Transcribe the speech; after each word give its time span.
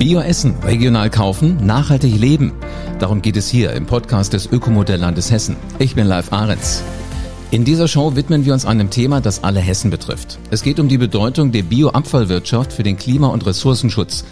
Bio 0.00 0.20
essen, 0.20 0.54
regional 0.64 1.10
kaufen, 1.10 1.58
nachhaltig 1.66 2.18
leben. 2.18 2.52
Darum 3.00 3.20
geht 3.20 3.36
es 3.36 3.50
hier 3.50 3.74
im 3.74 3.84
Podcast 3.84 4.32
des 4.32 4.50
Ökomodelllandes 4.50 5.30
Hessen. 5.30 5.56
Ich 5.78 5.94
bin 5.94 6.06
Live 6.06 6.32
Ahrens. 6.32 6.82
In 7.50 7.66
dieser 7.66 7.86
Show 7.86 8.16
widmen 8.16 8.46
wir 8.46 8.54
uns 8.54 8.64
einem 8.64 8.88
Thema, 8.88 9.20
das 9.20 9.44
alle 9.44 9.60
Hessen 9.60 9.90
betrifft. 9.90 10.38
Es 10.50 10.62
geht 10.62 10.80
um 10.80 10.88
die 10.88 10.96
Bedeutung 10.96 11.52
der 11.52 11.64
Bioabfallwirtschaft 11.64 12.72
für 12.72 12.82
den 12.82 12.96
Klima- 12.96 13.28
und 13.28 13.44
Ressourcenschutz. 13.44 14.24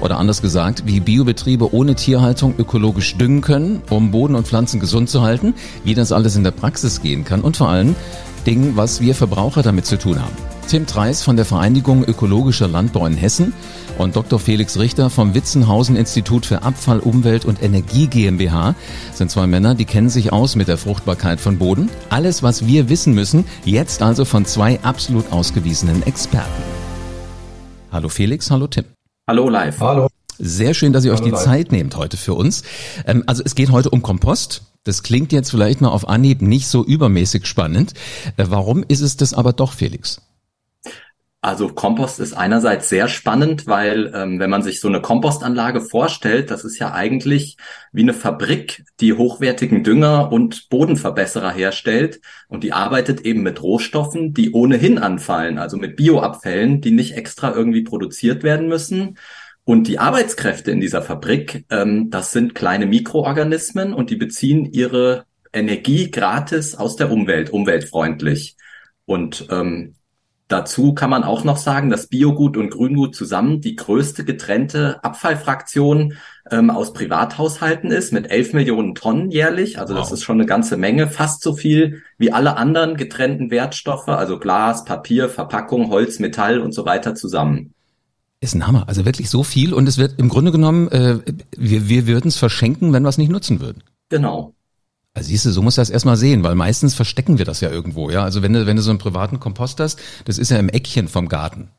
Oder 0.00 0.18
anders 0.18 0.42
gesagt, 0.42 0.84
wie 0.86 1.00
Biobetriebe 1.00 1.74
ohne 1.74 1.96
Tierhaltung 1.96 2.54
ökologisch 2.56 3.16
düngen 3.16 3.40
können, 3.40 3.82
um 3.90 4.12
Boden 4.12 4.36
und 4.36 4.46
Pflanzen 4.46 4.78
gesund 4.78 5.10
zu 5.10 5.22
halten, 5.22 5.54
wie 5.82 5.94
das 5.94 6.12
alles 6.12 6.36
in 6.36 6.44
der 6.44 6.52
Praxis 6.52 7.02
gehen 7.02 7.24
kann 7.24 7.40
und 7.40 7.56
vor 7.56 7.68
allem 7.68 7.96
Dingen, 8.46 8.76
was 8.76 9.00
wir 9.00 9.16
Verbraucher 9.16 9.64
damit 9.64 9.86
zu 9.86 9.98
tun 9.98 10.22
haben. 10.22 10.36
Tim 10.68 10.86
Treis 10.86 11.22
von 11.22 11.36
der 11.36 11.44
Vereinigung 11.44 12.04
Ökologischer 12.04 12.66
Landbau 12.66 13.06
in 13.06 13.14
Hessen 13.14 13.52
und 13.98 14.16
Dr. 14.16 14.38
Felix 14.38 14.78
Richter 14.78 15.10
vom 15.10 15.34
Witzenhausen 15.34 15.96
Institut 15.96 16.46
für 16.46 16.62
Abfall, 16.62 17.00
Umwelt 17.00 17.44
und 17.44 17.62
Energie 17.62 18.06
GmbH 18.06 18.74
sind 19.12 19.30
zwei 19.30 19.46
Männer, 19.46 19.74
die 19.74 19.84
kennen 19.84 20.10
sich 20.10 20.32
aus 20.32 20.56
mit 20.56 20.68
der 20.68 20.78
Fruchtbarkeit 20.78 21.40
von 21.40 21.58
Boden. 21.58 21.90
Alles, 22.10 22.42
was 22.42 22.66
wir 22.66 22.88
wissen 22.88 23.14
müssen, 23.14 23.44
jetzt 23.64 24.02
also 24.02 24.24
von 24.24 24.44
zwei 24.44 24.80
absolut 24.82 25.32
ausgewiesenen 25.32 26.02
Experten. 26.02 26.62
Hallo 27.90 28.08
Felix, 28.08 28.50
hallo 28.50 28.66
Tim. 28.66 28.84
Hallo 29.28 29.48
live. 29.48 29.80
Hallo. 29.80 30.08
Sehr 30.38 30.74
schön, 30.74 30.92
dass 30.92 31.04
ihr 31.04 31.12
euch 31.12 31.20
die 31.20 31.30
live. 31.30 31.42
Zeit 31.42 31.72
nehmt 31.72 31.96
heute 31.96 32.16
für 32.16 32.34
uns. 32.34 32.62
Ähm, 33.06 33.24
also 33.26 33.42
es 33.44 33.54
geht 33.54 33.70
heute 33.70 33.90
um 33.90 34.02
Kompost. 34.02 34.62
Das 34.84 35.02
klingt 35.02 35.32
jetzt 35.32 35.50
vielleicht 35.50 35.80
mal 35.80 35.88
auf 35.88 36.08
Anhieb 36.08 36.42
nicht 36.42 36.68
so 36.68 36.84
übermäßig 36.84 37.46
spannend. 37.46 37.94
Äh, 38.36 38.44
warum 38.48 38.84
ist 38.86 39.00
es 39.00 39.16
das 39.16 39.34
aber 39.34 39.52
doch, 39.52 39.72
Felix? 39.72 40.20
Also 41.46 41.68
Kompost 41.68 42.18
ist 42.18 42.32
einerseits 42.32 42.88
sehr 42.88 43.06
spannend, 43.06 43.68
weil 43.68 44.10
ähm, 44.16 44.40
wenn 44.40 44.50
man 44.50 44.64
sich 44.64 44.80
so 44.80 44.88
eine 44.88 45.00
Kompostanlage 45.00 45.80
vorstellt, 45.80 46.50
das 46.50 46.64
ist 46.64 46.80
ja 46.80 46.92
eigentlich 46.92 47.56
wie 47.92 48.02
eine 48.02 48.14
Fabrik, 48.14 48.84
die 48.98 49.12
hochwertigen 49.12 49.84
Dünger 49.84 50.32
und 50.32 50.68
Bodenverbesserer 50.70 51.52
herstellt 51.52 52.20
und 52.48 52.64
die 52.64 52.72
arbeitet 52.72 53.20
eben 53.20 53.44
mit 53.44 53.62
Rohstoffen, 53.62 54.34
die 54.34 54.50
ohnehin 54.50 54.98
anfallen, 54.98 55.58
also 55.58 55.76
mit 55.76 55.94
Bioabfällen, 55.94 56.80
die 56.80 56.90
nicht 56.90 57.16
extra 57.16 57.54
irgendwie 57.54 57.82
produziert 57.84 58.42
werden 58.42 58.66
müssen. 58.66 59.16
Und 59.62 59.86
die 59.86 60.00
Arbeitskräfte 60.00 60.72
in 60.72 60.80
dieser 60.80 61.02
Fabrik, 61.02 61.64
ähm, 61.70 62.10
das 62.10 62.32
sind 62.32 62.56
kleine 62.56 62.86
Mikroorganismen 62.86 63.94
und 63.94 64.10
die 64.10 64.16
beziehen 64.16 64.64
ihre 64.72 65.26
Energie 65.52 66.10
gratis 66.10 66.74
aus 66.74 66.96
der 66.96 67.12
Umwelt, 67.12 67.50
umweltfreundlich. 67.50 68.56
Und 69.04 69.46
ähm, 69.52 69.94
Dazu 70.48 70.94
kann 70.94 71.10
man 71.10 71.24
auch 71.24 71.42
noch 71.42 71.56
sagen, 71.56 71.90
dass 71.90 72.06
Biogut 72.06 72.56
und 72.56 72.70
Grüngut 72.70 73.16
zusammen 73.16 73.60
die 73.60 73.74
größte 73.74 74.24
getrennte 74.24 75.02
Abfallfraktion 75.02 76.14
ähm, 76.50 76.70
aus 76.70 76.92
Privathaushalten 76.92 77.90
ist 77.90 78.12
mit 78.12 78.30
11 78.30 78.52
Millionen 78.52 78.94
Tonnen 78.94 79.32
jährlich. 79.32 79.80
Also 79.80 79.94
wow. 79.94 80.02
das 80.02 80.12
ist 80.12 80.22
schon 80.22 80.38
eine 80.38 80.46
ganze 80.46 80.76
Menge, 80.76 81.08
fast 81.08 81.42
so 81.42 81.56
viel 81.56 82.02
wie 82.16 82.32
alle 82.32 82.56
anderen 82.56 82.96
getrennten 82.96 83.50
Wertstoffe, 83.50 84.08
also 84.08 84.38
Glas, 84.38 84.84
Papier, 84.84 85.28
Verpackung, 85.28 85.90
Holz, 85.90 86.20
Metall 86.20 86.60
und 86.60 86.72
so 86.72 86.84
weiter 86.84 87.16
zusammen. 87.16 87.74
Ist 88.40 88.54
ein 88.54 88.66
Hammer. 88.66 88.84
Also 88.86 89.04
wirklich 89.04 89.30
so 89.30 89.42
viel 89.42 89.74
und 89.74 89.88
es 89.88 89.98
wird 89.98 90.18
im 90.18 90.28
Grunde 90.28 90.52
genommen, 90.52 90.86
äh, 90.88 91.18
wir, 91.56 91.88
wir 91.88 92.06
würden 92.06 92.28
es 92.28 92.36
verschenken, 92.36 92.92
wenn 92.92 93.02
wir 93.02 93.08
es 93.08 93.18
nicht 93.18 93.30
nutzen 93.30 93.60
würden. 93.60 93.82
Genau. 94.10 94.54
Also 95.16 95.28
siehst 95.28 95.46
du, 95.46 95.50
so 95.50 95.62
musst 95.62 95.78
du 95.78 95.80
das 95.80 95.88
erstmal 95.88 96.18
sehen, 96.18 96.42
weil 96.42 96.54
meistens 96.54 96.94
verstecken 96.94 97.38
wir 97.38 97.46
das 97.46 97.62
ja 97.62 97.70
irgendwo, 97.70 98.10
ja. 98.10 98.22
Also 98.22 98.42
wenn 98.42 98.52
du, 98.52 98.66
wenn 98.66 98.76
du 98.76 98.82
so 98.82 98.90
einen 98.90 98.98
privaten 98.98 99.40
Kompost 99.40 99.80
hast, 99.80 99.98
das 100.26 100.36
ist 100.36 100.50
ja 100.50 100.58
im 100.58 100.68
Eckchen 100.68 101.08
vom 101.08 101.28
Garten. 101.28 101.70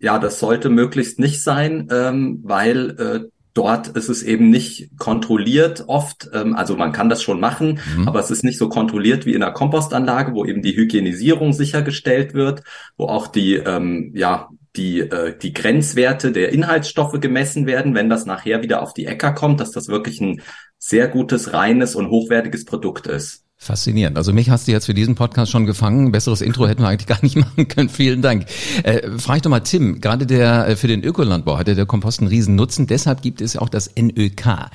Ja, 0.00 0.18
das 0.18 0.40
sollte 0.40 0.70
möglichst 0.70 1.18
nicht 1.18 1.42
sein, 1.42 1.88
ähm, 1.90 2.40
weil 2.42 2.90
äh, 2.98 3.20
dort 3.52 3.88
ist 3.88 4.08
es 4.08 4.22
eben 4.22 4.48
nicht 4.48 4.96
kontrolliert 4.98 5.84
oft. 5.88 6.30
Ähm, 6.32 6.56
also 6.56 6.74
man 6.74 6.92
kann 6.92 7.10
das 7.10 7.22
schon 7.22 7.38
machen, 7.38 7.80
mhm. 7.98 8.08
aber 8.08 8.20
es 8.20 8.30
ist 8.30 8.44
nicht 8.44 8.58
so 8.58 8.70
kontrolliert 8.70 9.26
wie 9.26 9.34
in 9.34 9.42
einer 9.42 9.52
Kompostanlage, 9.52 10.32
wo 10.32 10.46
eben 10.46 10.62
die 10.62 10.74
Hygienisierung 10.74 11.52
sichergestellt 11.52 12.32
wird, 12.32 12.62
wo 12.96 13.08
auch 13.08 13.26
die 13.26 13.56
ähm, 13.56 14.12
ja 14.14 14.48
die, 14.76 15.00
äh, 15.00 15.36
die 15.36 15.52
Grenzwerte 15.52 16.32
der 16.32 16.50
Inhaltsstoffe 16.50 17.20
gemessen 17.20 17.66
werden, 17.66 17.94
wenn 17.94 18.08
das 18.08 18.24
nachher 18.24 18.62
wieder 18.62 18.80
auf 18.80 18.94
die 18.94 19.04
Äcker 19.04 19.32
kommt, 19.32 19.60
dass 19.60 19.70
das 19.70 19.88
wirklich 19.88 20.20
ein 20.22 20.40
sehr 20.84 21.06
gutes, 21.06 21.52
reines 21.52 21.94
und 21.94 22.10
hochwertiges 22.10 22.64
Produkt 22.64 23.06
ist. 23.06 23.44
Faszinierend. 23.56 24.16
Also 24.16 24.32
mich 24.32 24.50
hast 24.50 24.66
du 24.66 24.72
jetzt 24.72 24.86
für 24.86 24.94
diesen 24.94 25.14
Podcast 25.14 25.52
schon 25.52 25.64
gefangen. 25.64 26.10
besseres 26.10 26.40
Intro 26.40 26.66
hätten 26.66 26.82
wir 26.82 26.88
eigentlich 26.88 27.06
gar 27.06 27.20
nicht 27.22 27.36
machen 27.36 27.68
können. 27.68 27.88
Vielen 27.88 28.20
Dank. 28.20 28.46
Äh, 28.82 29.08
frag 29.16 29.36
ich 29.36 29.42
doch 29.42 29.50
mal 29.50 29.60
Tim, 29.60 30.00
gerade 30.00 30.26
der 30.26 30.66
äh, 30.66 30.74
für 30.74 30.88
den 30.88 31.04
Ökolandbau 31.04 31.56
hat 31.56 31.68
der 31.68 31.86
Kompost 31.86 32.18
einen 32.18 32.26
riesen 32.26 32.56
Nutzen. 32.56 32.88
Deshalb 32.88 33.22
gibt 33.22 33.40
es 33.40 33.54
ja 33.54 33.60
auch 33.60 33.68
das 33.68 33.94
NÖK. 33.94 34.70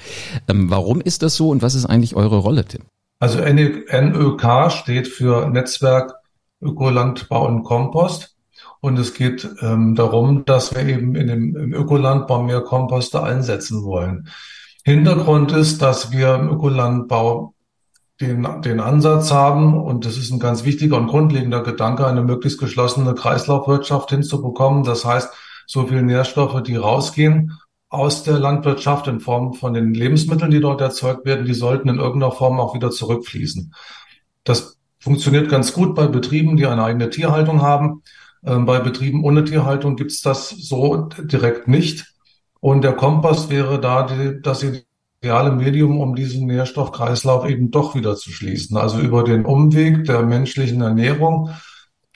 Ähm, 0.48 0.70
warum 0.70 1.02
ist 1.02 1.24
das 1.24 1.36
so 1.36 1.50
und 1.50 1.62
was 1.62 1.76
ist 1.76 1.86
eigentlich 1.86 2.16
eure 2.16 2.38
Rolle, 2.38 2.64
Tim? 2.64 2.84
Also 3.20 3.40
NÖK 3.40 4.72
steht 4.72 5.10
für 5.10 5.50
Netzwerk 5.50 6.14
Ökolandbau 6.62 7.48
und 7.48 7.64
Kompost. 7.64 8.38
Und 8.80 8.98
es 8.98 9.14
geht 9.14 9.46
ähm, 9.60 9.96
darum, 9.96 10.46
dass 10.46 10.74
wir 10.74 10.86
eben 10.86 11.16
in 11.16 11.28
dem, 11.28 11.56
im 11.58 11.74
Ökolandbau 11.74 12.44
mehr 12.44 12.62
Komposte 12.62 13.22
einsetzen 13.22 13.84
wollen. 13.84 14.30
Hintergrund 14.88 15.52
ist, 15.52 15.82
dass 15.82 16.14
wir 16.14 16.36
im 16.36 16.48
Ökolandbau 16.48 17.54
den, 18.22 18.48
den 18.62 18.80
Ansatz 18.80 19.34
haben, 19.34 19.76
und 19.76 20.06
das 20.06 20.16
ist 20.16 20.32
ein 20.32 20.40
ganz 20.40 20.64
wichtiger 20.64 20.96
und 20.96 21.08
grundlegender 21.08 21.62
Gedanke, 21.62 22.08
eine 22.08 22.22
möglichst 22.22 22.58
geschlossene 22.58 23.14
Kreislaufwirtschaft 23.14 24.12
hinzubekommen. 24.12 24.86
Das 24.86 25.04
heißt, 25.04 25.30
so 25.66 25.88
viele 25.88 26.04
Nährstoffe, 26.04 26.64
die 26.64 26.78
rausgehen 26.78 27.52
aus 27.90 28.24
der 28.24 28.40
Landwirtschaft 28.40 29.08
in 29.08 29.20
Form 29.20 29.56
von 29.56 29.74
den 29.74 29.94
Lebensmitteln, 29.94 30.52
die 30.52 30.62
dort 30.62 30.80
erzeugt 30.80 31.26
werden, 31.26 31.46
die 31.46 31.54
sollten 31.54 31.90
in 31.90 32.00
irgendeiner 32.00 32.32
Form 32.32 32.58
auch 32.58 32.74
wieder 32.74 32.90
zurückfließen. 32.90 33.74
Das 34.46 34.78
funktioniert 35.00 35.50
ganz 35.50 35.74
gut 35.74 35.96
bei 35.96 36.08
Betrieben, 36.08 36.56
die 36.56 36.66
eine 36.66 36.86
eigene 36.86 37.10
Tierhaltung 37.10 37.62
haben. 37.62 38.04
Ähm, 38.46 38.66
bei 38.66 38.80
Betrieben 38.80 39.26
ohne 39.26 39.44
Tierhaltung 39.44 39.98
gibt 39.98 40.12
es 40.12 40.22
das 40.22 40.48
so 40.48 41.10
direkt 41.20 41.68
nicht. 41.68 42.06
Und 42.60 42.84
der 42.84 42.94
Kompost 42.94 43.50
wäre 43.50 43.80
da 43.80 44.04
die, 44.04 44.42
das 44.42 44.66
ideale 45.22 45.52
Medium, 45.52 46.00
um 46.00 46.16
diesen 46.16 46.48
Nährstoffkreislauf 46.48 47.48
eben 47.48 47.72
doch 47.72 47.96
wieder 47.96 48.16
zu 48.16 48.32
schließen. 48.32 48.78
Also 48.78 49.00
über 49.00 49.24
den 49.24 49.46
Umweg 49.46 50.06
der 50.06 50.24
menschlichen 50.24 50.82
Ernährung 50.82 51.50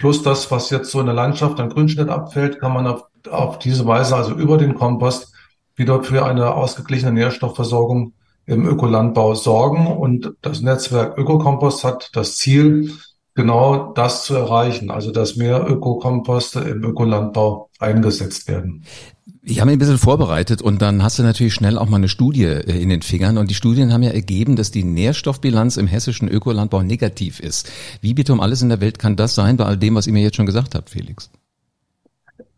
plus 0.01 0.23
das, 0.23 0.49
was 0.49 0.71
jetzt 0.71 0.89
so 0.89 0.99
in 0.99 1.05
der 1.05 1.13
Landschaft 1.13 1.59
an 1.59 1.69
Grünschnitt 1.69 2.09
abfällt, 2.09 2.59
kann 2.59 2.73
man 2.73 2.87
auf, 2.87 3.03
auf 3.29 3.59
diese 3.59 3.85
Weise, 3.85 4.15
also 4.15 4.33
über 4.33 4.57
den 4.57 4.73
Kompost, 4.73 5.31
wieder 5.75 6.03
für 6.03 6.25
eine 6.25 6.55
ausgeglichene 6.55 7.11
Nährstoffversorgung 7.11 8.13
im 8.47 8.65
Ökolandbau 8.65 9.35
sorgen. 9.35 9.85
Und 9.85 10.33
das 10.41 10.61
Netzwerk 10.61 11.19
Ökokompost 11.19 11.83
hat 11.83 12.09
das 12.13 12.37
Ziel, 12.37 12.93
genau 13.33 13.93
das 13.93 14.23
zu 14.23 14.35
erreichen, 14.35 14.91
also 14.91 15.11
dass 15.11 15.35
mehr 15.35 15.65
Ökokomposte 15.67 16.59
im 16.61 16.83
Ökolandbau 16.83 17.69
eingesetzt 17.79 18.47
werden. 18.47 18.83
Ich 19.43 19.59
habe 19.59 19.67
mich 19.67 19.77
ein 19.77 19.79
bisschen 19.79 19.97
vorbereitet 19.97 20.61
und 20.61 20.83
dann 20.83 21.01
hast 21.01 21.17
du 21.17 21.23
natürlich 21.23 21.55
schnell 21.55 21.79
auch 21.79 21.89
mal 21.89 21.97
eine 21.97 22.09
Studie 22.09 22.43
äh, 22.43 22.79
in 22.79 22.89
den 22.89 23.01
Fingern 23.01 23.39
und 23.39 23.49
die 23.49 23.55
Studien 23.55 23.91
haben 23.91 24.03
ja 24.03 24.11
ergeben, 24.11 24.55
dass 24.55 24.69
die 24.69 24.83
Nährstoffbilanz 24.83 25.77
im 25.77 25.87
hessischen 25.87 26.27
Ökolandbau 26.27 26.83
negativ 26.83 27.39
ist. 27.39 27.71
Wie 28.01 28.13
bitte 28.13 28.33
um 28.33 28.39
alles 28.39 28.61
in 28.61 28.69
der 28.69 28.81
Welt 28.81 28.99
kann 28.99 29.15
das 29.15 29.33
sein 29.33 29.57
bei 29.57 29.65
all 29.65 29.77
dem, 29.77 29.95
was 29.95 30.05
ihr 30.05 30.13
mir 30.13 30.21
jetzt 30.21 30.35
schon 30.35 30.45
gesagt 30.45 30.75
habt, 30.75 30.91
Felix? 30.91 31.31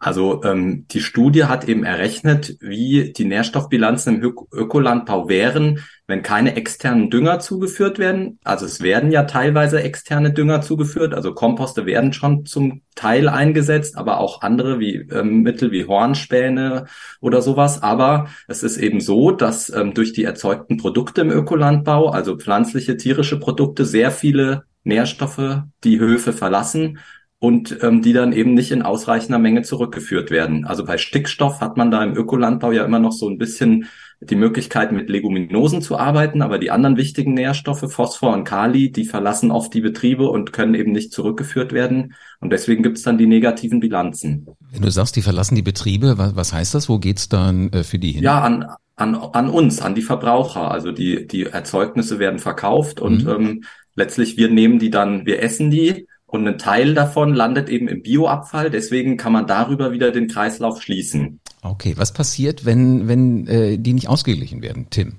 Also 0.04 0.44
ähm, 0.44 0.86
die 0.90 1.00
Studie 1.00 1.46
hat 1.46 1.70
eben 1.70 1.86
errechnet, 1.86 2.58
wie 2.60 3.14
die 3.14 3.24
Nährstoffbilanzen 3.24 4.22
im 4.22 4.36
Ökolandbau 4.52 5.30
wären, 5.30 5.80
wenn 6.08 6.22
keine 6.22 6.58
externen 6.58 7.10
Dünger 7.10 7.40
zugeführt 7.40 8.00
werden. 8.00 8.38
Also 8.44 8.66
es 8.66 8.82
werden 8.82 9.14
ja 9.14 9.24
teilweise 9.24 9.82
externe 9.82 10.34
Dünger 10.34 10.60
zugeführt, 10.60 11.14
also 11.14 11.34
Komposte 11.34 11.86
werden 11.86 12.12
schon 12.12 12.46
zum 12.46 12.82
Teil 12.96 13.30
eingesetzt, 13.30 13.96
aber 13.98 14.20
auch 14.20 14.42
andere 14.42 14.78
wie 14.78 15.08
ähm, 15.10 15.42
Mittel 15.42 15.72
wie 15.72 15.86
Hornspäne 15.86 16.88
oder 17.22 17.42
sowas. 17.42 17.82
Aber 17.82 18.28
es 18.50 18.62
ist 18.62 18.76
eben 18.76 19.00
so, 19.00 19.32
dass 19.32 19.70
ähm, 19.70 19.94
durch 19.94 20.12
die 20.12 20.26
erzeugten 20.26 20.76
Produkte 20.76 21.22
im 21.22 21.32
Ökolandbau, 21.32 22.10
also 22.10 22.36
pflanzliche, 22.36 22.98
tierische 22.98 23.40
Produkte, 23.40 23.86
sehr 23.86 24.12
viele 24.12 24.64
Nährstoffe 24.84 25.62
die 25.86 26.00
Höfe 26.00 26.34
verlassen 26.34 27.00
und 27.44 27.80
ähm, 27.82 28.02
die 28.02 28.14
dann 28.14 28.32
eben 28.32 28.54
nicht 28.54 28.72
in 28.72 28.84
ausreichender 28.84 29.38
Menge 29.38 29.64
zurückgeführt 29.64 30.32
werden. 30.32 30.64
Also 30.64 30.86
bei 30.86 30.98
Stickstoff 30.98 31.60
hat 31.60 31.76
man 31.76 31.92
da 31.92 32.02
im 32.02 32.16
Ökolandbau 32.16 32.72
ja 32.72 32.86
immer 32.86 33.00
noch 33.00 33.12
so 33.12 33.28
ein 33.28 33.38
bisschen 33.38 33.90
die 34.22 34.38
Möglichkeit, 34.38 34.94
mit 34.94 35.10
Leguminosen 35.10 35.82
zu 35.82 35.98
arbeiten, 35.98 36.42
aber 36.42 36.58
die 36.58 36.72
anderen 36.72 36.96
wichtigen 36.96 37.34
Nährstoffe, 37.34 37.92
Phosphor 37.92 38.32
und 38.32 38.46
Kali, 38.46 38.94
die 38.94 39.04
verlassen 39.04 39.52
oft 39.52 39.74
die 39.74 39.82
Betriebe 39.82 40.30
und 40.30 40.54
können 40.54 40.74
eben 40.74 40.94
nicht 40.94 41.12
zurückgeführt 41.12 41.74
werden. 41.74 42.14
Und 42.40 42.54
deswegen 42.54 42.82
gibt 42.82 42.96
es 42.96 43.04
dann 43.04 43.18
die 43.18 43.28
negativen 43.28 43.82
Bilanzen. 43.82 44.48
Wenn 44.72 44.82
du 44.82 44.90
sagst, 44.90 45.18
die 45.18 45.22
verlassen 45.22 45.56
die 45.56 45.64
Betriebe, 45.64 46.18
was, 46.18 46.38
was 46.38 46.54
heißt 46.54 46.74
das? 46.74 46.88
Wo 46.88 46.98
geht's 46.98 47.28
dann 47.28 47.74
äh, 47.74 47.84
für 47.84 48.00
die 48.00 48.14
hin? 48.14 48.24
Ja, 48.24 48.40
an, 48.40 48.68
an, 48.96 49.16
an 49.16 49.50
uns, 49.50 49.82
an 49.82 49.96
die 49.96 50.02
Verbraucher. 50.02 50.72
Also 50.72 50.94
die, 50.94 51.28
die 51.28 51.44
Erzeugnisse 51.44 52.20
werden 52.20 52.40
verkauft 52.40 53.02
und 53.02 53.26
mhm. 53.26 53.30
ähm, 53.30 53.64
letztlich 53.96 54.38
wir 54.38 54.50
nehmen 54.50 54.80
die 54.80 54.92
dann, 54.92 55.26
wir 55.26 55.44
essen 55.44 55.70
die 55.70 56.08
und 56.34 56.48
ein 56.48 56.58
Teil 56.58 56.96
davon 56.96 57.36
landet 57.36 57.70
eben 57.70 57.88
im 57.88 58.02
Bioabfall. 58.02 58.72
Deswegen 58.72 59.18
kann 59.18 59.34
man 59.34 59.46
darüber 59.46 59.92
wieder 59.92 60.12
den 60.12 60.28
Kreislauf 60.28 60.82
schließen. 60.82 61.40
Okay, 61.62 61.94
was 61.96 62.12
passiert, 62.12 62.66
wenn, 62.66 63.08
wenn 63.08 63.48
äh, 63.48 63.78
die 63.78 63.94
nicht 63.94 64.10
ausgeglichen 64.10 64.64
werden, 64.64 64.88
Tim? 64.90 65.14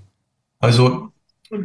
Also 0.59 1.11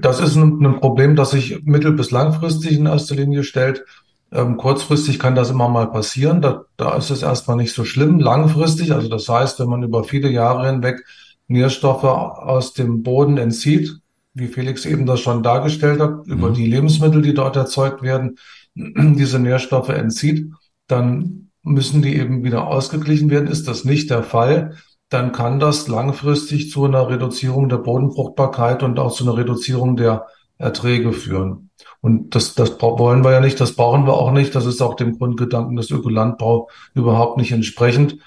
das 0.01 0.19
ist 0.19 0.36
ein, 0.36 0.63
ein 0.63 0.80
Problem, 0.80 1.16
das 1.16 1.31
sich 1.31 1.63
mittel- 1.66 1.94
bis 1.94 2.12
langfristig 2.12 2.78
in 2.78 2.86
erster 2.86 3.16
Linie 3.16 3.44
stellt. 3.44 3.86
Ähm, 4.31 4.57
kurzfristig 4.57 5.18
kann 5.18 5.34
das 5.34 5.50
immer 5.50 5.68
mal 5.68 5.88
passieren. 5.88 6.44
Da, 6.44 6.66
da 6.78 6.96
ist 6.96 7.10
es 7.10 7.24
erstmal 7.24 7.57
nicht 7.57 7.74
so 7.74 7.86
schlimm. 7.86 8.19
Langfristig, 8.19 8.94
also 8.94 9.10
das 9.10 9.28
heißt, 9.28 9.60
wenn 9.60 9.69
man 9.69 9.81
über 9.81 10.04
viele 10.04 10.30
Jahre 10.30 10.68
hinweg 10.68 11.04
Nährstoffe 11.48 12.04
aus 12.04 12.74
dem 12.74 13.01
Boden 13.01 13.38
entzieht, 13.38 13.96
wie 14.36 14.46
Felix 14.46 14.86
eben 14.86 15.07
das 15.07 15.22
schon 15.22 15.42
dargestellt 15.42 16.00
hat, 16.00 16.28
mhm. 16.28 16.34
über 16.34 16.51
die 16.51 16.68
Lebensmittel, 16.68 17.24
die 17.24 17.34
dort 17.34 17.56
erzeugt 17.56 18.04
werden, 18.04 18.38
diese 19.15 19.39
Nährstoffe 19.39 19.89
entzieht, 19.89 20.51
dann 20.87 21.51
müssen 21.63 22.01
die 22.01 22.15
eben 22.15 22.43
wieder 22.43 22.67
ausgeglichen 22.67 23.29
werden. 23.29 23.47
Ist 23.47 23.67
das 23.67 23.85
nicht 23.85 24.09
der 24.09 24.23
Fall, 24.23 24.75
dann 25.09 25.31
kann 25.31 25.59
das 25.59 25.87
langfristig 25.87 26.71
zu 26.71 26.85
einer 26.85 27.09
Reduzierung 27.09 27.67
der 27.67 27.77
Bodenfruchtbarkeit 27.77 28.83
und 28.83 28.99
auch 28.99 29.11
zu 29.11 29.23
einer 29.23 29.37
Reduzierung 29.37 29.95
der 29.95 30.27
Erträge 30.57 31.13
führen. 31.13 31.69
Und 32.01 32.35
das, 32.35 32.53
das 32.53 32.79
wollen 32.81 33.23
wir 33.23 33.31
ja 33.31 33.39
nicht, 33.39 33.59
das 33.59 33.73
brauchen 33.73 34.05
wir 34.05 34.13
auch 34.13 34.31
nicht. 34.31 34.53
Das 34.55 34.65
ist 34.65 34.81
auch 34.81 34.95
dem 34.95 35.17
Grundgedanken 35.17 35.75
des 35.75 35.89
Ökolandbau 35.89 36.69
überhaupt 36.93 37.37
nicht 37.37 37.51
entsprechend. 37.51 38.17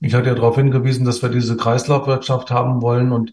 Ich 0.00 0.14
hatte 0.14 0.28
ja 0.28 0.34
darauf 0.34 0.56
hingewiesen, 0.56 1.06
dass 1.06 1.22
wir 1.22 1.30
diese 1.30 1.56
Kreislaufwirtschaft 1.56 2.50
haben 2.50 2.82
wollen 2.82 3.12
und 3.12 3.32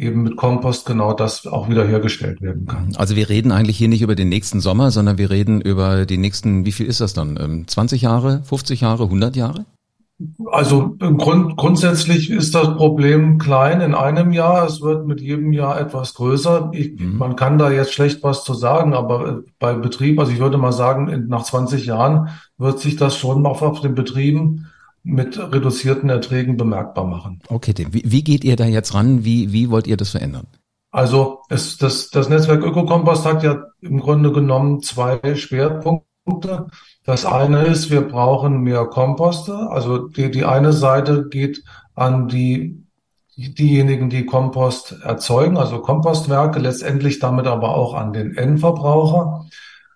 eben 0.00 0.22
mit 0.22 0.36
Kompost 0.36 0.86
genau 0.86 1.12
das 1.12 1.46
auch 1.46 1.68
wieder 1.68 1.86
hergestellt 1.86 2.40
werden 2.40 2.66
kann. 2.66 2.92
Also 2.96 3.16
wir 3.16 3.28
reden 3.28 3.52
eigentlich 3.52 3.76
hier 3.76 3.88
nicht 3.88 4.02
über 4.02 4.14
den 4.14 4.28
nächsten 4.28 4.60
Sommer, 4.60 4.90
sondern 4.90 5.18
wir 5.18 5.30
reden 5.30 5.60
über 5.60 6.06
die 6.06 6.18
nächsten, 6.18 6.64
wie 6.64 6.72
viel 6.72 6.86
ist 6.86 7.00
das 7.00 7.12
dann? 7.12 7.64
20 7.66 8.02
ähm, 8.02 8.08
Jahre, 8.08 8.42
50 8.44 8.80
Jahre, 8.80 9.04
100 9.04 9.36
Jahre? 9.36 9.66
Also 10.50 10.96
Grund, 10.98 11.56
grundsätzlich 11.56 12.30
ist 12.30 12.54
das 12.54 12.76
Problem 12.76 13.38
klein 13.38 13.80
in 13.80 13.94
einem 13.94 14.32
Jahr. 14.32 14.66
Es 14.66 14.82
wird 14.82 15.06
mit 15.06 15.20
jedem 15.20 15.52
Jahr 15.52 15.80
etwas 15.80 16.12
größer. 16.14 16.70
Ich, 16.74 17.00
mhm. 17.00 17.16
Man 17.16 17.36
kann 17.36 17.56
da 17.56 17.70
jetzt 17.70 17.94
schlecht 17.94 18.22
was 18.22 18.44
zu 18.44 18.52
sagen, 18.52 18.92
aber 18.92 19.28
äh, 19.28 19.50
bei 19.58 19.72
Betrieb, 19.72 20.20
also 20.20 20.30
ich 20.30 20.38
würde 20.38 20.58
mal 20.58 20.72
sagen, 20.72 21.26
nach 21.28 21.44
20 21.44 21.86
Jahren 21.86 22.28
wird 22.58 22.80
sich 22.80 22.96
das 22.96 23.16
schon 23.16 23.46
auf, 23.46 23.62
auf 23.62 23.80
den 23.80 23.94
Betrieben 23.94 24.69
mit 25.02 25.38
reduzierten 25.38 26.10
Erträgen 26.10 26.56
bemerkbar 26.56 27.06
machen. 27.06 27.40
Okay, 27.48 27.72
Tim, 27.72 27.92
wie, 27.92 28.02
wie 28.04 28.22
geht 28.22 28.44
ihr 28.44 28.56
da 28.56 28.66
jetzt 28.66 28.94
ran? 28.94 29.24
Wie, 29.24 29.52
wie 29.52 29.70
wollt 29.70 29.86
ihr 29.86 29.96
das 29.96 30.10
verändern? 30.10 30.46
Also 30.90 31.40
es, 31.48 31.78
das, 31.78 32.10
das 32.10 32.28
Netzwerk 32.28 32.64
Ökokompost 32.64 33.24
hat 33.24 33.42
ja 33.42 33.64
im 33.80 34.00
Grunde 34.00 34.32
genommen 34.32 34.82
zwei 34.82 35.36
Schwerpunkte. 35.36 36.66
Das 37.04 37.24
eine 37.24 37.62
ist, 37.62 37.90
wir 37.90 38.02
brauchen 38.02 38.60
mehr 38.60 38.86
Komposte. 38.86 39.54
Also 39.54 40.08
die, 40.08 40.30
die 40.30 40.44
eine 40.44 40.72
Seite 40.72 41.28
geht 41.28 41.62
an 41.94 42.28
die, 42.28 42.84
diejenigen, 43.36 44.10
die 44.10 44.26
Kompost 44.26 45.00
erzeugen, 45.02 45.56
also 45.56 45.80
Kompostwerke, 45.80 46.58
letztendlich 46.58 47.20
damit 47.20 47.46
aber 47.46 47.74
auch 47.74 47.94
an 47.94 48.12
den 48.12 48.36
Endverbraucher, 48.36 49.46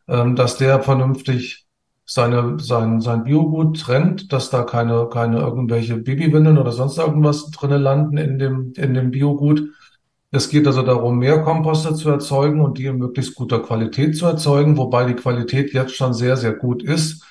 ähm, 0.08 0.36
dass 0.36 0.56
der 0.56 0.82
vernünftig 0.82 1.63
seine, 2.06 2.58
sein, 2.58 3.00
sein 3.00 3.24
Biogut 3.24 3.80
trennt, 3.80 4.32
dass 4.32 4.50
da 4.50 4.62
keine, 4.62 5.08
keine 5.10 5.38
irgendwelche 5.38 5.96
Babywindeln 5.96 6.58
oder 6.58 6.72
sonst 6.72 6.98
irgendwas 6.98 7.50
drinnen 7.50 7.80
landen 7.80 8.16
in 8.18 8.38
dem, 8.38 8.72
in 8.76 8.94
dem 8.94 9.10
Biogut. 9.10 9.62
Es 10.30 10.48
geht 10.48 10.66
also 10.66 10.82
darum, 10.82 11.18
mehr 11.18 11.42
Komposte 11.42 11.94
zu 11.94 12.10
erzeugen 12.10 12.60
und 12.60 12.78
die 12.78 12.86
in 12.86 12.98
möglichst 12.98 13.34
guter 13.34 13.60
Qualität 13.60 14.16
zu 14.16 14.26
erzeugen, 14.26 14.76
wobei 14.76 15.04
die 15.04 15.14
Qualität 15.14 15.72
jetzt 15.72 15.94
schon 15.94 16.12
sehr, 16.12 16.36
sehr 16.36 16.52
gut 16.52 16.82
ist 16.82 17.24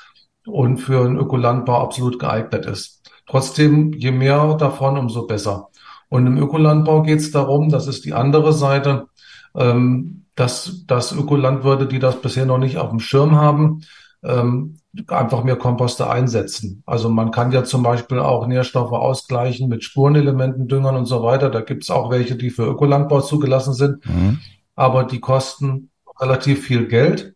und 0.45 0.77
für 0.77 1.05
einen 1.05 1.17
Ökolandbau 1.17 1.81
absolut 1.81 2.17
geeignet 2.17 2.65
ist. 2.65 3.01
Trotzdem, 3.27 3.93
je 3.93 4.11
mehr 4.11 4.55
davon, 4.55 4.97
umso 4.97 5.27
besser. 5.27 5.69
Und 6.09 6.27
im 6.27 6.37
Ökolandbau 6.37 7.01
geht 7.01 7.19
es 7.19 7.31
darum, 7.31 7.69
das 7.69 7.87
ist 7.87 8.05
die 8.05 8.13
andere 8.13 8.53
Seite, 8.53 9.07
ähm, 9.55 10.25
dass, 10.35 10.85
dass 10.87 11.11
Ökolandwirte, 11.11 11.87
die 11.87 11.99
das 11.99 12.21
bisher 12.21 12.45
noch 12.45 12.57
nicht 12.57 12.77
auf 12.77 12.89
dem 12.89 12.99
Schirm 12.99 13.35
haben, 13.35 13.81
ähm, 14.23 14.77
einfach 15.07 15.43
mehr 15.43 15.55
Komposte 15.55 16.09
einsetzen. 16.09 16.83
Also 16.85 17.09
man 17.09 17.31
kann 17.31 17.51
ja 17.51 17.63
zum 17.63 17.83
Beispiel 17.83 18.19
auch 18.19 18.47
Nährstoffe 18.47 18.91
ausgleichen 18.91 19.67
mit 19.67 19.83
Spurenelementen, 19.83 20.67
Düngern 20.67 20.95
und 20.95 21.05
so 21.05 21.23
weiter. 21.23 21.49
Da 21.49 21.61
gibt 21.61 21.83
es 21.83 21.89
auch 21.89 22.11
welche, 22.11 22.35
die 22.35 22.51
für 22.51 22.65
Ökolandbau 22.65 23.21
zugelassen 23.21 23.73
sind, 23.73 24.05
mhm. 24.05 24.39
aber 24.75 25.03
die 25.03 25.19
kosten 25.19 25.89
relativ 26.19 26.63
viel 26.65 26.87
Geld. 26.87 27.33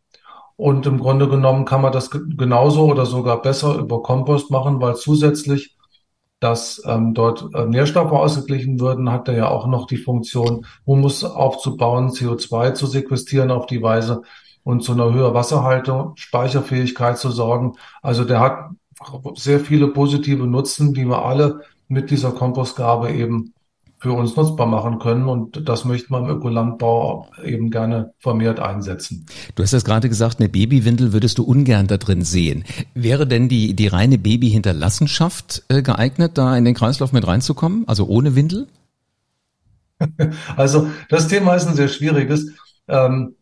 Und 0.56 0.86
im 0.88 1.00
Grunde 1.00 1.30
genommen 1.30 1.66
kann 1.66 1.82
man 1.82 1.92
das 1.92 2.10
genauso 2.12 2.86
oder 2.86 3.06
sogar 3.06 3.42
besser 3.42 3.76
über 3.76 4.02
Kompost 4.02 4.50
machen, 4.50 4.82
weil 4.82 4.96
zusätzlich, 4.96 5.76
dass 6.40 6.82
ähm, 6.86 7.14
dort 7.14 7.54
äh, 7.54 7.66
Nährstoffe 7.66 8.12
ausgeglichen 8.12 8.80
würden, 8.80 9.12
hat 9.12 9.28
er 9.28 9.36
ja 9.36 9.50
auch 9.50 9.68
noch 9.68 9.88
die 9.88 9.98
Funktion, 9.98 10.66
Humus 10.86 11.24
aufzubauen, 11.24 12.10
CO2 12.10 12.74
zu 12.74 12.88
sequestrieren 12.88 13.52
auf 13.52 13.66
die 13.66 13.82
Weise, 13.82 14.22
und 14.68 14.84
zu 14.84 14.92
einer 14.92 15.14
höheren 15.14 15.34
Wasserhaltung, 15.34 16.12
Speicherfähigkeit 16.18 17.18
zu 17.18 17.32
sorgen. 17.32 17.78
Also 18.02 18.26
der 18.26 18.42
hat 18.42 18.72
sehr 19.36 19.62
viele 19.62 19.88
positive 19.88 20.46
Nutzen, 20.46 20.94
die 20.94 21.06
wir 21.06 21.24
alle 21.24 21.62
mit 21.88 22.12
dieser 22.12 22.32
Kompostgabe 22.32 23.10
eben 23.14 23.54
für 23.98 24.12
uns 24.12 24.36
nutzbar 24.36 24.68
machen 24.68 25.00
können. 25.00 25.30
Und 25.30 25.70
das 25.70 25.86
möchte 25.86 26.12
man 26.12 26.26
im 26.26 26.32
Ökolandbau 26.32 27.30
eben 27.46 27.72
gerne 27.72 28.12
vermehrt 28.20 28.60
einsetzen. 28.60 29.26
Du 29.56 29.64
hast 29.64 29.72
es 29.72 29.86
gerade 29.86 30.10
gesagt, 30.10 30.42
eine 30.42 30.50
Babywindel 30.50 31.14
würdest 31.14 31.38
du 31.38 31.44
ungern 31.44 31.88
da 31.88 31.96
drin 31.96 32.24
sehen. 32.24 32.66
Wäre 32.94 33.26
denn 33.26 33.48
die, 33.48 33.74
die 33.74 33.88
reine 33.88 34.18
Babyhinterlassenschaft 34.18 35.64
äh, 35.70 35.82
geeignet, 35.82 36.38
da 36.38 36.58
in 36.58 36.66
den 36.66 36.76
Kreislauf 36.76 37.14
mit 37.14 37.26
reinzukommen? 37.26 37.88
Also 37.88 38.06
ohne 38.08 38.36
Windel? 38.36 38.68
Also 40.58 40.90
das 41.10 41.30
Thema 41.30 41.56
ist 41.56 41.68
ein 41.68 41.76
sehr 41.76 41.88
schwieriges. 41.88 42.52
Ähm, 42.90 43.37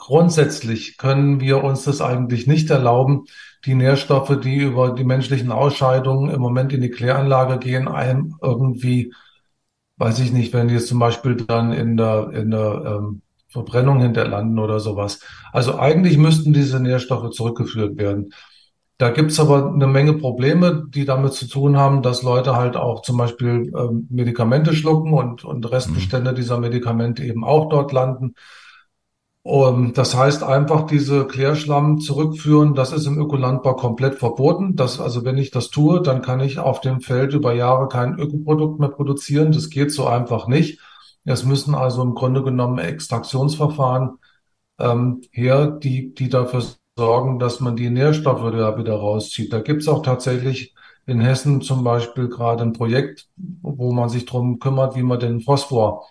Grundsätzlich 0.00 0.96
können 0.96 1.40
wir 1.40 1.62
uns 1.62 1.84
das 1.84 2.00
eigentlich 2.00 2.46
nicht 2.46 2.70
erlauben, 2.70 3.24
die 3.66 3.74
Nährstoffe, 3.74 4.40
die 4.40 4.56
über 4.56 4.94
die 4.94 5.04
menschlichen 5.04 5.52
Ausscheidungen 5.52 6.30
im 6.30 6.40
Moment 6.40 6.72
in 6.72 6.80
die 6.80 6.90
Kläranlage 6.90 7.58
gehen, 7.58 7.86
einem 7.86 8.34
irgendwie, 8.40 9.12
weiß 9.98 10.20
ich 10.20 10.32
nicht, 10.32 10.54
wenn 10.54 10.68
die 10.68 10.74
jetzt 10.74 10.88
zum 10.88 10.98
Beispiel 10.98 11.36
dann 11.36 11.72
in 11.72 11.98
der, 11.98 12.30
in 12.32 12.50
der 12.50 12.82
ähm, 12.86 13.20
Verbrennung 13.48 14.00
hinterlanden 14.00 14.58
oder 14.58 14.80
sowas. 14.80 15.20
Also 15.52 15.78
eigentlich 15.78 16.16
müssten 16.16 16.54
diese 16.54 16.80
Nährstoffe 16.80 17.30
zurückgeführt 17.32 17.98
werden. 17.98 18.32
Da 18.96 19.10
gibt's 19.10 19.38
aber 19.38 19.70
eine 19.70 19.86
Menge 19.86 20.14
Probleme, 20.14 20.86
die 20.88 21.04
damit 21.04 21.34
zu 21.34 21.46
tun 21.46 21.76
haben, 21.76 22.00
dass 22.00 22.22
Leute 22.22 22.56
halt 22.56 22.74
auch 22.74 23.02
zum 23.02 23.18
Beispiel 23.18 23.70
ähm, 23.76 24.06
Medikamente 24.08 24.72
schlucken 24.72 25.12
und, 25.12 25.44
und 25.44 25.70
Restbestände 25.70 26.32
mhm. 26.32 26.36
dieser 26.36 26.58
Medikamente 26.58 27.22
eben 27.22 27.44
auch 27.44 27.68
dort 27.68 27.92
landen. 27.92 28.34
Um, 29.50 29.94
das 29.94 30.16
heißt 30.16 30.44
einfach 30.44 30.86
diese 30.86 31.26
Klärschlamm 31.26 31.98
zurückführen, 31.98 32.76
das 32.76 32.92
ist 32.92 33.06
im 33.06 33.18
Ökolandbau 33.18 33.74
komplett 33.74 34.14
verboten. 34.14 34.76
Das, 34.76 35.00
also 35.00 35.24
wenn 35.24 35.38
ich 35.38 35.50
das 35.50 35.70
tue, 35.70 36.00
dann 36.00 36.22
kann 36.22 36.38
ich 36.38 36.60
auf 36.60 36.80
dem 36.80 37.00
Feld 37.00 37.34
über 37.34 37.52
Jahre 37.52 37.88
kein 37.88 38.16
Ökoprodukt 38.16 38.78
mehr 38.78 38.90
produzieren. 38.90 39.50
Das 39.50 39.68
geht 39.68 39.90
so 39.90 40.06
einfach 40.06 40.46
nicht. 40.46 40.78
Es 41.24 41.44
müssen 41.44 41.74
also 41.74 42.00
im 42.02 42.14
Grunde 42.14 42.44
genommen 42.44 42.78
Extraktionsverfahren 42.78 44.18
ähm, 44.78 45.22
her, 45.32 45.66
die, 45.66 46.14
die 46.14 46.28
dafür 46.28 46.62
sorgen, 46.96 47.40
dass 47.40 47.58
man 47.58 47.74
die 47.74 47.90
Nährstoffe 47.90 48.52
da 48.52 48.78
wieder 48.78 48.94
rauszieht. 48.94 49.52
Da 49.52 49.58
gibt's 49.58 49.88
auch 49.88 50.02
tatsächlich 50.04 50.76
in 51.06 51.20
Hessen 51.20 51.60
zum 51.60 51.82
Beispiel 51.82 52.28
gerade 52.28 52.62
ein 52.62 52.72
Projekt, 52.72 53.26
wo 53.62 53.90
man 53.90 54.10
sich 54.10 54.26
drum 54.26 54.60
kümmert, 54.60 54.94
wie 54.94 55.02
man 55.02 55.18
den 55.18 55.40
Phosphor 55.40 56.06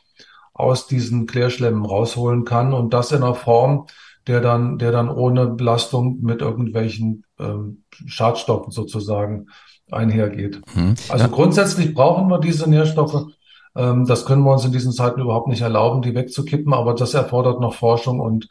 aus 0.59 0.87
diesen 0.87 1.25
Klärschlemmen 1.25 1.85
rausholen 1.85 2.43
kann 2.43 2.73
und 2.73 2.93
das 2.93 3.11
in 3.11 3.23
einer 3.23 3.33
Form, 3.33 3.87
der 4.27 4.41
dann, 4.41 4.77
der 4.77 4.91
dann 4.91 5.09
ohne 5.09 5.47
Belastung 5.47 6.19
mit 6.21 6.41
irgendwelchen 6.41 7.23
ähm, 7.39 7.83
Schadstoffen 8.05 8.71
sozusagen 8.71 9.47
einhergeht. 9.89 10.61
Mhm. 10.75 10.95
Also 11.07 11.25
ja. 11.25 11.31
grundsätzlich 11.31 11.93
brauchen 11.93 12.27
wir 12.27 12.39
diese 12.39 12.69
Nährstoffe. 12.69 13.27
Ähm, 13.75 14.05
das 14.05 14.25
können 14.25 14.43
wir 14.43 14.51
uns 14.51 14.65
in 14.65 14.73
diesen 14.73 14.91
Zeiten 14.91 15.21
überhaupt 15.21 15.47
nicht 15.47 15.61
erlauben, 15.61 16.01
die 16.01 16.13
wegzukippen, 16.13 16.73
aber 16.73 16.93
das 16.93 17.13
erfordert 17.13 17.61
noch 17.61 17.73
Forschung 17.73 18.19
und 18.19 18.49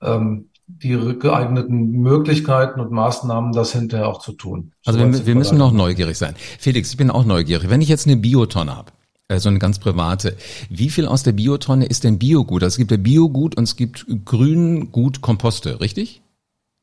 ähm, 0.00 0.48
die 0.66 1.18
geeigneten 1.18 1.90
Möglichkeiten 1.90 2.80
und 2.80 2.90
Maßnahmen, 2.92 3.52
das 3.52 3.72
hinterher 3.72 4.08
auch 4.08 4.20
zu 4.20 4.32
tun. 4.32 4.72
Also 4.86 4.98
wir, 4.98 5.26
wir 5.26 5.34
müssen 5.34 5.58
noch 5.58 5.72
neugierig 5.72 6.16
sein. 6.16 6.34
Felix, 6.58 6.90
ich 6.90 6.96
bin 6.96 7.10
auch 7.10 7.26
neugierig. 7.26 7.68
Wenn 7.68 7.82
ich 7.82 7.88
jetzt 7.88 8.06
eine 8.06 8.16
Biotonne 8.16 8.74
habe, 8.74 8.92
so 9.40 9.48
eine 9.48 9.58
ganz 9.58 9.78
private. 9.78 10.36
Wie 10.70 10.90
viel 10.90 11.06
aus 11.06 11.22
der 11.22 11.32
Biotonne 11.32 11.86
ist 11.86 12.04
denn 12.04 12.18
Biogut? 12.18 12.62
Also 12.62 12.74
es 12.74 12.78
gibt 12.78 12.90
ja 12.90 12.96
Biogut 12.96 13.56
und 13.56 13.64
es 13.64 13.76
gibt 13.76 14.06
Grüngut 14.24 15.20
Komposte, 15.20 15.80
richtig? 15.80 16.22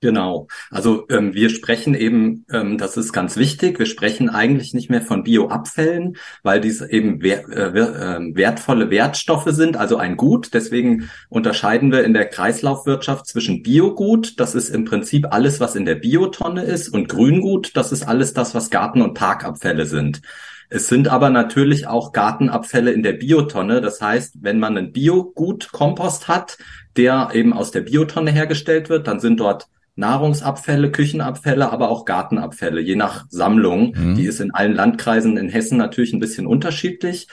Genau. 0.01 0.47
Also 0.71 1.05
ähm, 1.09 1.33
wir 1.33 1.49
sprechen 1.49 1.93
eben, 1.93 2.45
ähm, 2.49 2.77
das 2.77 2.95
ist 2.95 3.11
ganz 3.11 3.35
wichtig, 3.35 3.79
wir 3.79 3.85
sprechen 3.85 4.29
eigentlich 4.29 4.73
nicht 4.73 4.89
mehr 4.89 5.01
von 5.01 5.23
Bioabfällen, 5.23 6.15
weil 6.41 6.61
dies 6.61 6.81
eben 6.81 7.21
wer, 7.21 7.49
äh, 7.49 8.15
ähm, 8.15 8.33
wertvolle 8.33 8.89
Wertstoffe 8.89 9.49
sind, 9.49 9.75
also 9.75 9.97
ein 9.97 10.15
Gut. 10.15 10.53
Deswegen 10.53 11.09
unterscheiden 11.27 11.91
wir 11.91 12.05
in 12.05 12.13
der 12.13 12.27
Kreislaufwirtschaft 12.27 13.27
zwischen 13.27 13.61
Biogut, 13.61 14.39
das 14.39 14.55
ist 14.55 14.69
im 14.69 14.85
Prinzip 14.85 15.27
alles, 15.31 15.59
was 15.59 15.75
in 15.75 15.83
der 15.83 15.95
Biotonne 15.95 16.63
ist, 16.63 16.87
und 16.87 17.09
Grüngut, 17.09 17.75
das 17.75 17.91
ist 17.91 18.07
alles 18.07 18.33
das, 18.33 18.55
was 18.55 18.69
Garten- 18.69 19.01
und 19.01 19.15
Parkabfälle 19.15 19.85
sind. 19.85 20.21
Es 20.69 20.87
sind 20.87 21.07
aber 21.07 21.31
natürlich 21.31 21.87
auch 21.87 22.11
Gartenabfälle 22.11 22.91
in 22.91 23.01
der 23.01 23.13
Biotonne. 23.13 23.81
Das 23.81 24.01
heißt, 24.01 24.37
wenn 24.41 24.59
man 24.59 24.77
einen 24.77 24.91
Biogut-Kompost 24.91 26.27
hat, 26.27 26.57
der 26.95 27.29
eben 27.33 27.53
aus 27.53 27.71
der 27.71 27.81
Biotonne 27.81 28.31
hergestellt 28.31 28.89
wird, 28.89 29.07
dann 29.07 29.19
sind 29.19 29.39
dort 29.39 29.67
Nahrungsabfälle, 29.95 30.91
Küchenabfälle, 30.91 31.71
aber 31.71 31.89
auch 31.89 32.05
Gartenabfälle, 32.05 32.81
je 32.81 32.95
nach 32.95 33.25
Sammlung. 33.29 33.95
Mhm. 33.97 34.15
Die 34.15 34.25
ist 34.25 34.39
in 34.39 34.53
allen 34.53 34.73
Landkreisen 34.73 35.37
in 35.37 35.49
Hessen 35.49 35.77
natürlich 35.77 36.13
ein 36.13 36.19
bisschen 36.19 36.45
unterschiedlich. 36.45 37.27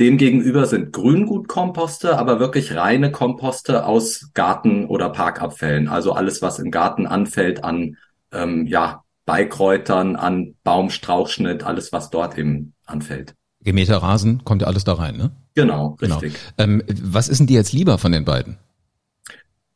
Demgegenüber 0.00 0.66
sind 0.66 0.92
Grüngutkomposte, 0.92 2.18
aber 2.18 2.40
wirklich 2.40 2.74
reine 2.74 3.12
Komposte 3.12 3.86
aus 3.86 4.30
Garten- 4.34 4.86
oder 4.86 5.10
Parkabfällen. 5.10 5.86
Also 5.86 6.12
alles, 6.12 6.42
was 6.42 6.58
im 6.58 6.72
Garten 6.72 7.06
anfällt 7.06 7.62
an 7.62 7.96
ähm, 8.32 8.66
ja, 8.66 9.03
Beikräutern, 9.26 10.16
an 10.16 10.54
Baumstrauchschnitt, 10.64 11.62
alles, 11.62 11.92
was 11.92 12.10
dort 12.10 12.36
eben 12.36 12.74
anfällt. 12.84 13.34
Gemähter 13.60 13.98
Rasen 13.98 14.44
kommt 14.44 14.62
ja 14.62 14.68
alles 14.68 14.84
da 14.84 14.94
rein, 14.94 15.16
ne? 15.16 15.30
Genau, 15.54 15.96
genau. 15.98 16.18
richtig. 16.18 16.40
Genau. 16.56 16.80
Ähm, 16.80 16.82
was 17.02 17.28
ist 17.28 17.38
denn 17.38 17.46
dir 17.46 17.56
jetzt 17.56 17.72
lieber 17.72 17.98
von 17.98 18.12
den 18.12 18.24
beiden? 18.24 18.58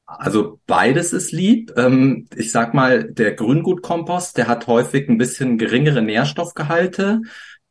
Also 0.04 0.58
beides 0.66 1.12
ist 1.12 1.32
lieb. 1.32 1.72
Ähm, 1.76 2.26
ich 2.34 2.50
sag 2.50 2.74
mal, 2.74 3.04
der 3.04 3.34
Grüngutkompost, 3.34 4.36
der 4.36 4.48
hat 4.48 4.66
häufig 4.66 5.08
ein 5.08 5.18
bisschen 5.18 5.58
geringere 5.58 6.02
Nährstoffgehalte. 6.02 7.20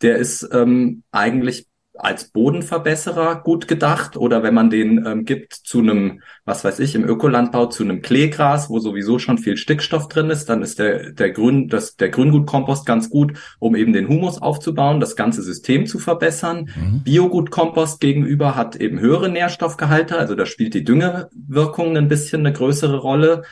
Der 0.01 0.17
ist 0.17 0.47
ähm, 0.51 1.03
eigentlich 1.11 1.67
als 1.99 2.25
Bodenverbesserer 2.25 3.41
gut 3.43 3.67
gedacht 3.67 4.17
oder 4.17 4.43
wenn 4.43 4.53
man 4.53 4.69
den 4.69 5.05
ähm, 5.05 5.25
gibt 5.25 5.53
zu 5.53 5.79
einem, 5.79 6.21
was 6.45 6.63
weiß 6.63 6.79
ich, 6.79 6.95
im 6.95 7.03
Ökolandbau 7.03 7.67
zu 7.67 7.83
einem 7.83 8.01
Kleegras, 8.01 8.69
wo 8.69 8.79
sowieso 8.79 9.19
schon 9.19 9.37
viel 9.37 9.57
Stickstoff 9.57 10.07
drin 10.07 10.29
ist, 10.29 10.47
dann 10.49 10.61
ist 10.61 10.79
der, 10.79 11.11
der 11.11 11.31
Grün, 11.31 11.67
das, 11.67 11.95
der 11.95 12.09
Grüngutkompost 12.09 12.85
ganz 12.85 13.09
gut, 13.09 13.33
um 13.59 13.75
eben 13.75 13.93
den 13.93 14.07
Humus 14.07 14.41
aufzubauen, 14.41 14.99
das 14.99 15.15
ganze 15.15 15.41
System 15.41 15.85
zu 15.85 15.99
verbessern. 15.99 16.69
Mhm. 16.75 17.03
Biogutkompost 17.03 17.99
gegenüber 17.99 18.55
hat 18.55 18.75
eben 18.75 18.99
höhere 18.99 19.29
Nährstoffgehalte, 19.29 20.17
also 20.17 20.35
da 20.35 20.45
spielt 20.45 20.73
die 20.73 20.83
Düngewirkung 20.83 21.97
ein 21.97 22.07
bisschen 22.07 22.45
eine 22.45 22.53
größere 22.53 22.97
Rolle. 22.97 23.43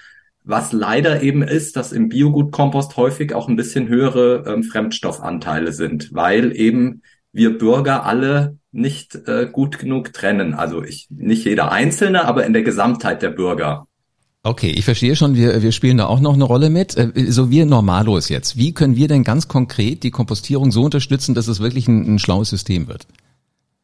Was 0.47 0.73
leider 0.73 1.23
eben 1.23 1.41
ist, 1.41 1.75
dass 1.75 1.91
im 1.91 2.07
Biogutkompost 2.07 2.97
häufig 2.97 3.33
auch 3.33 3.49
ein 3.49 3.55
bisschen 3.55 3.87
höhere 3.87 4.43
ähm, 4.45 4.61
Fremdstoffanteile 4.61 5.73
sind, 5.73 6.13
weil 6.13 6.55
eben 6.55 7.01
wir 7.35 7.57
Bürger 7.57 8.05
alle 8.05 8.57
nicht 8.71 9.15
äh, 9.27 9.47
gut 9.51 9.77
genug 9.77 10.13
trennen. 10.13 10.53
Also 10.53 10.81
ich, 10.83 11.07
nicht 11.09 11.43
jeder 11.45 11.71
Einzelne, 11.71 12.25
aber 12.25 12.45
in 12.45 12.53
der 12.53 12.63
Gesamtheit 12.63 13.21
der 13.21 13.29
Bürger. 13.29 13.87
Okay, 14.41 14.69
ich 14.69 14.85
verstehe 14.85 15.15
schon, 15.15 15.35
wir, 15.35 15.61
wir 15.61 15.73
spielen 15.73 15.97
da 15.97 16.05
auch 16.05 16.21
noch 16.21 16.35
eine 16.35 16.45
Rolle 16.45 16.69
mit. 16.69 16.95
Äh, 16.95 17.11
so 17.31 17.51
wir 17.51 17.65
Normalos 17.65 18.29
jetzt. 18.29 18.57
Wie 18.57 18.73
können 18.73 18.95
wir 18.95 19.09
denn 19.09 19.25
ganz 19.25 19.49
konkret 19.49 20.03
die 20.03 20.11
Kompostierung 20.11 20.71
so 20.71 20.83
unterstützen, 20.83 21.35
dass 21.35 21.49
es 21.49 21.59
wirklich 21.59 21.89
ein, 21.89 22.15
ein 22.15 22.19
schlaues 22.19 22.49
System 22.49 22.87
wird? 22.87 23.05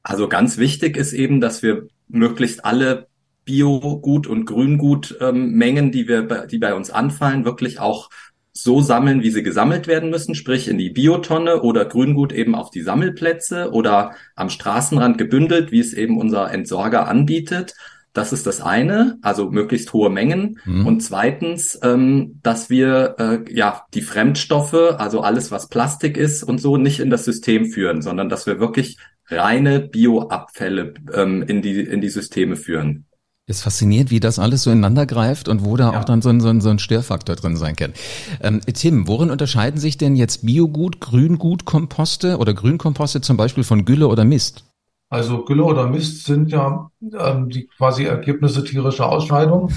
Also 0.01 0.29
ganz 0.29 0.57
wichtig 0.57 0.95
ist 0.95 1.11
eben, 1.11 1.41
dass 1.41 1.61
wir 1.61 1.87
möglichst 2.07 2.63
alle 2.63 3.07
Biogut 3.43 4.27
und 4.27 4.45
Grüngut 4.45 5.17
ähm, 5.19 5.51
Mengen, 5.51 5.91
die 5.91 6.07
wir, 6.07 6.47
die 6.47 6.57
bei 6.57 6.73
uns 6.73 6.89
anfallen, 6.89 7.43
wirklich 7.43 7.79
auch 7.79 8.09
so 8.53 8.81
sammeln, 8.81 9.23
wie 9.23 9.31
sie 9.31 9.43
gesammelt 9.43 9.87
werden 9.87 10.09
müssen, 10.09 10.35
sprich 10.35 10.67
in 10.67 10.77
die 10.77 10.89
Biotonne 10.89 11.61
oder 11.61 11.85
Grüngut 11.85 12.33
eben 12.33 12.55
auf 12.55 12.69
die 12.69 12.81
Sammelplätze 12.81 13.71
oder 13.71 14.11
am 14.35 14.49
Straßenrand 14.49 15.17
gebündelt, 15.17 15.71
wie 15.71 15.79
es 15.79 15.93
eben 15.93 16.17
unser 16.17 16.51
Entsorger 16.51 17.07
anbietet. 17.07 17.75
Das 18.13 18.33
ist 18.33 18.45
das 18.45 18.59
eine, 18.59 19.17
also 19.21 19.49
möglichst 19.51 19.93
hohe 19.93 20.09
Mengen. 20.09 20.59
Mhm. 20.65 20.85
Und 20.85 21.01
zweitens, 21.01 21.79
ähm, 21.81 22.39
dass 22.43 22.69
wir 22.69 23.15
äh, 23.19 23.53
ja 23.53 23.83
die 23.93 24.01
Fremdstoffe, 24.01 24.73
also 24.73 25.21
alles, 25.21 25.49
was 25.49 25.69
Plastik 25.69 26.17
ist 26.17 26.43
und 26.43 26.59
so, 26.59 26.75
nicht 26.75 26.99
in 26.99 27.09
das 27.09 27.23
System 27.23 27.67
führen, 27.67 28.01
sondern 28.01 28.27
dass 28.27 28.45
wir 28.47 28.59
wirklich 28.59 28.97
reine 29.27 29.79
Bioabfälle 29.79 30.93
ähm, 31.13 31.41
in 31.43 31.61
die 31.61 31.79
in 31.79 32.01
die 32.01 32.09
Systeme 32.09 32.57
führen. 32.57 33.05
Ist 33.47 33.63
fasziniert, 33.63 34.11
wie 34.11 34.19
das 34.19 34.37
alles 34.39 34.63
so 34.63 34.71
ineinander 34.71 35.05
greift 35.05 35.47
und 35.47 35.65
wo 35.65 35.75
da 35.75 35.91
ja. 35.91 35.99
auch 35.99 36.05
dann 36.05 36.21
so 36.21 36.29
ein, 36.29 36.39
so, 36.41 36.47
ein, 36.47 36.61
so 36.61 36.69
ein 36.69 36.79
Störfaktor 36.79 37.35
drin 37.35 37.57
sein 37.57 37.75
kann. 37.75 37.93
Ähm, 38.39 38.61
Tim, 38.61 39.07
worin 39.07 39.31
unterscheiden 39.31 39.79
sich 39.79 39.97
denn 39.97 40.15
jetzt 40.15 40.45
Biogut, 40.45 41.01
Grüngutkomposte 41.01 42.37
oder 42.37 42.53
Grünkomposte 42.53 43.21
zum 43.21 43.37
Beispiel 43.37 43.63
von 43.63 43.83
Gülle 43.83 44.07
oder 44.07 44.25
Mist? 44.25 44.65
Also 45.09 45.43
Gülle 45.43 45.63
oder 45.63 45.87
Mist 45.87 46.25
sind 46.25 46.51
ja 46.51 46.89
ähm, 47.01 47.49
die 47.49 47.67
quasi 47.67 48.05
Ergebnisse 48.05 48.63
tierischer 48.63 49.09
Ausscheidung. 49.09 49.71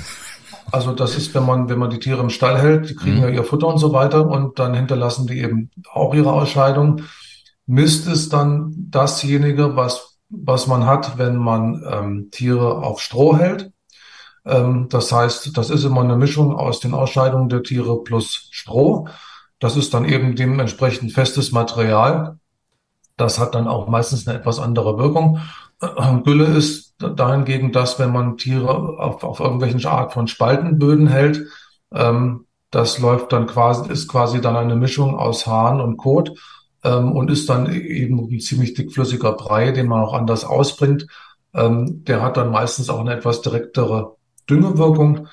Also 0.71 0.92
das 0.92 1.16
ist, 1.16 1.35
wenn 1.35 1.44
man, 1.44 1.68
wenn 1.68 1.78
man 1.78 1.90
die 1.90 1.99
Tiere 1.99 2.21
im 2.21 2.30
Stall 2.30 2.59
hält, 2.59 2.90
die 2.90 2.94
kriegen 2.94 3.16
mhm. 3.16 3.23
ja 3.23 3.28
ihr 3.30 3.44
Futter 3.44 3.66
und 3.66 3.78
so 3.78 3.92
weiter 3.92 4.28
und 4.28 4.59
dann 4.59 4.75
hinterlassen 4.75 5.26
die 5.26 5.40
eben 5.40 5.71
auch 5.92 6.14
ihre 6.14 6.33
Ausscheidung. 6.33 7.02
Mist 7.66 8.06
ist 8.06 8.33
dann 8.33 8.75
dasjenige, 8.90 9.75
was 9.75 10.13
was 10.28 10.66
man 10.66 10.86
hat, 10.86 11.18
wenn 11.18 11.36
man 11.36 11.82
ähm, 11.88 12.28
Tiere 12.30 12.78
auf 12.78 13.00
Stroh 13.00 13.36
hält. 13.36 13.72
Ähm, 14.44 14.88
das 14.90 15.12
heißt, 15.12 15.56
das 15.56 15.70
ist 15.70 15.84
immer 15.84 16.02
eine 16.02 16.16
Mischung 16.16 16.56
aus 16.56 16.80
den 16.80 16.94
Ausscheidungen 16.94 17.48
der 17.48 17.62
Tiere 17.62 18.02
plus 18.02 18.48
Stroh. 18.50 19.08
Das 19.58 19.76
ist 19.76 19.94
dann 19.94 20.04
eben 20.04 20.36
dementsprechend 20.36 21.12
festes 21.12 21.52
Material. 21.52 22.38
Das 23.16 23.38
hat 23.38 23.54
dann 23.54 23.68
auch 23.68 23.86
meistens 23.88 24.26
eine 24.26 24.38
etwas 24.38 24.58
andere 24.58 24.98
Wirkung. 24.98 25.40
Äh, 25.80 26.20
Gülle 26.24 26.46
ist 26.46 26.94
dahingegen 26.98 27.72
das, 27.72 27.98
wenn 27.98 28.12
man 28.12 28.36
Tiere 28.36 28.98
auf, 28.98 29.24
auf 29.24 29.40
irgendwelchen 29.40 29.84
Art 29.86 30.12
von 30.12 30.26
Spaltenböden 30.26 31.06
hält. 31.06 31.46
Ähm, 31.92 32.46
das 32.70 32.98
läuft 32.98 33.32
dann 33.32 33.46
quasi, 33.46 33.90
ist 33.90 34.08
quasi 34.08 34.40
dann 34.40 34.56
eine 34.56 34.74
Mischung 34.74 35.16
aus 35.16 35.46
Hahn 35.46 35.80
und 35.80 35.96
Kot 35.96 36.32
ähm, 36.84 37.12
und 37.12 37.30
ist 37.30 37.48
dann 37.48 37.72
eben 37.72 38.28
ein 38.30 38.40
ziemlich 38.40 38.74
dickflüssiger 38.74 39.32
Brei, 39.32 39.72
den 39.72 39.88
man 39.88 40.02
auch 40.02 40.12
anders 40.12 40.44
ausbringt. 40.44 41.06
Ähm, 41.54 42.04
der 42.04 42.22
hat 42.22 42.36
dann 42.36 42.50
meistens 42.50 42.90
auch 42.90 43.00
eine 43.00 43.14
etwas 43.14 43.40
direktere 43.40 44.16
Düngewirkung. 44.48 45.28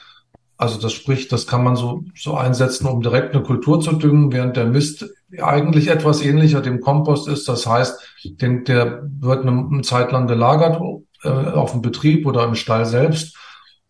Also 0.58 0.80
das 0.80 0.94
spricht, 0.94 1.32
das 1.32 1.48
kann 1.48 1.64
man 1.64 1.76
so, 1.76 2.04
so 2.16 2.36
einsetzen, 2.36 2.88
um 2.88 3.02
direkt 3.02 3.34
eine 3.34 3.44
Kultur 3.44 3.82
zu 3.82 3.94
düngen, 3.94 4.32
während 4.32 4.56
der 4.56 4.68
Mist 4.68 5.10
eigentlich 5.40 5.88
etwas 5.88 6.22
ähnlicher 6.22 6.62
dem 6.62 6.82
Kompost 6.82 7.28
ist. 7.28 7.50
Das 7.50 7.66
heißt, 7.66 8.00
den, 8.24 8.64
der 8.64 9.04
wird 9.20 9.46
eine, 9.46 9.82
Zeit 9.82 10.12
lang 10.12 10.28
gelagert 10.28 10.80
äh, 11.24 11.30
auf 11.30 11.72
dem 11.72 11.82
Betrieb 11.82 12.28
oder 12.28 12.44
im 12.46 12.56
Stall 12.56 12.86
selbst, 12.86 13.36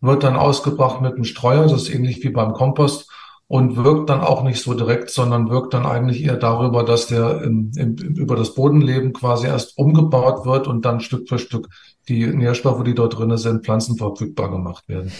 wird 0.00 0.24
dann 0.24 0.34
ausgebracht 0.34 1.00
mit 1.02 1.14
einem 1.14 1.24
Streuer, 1.24 1.64
das 1.64 1.82
ist 1.82 1.94
ähnlich 1.94 2.24
wie 2.24 2.30
beim 2.30 2.54
Kompost 2.54 3.11
und 3.52 3.76
wirkt 3.76 4.08
dann 4.08 4.22
auch 4.22 4.44
nicht 4.44 4.62
so 4.62 4.72
direkt, 4.72 5.10
sondern 5.10 5.50
wirkt 5.50 5.74
dann 5.74 5.84
eigentlich 5.84 6.24
eher 6.24 6.38
darüber, 6.38 6.84
dass 6.84 7.08
der 7.08 7.42
im, 7.42 7.70
im, 7.76 7.96
über 7.96 8.34
das 8.34 8.54
Bodenleben 8.54 9.12
quasi 9.12 9.46
erst 9.46 9.76
umgebaut 9.76 10.46
wird 10.46 10.66
und 10.66 10.86
dann 10.86 11.00
Stück 11.00 11.28
für 11.28 11.38
Stück 11.38 11.68
die 12.08 12.26
Nährstoffe, 12.28 12.82
die 12.82 12.94
dort 12.94 13.18
drinnen 13.18 13.36
sind, 13.36 13.62
pflanzenverfügbar 13.62 14.50
gemacht 14.50 14.88
werden. 14.88 15.12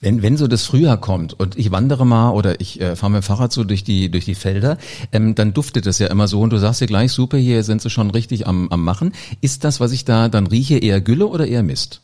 Wenn, 0.00 0.22
wenn 0.22 0.36
so 0.36 0.48
das 0.48 0.64
Frühjahr 0.66 0.96
kommt 0.96 1.38
und 1.38 1.56
ich 1.56 1.70
wandere 1.70 2.04
mal 2.04 2.30
oder 2.32 2.60
ich 2.60 2.80
äh, 2.80 2.96
fahre 2.96 3.12
mit 3.12 3.22
dem 3.22 3.26
Fahrrad 3.26 3.52
so 3.52 3.62
durch 3.62 3.84
die, 3.84 4.10
durch 4.10 4.24
die 4.24 4.34
Felder, 4.34 4.76
ähm, 5.12 5.36
dann 5.36 5.54
duftet 5.54 5.86
es 5.86 6.00
ja 6.00 6.08
immer 6.08 6.26
so 6.26 6.40
und 6.40 6.52
du 6.52 6.58
sagst 6.58 6.80
dir 6.80 6.88
gleich, 6.88 7.12
super, 7.12 7.36
hier 7.36 7.62
sind 7.62 7.80
sie 7.80 7.90
schon 7.90 8.10
richtig 8.10 8.48
am, 8.48 8.68
am 8.70 8.82
Machen. 8.82 9.12
Ist 9.40 9.62
das, 9.62 9.78
was 9.78 9.92
ich 9.92 10.04
da 10.04 10.28
dann 10.28 10.48
rieche, 10.48 10.78
eher 10.78 11.00
Gülle 11.00 11.28
oder 11.28 11.46
eher 11.46 11.62
Mist? 11.62 12.00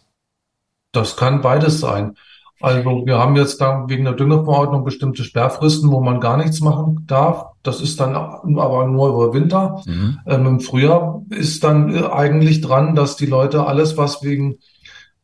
Das 0.92 1.16
kann 1.16 1.40
beides 1.40 1.80
sein. 1.80 2.14
Also 2.61 3.06
wir 3.06 3.18
haben 3.18 3.37
jetzt 3.37 3.61
da 3.61 3.84
wegen 3.88 4.04
der 4.04 4.14
Düngeverordnung 4.14 4.84
bestimmte 4.84 5.25
Sperrfristen, 5.25 5.90
wo 5.90 6.00
man 6.00 6.20
gar 6.20 6.37
nichts 6.37 6.61
machen 6.61 7.04
darf. 7.06 7.46
Das 7.62 7.80
ist 7.80 7.99
dann 8.00 8.14
aber 8.14 8.87
nur 8.87 9.08
über 9.08 9.34
Winter. 9.34 9.82
Mhm. 9.87 10.18
Ähm, 10.26 10.46
Im 10.46 10.61
Frühjahr 10.61 11.23
ist 11.30 11.64
dann 11.64 11.94
äh, 11.94 12.06
eigentlich 12.06 12.61
dran, 12.61 12.94
dass 12.94 13.16
die 13.16 13.26
Leute 13.26 13.66
alles, 13.66 13.96
was 13.96 14.23
wegen 14.23 14.58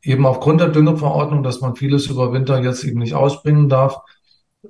eben 0.02 0.26
aufgrund 0.26 0.60
der 0.60 0.68
Düngeverordnung, 0.68 1.42
dass 1.42 1.60
man 1.60 1.76
vieles 1.76 2.06
über 2.06 2.32
Winter 2.32 2.60
jetzt 2.62 2.84
eben 2.84 2.98
nicht 2.98 3.14
ausbringen 3.14 3.68
darf, 3.68 4.00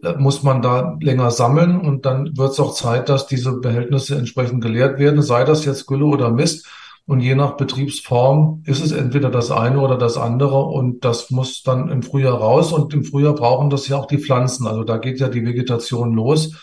äh, 0.02 0.14
muss 0.18 0.42
man 0.42 0.62
da 0.62 0.96
länger 1.00 1.30
sammeln 1.30 1.80
und 1.80 2.04
dann 2.06 2.36
wird 2.36 2.52
es 2.52 2.60
auch 2.60 2.74
Zeit, 2.74 3.08
dass 3.08 3.26
diese 3.26 3.52
Behältnisse 3.58 4.16
entsprechend 4.16 4.62
geleert 4.62 4.98
werden, 4.98 5.22
sei 5.22 5.44
das 5.44 5.64
jetzt 5.64 5.86
Gülle 5.86 6.04
oder 6.04 6.30
Mist. 6.30 6.66
Und 7.10 7.18
je 7.18 7.34
nach 7.34 7.56
Betriebsform 7.56 8.62
ist 8.66 8.80
es 8.80 8.92
entweder 8.92 9.30
das 9.30 9.50
eine 9.50 9.80
oder 9.80 9.98
das 9.98 10.16
andere 10.16 10.62
und 10.62 11.04
das 11.04 11.32
muss 11.32 11.64
dann 11.64 11.88
im 11.88 12.04
Frühjahr 12.04 12.38
raus 12.38 12.72
und 12.72 12.94
im 12.94 13.02
Frühjahr 13.02 13.34
brauchen 13.34 13.68
das 13.68 13.88
ja 13.88 13.96
auch 13.96 14.06
die 14.06 14.18
Pflanzen. 14.18 14.64
Also 14.68 14.84
da 14.84 14.96
geht 14.96 15.18
ja 15.18 15.28
die 15.28 15.44
Vegetation 15.44 16.12
los. 16.12 16.54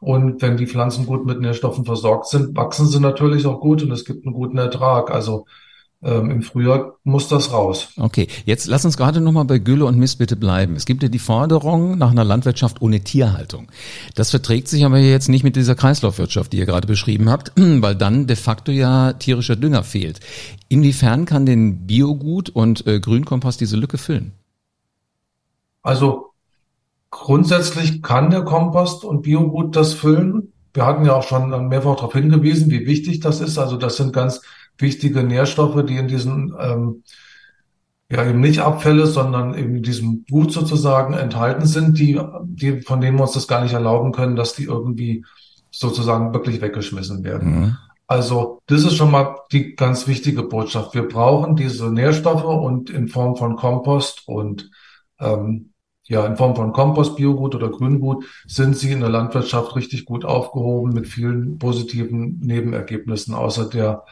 Und 0.00 0.42
wenn 0.42 0.56
die 0.56 0.66
Pflanzen 0.66 1.06
gut 1.06 1.24
mit 1.24 1.40
Nährstoffen 1.40 1.84
versorgt 1.84 2.26
sind, 2.26 2.56
wachsen 2.56 2.88
sie 2.88 2.98
natürlich 2.98 3.46
auch 3.46 3.60
gut 3.60 3.80
und 3.84 3.92
es 3.92 4.04
gibt 4.04 4.26
einen 4.26 4.34
guten 4.34 4.58
Ertrag. 4.58 5.12
Also 5.12 5.46
ähm, 6.02 6.30
im 6.30 6.42
Frühjahr 6.42 6.96
muss 7.04 7.28
das 7.28 7.52
raus. 7.52 7.88
Okay, 7.96 8.28
jetzt 8.44 8.66
lass 8.66 8.84
uns 8.84 8.96
gerade 8.96 9.20
nochmal 9.20 9.44
bei 9.44 9.58
Gülle 9.58 9.86
und 9.86 9.98
Mist 9.98 10.18
bitte 10.18 10.36
bleiben. 10.36 10.76
Es 10.76 10.84
gibt 10.86 11.02
ja 11.02 11.08
die 11.08 11.18
Forderung 11.18 11.96
nach 11.98 12.10
einer 12.10 12.24
Landwirtschaft 12.24 12.82
ohne 12.82 13.00
Tierhaltung. 13.00 13.68
Das 14.14 14.30
verträgt 14.30 14.68
sich 14.68 14.84
aber 14.84 14.98
jetzt 14.98 15.28
nicht 15.28 15.44
mit 15.44 15.56
dieser 15.56 15.74
Kreislaufwirtschaft, 15.74 16.52
die 16.52 16.58
ihr 16.58 16.66
gerade 16.66 16.86
beschrieben 16.86 17.30
habt, 17.30 17.52
weil 17.56 17.96
dann 17.96 18.26
de 18.26 18.36
facto 18.36 18.72
ja 18.72 19.14
tierischer 19.14 19.56
Dünger 19.56 19.84
fehlt. 19.84 20.20
Inwiefern 20.68 21.24
kann 21.24 21.46
denn 21.46 21.86
Biogut 21.86 22.50
und 22.50 22.86
äh, 22.86 23.00
Grünkompost 23.00 23.60
diese 23.60 23.76
Lücke 23.76 23.98
füllen? 23.98 24.32
Also 25.82 26.32
grundsätzlich 27.10 28.02
kann 28.02 28.30
der 28.30 28.42
Kompost 28.42 29.04
und 29.04 29.22
Biogut 29.22 29.76
das 29.76 29.94
füllen 29.94 30.52
wir 30.76 30.84
hatten 30.84 31.06
ja 31.06 31.14
auch 31.14 31.22
schon 31.22 31.68
mehrfach 31.68 31.96
darauf 31.96 32.12
hingewiesen, 32.12 32.70
wie 32.70 32.86
wichtig 32.86 33.20
das 33.20 33.40
ist. 33.40 33.56
Also 33.56 33.78
das 33.78 33.96
sind 33.96 34.12
ganz 34.12 34.42
wichtige 34.78 35.22
Nährstoffe, 35.22 35.84
die 35.86 35.96
in 35.96 36.08
diesen 36.08 36.54
ähm, 36.58 37.02
ja 38.10 38.24
eben 38.24 38.40
nicht 38.40 38.60
Abfälle, 38.60 39.06
sondern 39.06 39.54
eben 39.54 39.76
in 39.76 39.82
diesem 39.82 40.24
Gut 40.30 40.52
sozusagen 40.52 41.14
enthalten 41.14 41.66
sind, 41.66 41.98
die, 41.98 42.20
die, 42.44 42.82
von 42.82 43.00
denen 43.00 43.16
wir 43.18 43.22
uns 43.22 43.32
das 43.32 43.48
gar 43.48 43.62
nicht 43.62 43.72
erlauben 43.72 44.12
können, 44.12 44.36
dass 44.36 44.54
die 44.54 44.64
irgendwie 44.64 45.24
sozusagen 45.70 46.32
wirklich 46.32 46.60
weggeschmissen 46.60 47.24
werden. 47.24 47.60
Mhm. 47.60 47.76
Also 48.06 48.62
das 48.66 48.84
ist 48.84 48.94
schon 48.94 49.10
mal 49.10 49.36
die 49.50 49.74
ganz 49.74 50.06
wichtige 50.06 50.44
Botschaft. 50.44 50.94
Wir 50.94 51.08
brauchen 51.08 51.56
diese 51.56 51.92
Nährstoffe 51.92 52.44
und 52.44 52.88
in 52.88 53.08
Form 53.08 53.36
von 53.36 53.56
Kompost 53.56 54.22
und 54.26 54.70
ähm, 55.18 55.72
ja, 56.08 56.24
in 56.24 56.36
Form 56.36 56.54
von 56.54 56.72
Kompost, 56.72 57.16
Biogut 57.16 57.56
oder 57.56 57.68
Grüngut 57.68 58.24
sind 58.46 58.76
sie 58.76 58.92
in 58.92 59.00
der 59.00 59.08
Landwirtschaft 59.08 59.74
richtig 59.74 60.04
gut 60.04 60.24
aufgehoben 60.24 60.92
mit 60.92 61.08
vielen 61.08 61.58
positiven 61.58 62.38
Nebenergebnissen 62.38 63.34
außer 63.34 63.68
der, 63.68 64.04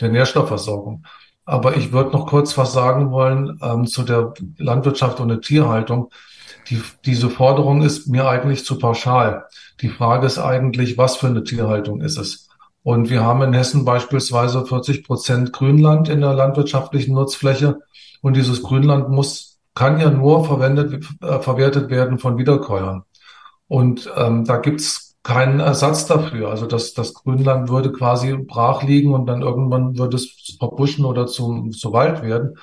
der 0.00 0.10
Nährstoffversorgung. 0.10 1.04
Aber 1.44 1.76
ich 1.76 1.92
würde 1.92 2.10
noch 2.10 2.26
kurz 2.26 2.56
was 2.56 2.72
sagen 2.72 3.10
wollen 3.10 3.58
ähm, 3.62 3.86
zu 3.86 4.02
der 4.04 4.32
Landwirtschaft 4.58 5.20
und 5.20 5.28
der 5.28 5.40
Tierhaltung. 5.40 6.10
Die, 6.68 6.80
diese 7.04 7.30
Forderung 7.30 7.82
ist 7.82 8.06
mir 8.06 8.28
eigentlich 8.28 8.64
zu 8.64 8.78
pauschal. 8.78 9.46
Die 9.80 9.88
Frage 9.88 10.26
ist 10.26 10.38
eigentlich, 10.38 10.96
was 10.96 11.16
für 11.16 11.26
eine 11.26 11.42
Tierhaltung 11.42 12.00
ist 12.00 12.18
es? 12.18 12.48
Und 12.84 13.10
wir 13.10 13.22
haben 13.22 13.42
in 13.42 13.52
Hessen 13.52 13.84
beispielsweise 13.84 14.64
40 14.66 15.04
Prozent 15.04 15.52
Grünland 15.52 16.08
in 16.08 16.20
der 16.20 16.34
landwirtschaftlichen 16.34 17.14
Nutzfläche. 17.14 17.80
Und 18.20 18.36
dieses 18.36 18.62
Grünland 18.62 19.08
muss, 19.08 19.60
kann 19.74 19.98
ja 20.00 20.10
nur 20.10 20.44
verwendet, 20.44 21.04
äh, 21.20 21.40
verwertet 21.40 21.90
werden 21.90 22.18
von 22.18 22.38
Wiederkäuern. 22.38 23.02
Und 23.68 24.10
ähm, 24.16 24.44
da 24.44 24.58
gibt's 24.58 25.11
keinen 25.22 25.60
Ersatz 25.60 26.06
dafür. 26.06 26.50
Also 26.50 26.66
das, 26.66 26.94
das 26.94 27.14
Grünland 27.14 27.68
würde 27.68 27.92
quasi 27.92 28.36
brach 28.36 28.82
liegen 28.82 29.14
und 29.14 29.26
dann 29.26 29.42
irgendwann 29.42 29.96
würde 29.96 30.16
es 30.16 30.56
verbuschen 30.58 31.04
oder 31.04 31.26
zum, 31.26 31.72
zu 31.72 31.92
Wald 31.92 32.22
werden. 32.22 32.56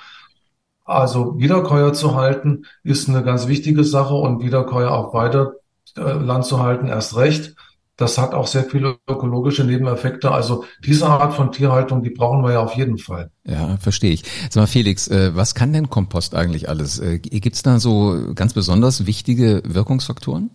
Also 0.84 1.38
Wiederkäuer 1.38 1.92
zu 1.92 2.16
halten 2.16 2.64
ist 2.82 3.08
eine 3.08 3.22
ganz 3.22 3.46
wichtige 3.46 3.84
Sache 3.84 4.14
und 4.14 4.42
Wiederkäuer 4.42 4.90
auch 4.90 5.14
weiter 5.14 5.52
äh, 5.96 6.00
Land 6.00 6.44
zu 6.44 6.60
halten 6.60 6.88
erst 6.88 7.16
recht. 7.16 7.54
Das 7.96 8.16
hat 8.16 8.32
auch 8.32 8.46
sehr 8.46 8.64
viele 8.64 8.96
ökologische 9.06 9.62
Nebeneffekte. 9.62 10.30
Also 10.30 10.64
diese 10.84 11.06
Art 11.06 11.34
von 11.34 11.52
Tierhaltung, 11.52 12.02
die 12.02 12.10
brauchen 12.10 12.42
wir 12.42 12.52
ja 12.52 12.60
auf 12.60 12.74
jeden 12.74 12.96
Fall. 12.96 13.30
Ja, 13.44 13.76
verstehe 13.76 14.12
ich. 14.12 14.24
Sag 14.48 14.62
mal, 14.62 14.66
Felix, 14.66 15.06
äh, 15.08 15.36
was 15.36 15.54
kann 15.54 15.72
denn 15.72 15.90
Kompost 15.90 16.34
eigentlich 16.34 16.68
alles? 16.68 16.98
Äh, 16.98 17.18
Gibt 17.18 17.56
es 17.56 17.62
da 17.62 17.78
so 17.78 18.32
ganz 18.34 18.54
besonders 18.54 19.06
wichtige 19.06 19.62
Wirkungsfaktoren? 19.66 20.50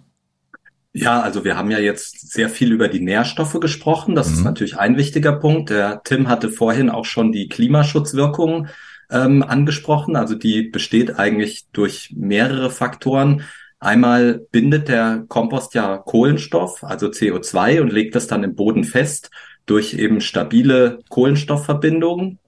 Ja, 0.98 1.20
also 1.20 1.44
wir 1.44 1.58
haben 1.58 1.72
ja 1.72 1.80
jetzt 1.80 2.32
sehr 2.32 2.48
viel 2.48 2.72
über 2.72 2.88
die 2.88 3.02
Nährstoffe 3.02 3.60
gesprochen. 3.60 4.16
Das 4.16 4.30
mhm. 4.30 4.34
ist 4.34 4.44
natürlich 4.46 4.78
ein 4.78 4.96
wichtiger 4.96 5.34
Punkt. 5.34 5.70
Der 5.70 6.02
Tim 6.06 6.30
hatte 6.30 6.50
vorhin 6.50 6.90
auch 6.90 7.04
schon 7.04 7.34
die 7.34 7.50
Klimaschutzwirkung 7.50 8.70
ähm, 9.12 9.44
angesprochen. 9.44 10.16
Also 10.16 10.36
die 10.36 10.62
besteht 10.62 11.20
eigentlich 11.20 11.66
durch 11.74 12.14
mehrere 12.16 12.70
Faktoren. 12.70 13.42
Einmal 13.78 14.46
bindet 14.54 14.88
der 14.88 15.26
Kompost 15.28 15.74
ja 15.74 15.98
Kohlenstoff, 15.98 16.82
also 16.82 17.08
CO2, 17.08 17.82
und 17.82 17.92
legt 17.92 18.16
das 18.16 18.28
dann 18.28 18.46
im 18.46 18.56
Boden 18.56 18.86
fest 18.86 19.32
durch 19.66 19.96
eben 19.96 20.22
stabile 20.22 21.00
Kohlenstoffverbindungen. 21.10 22.40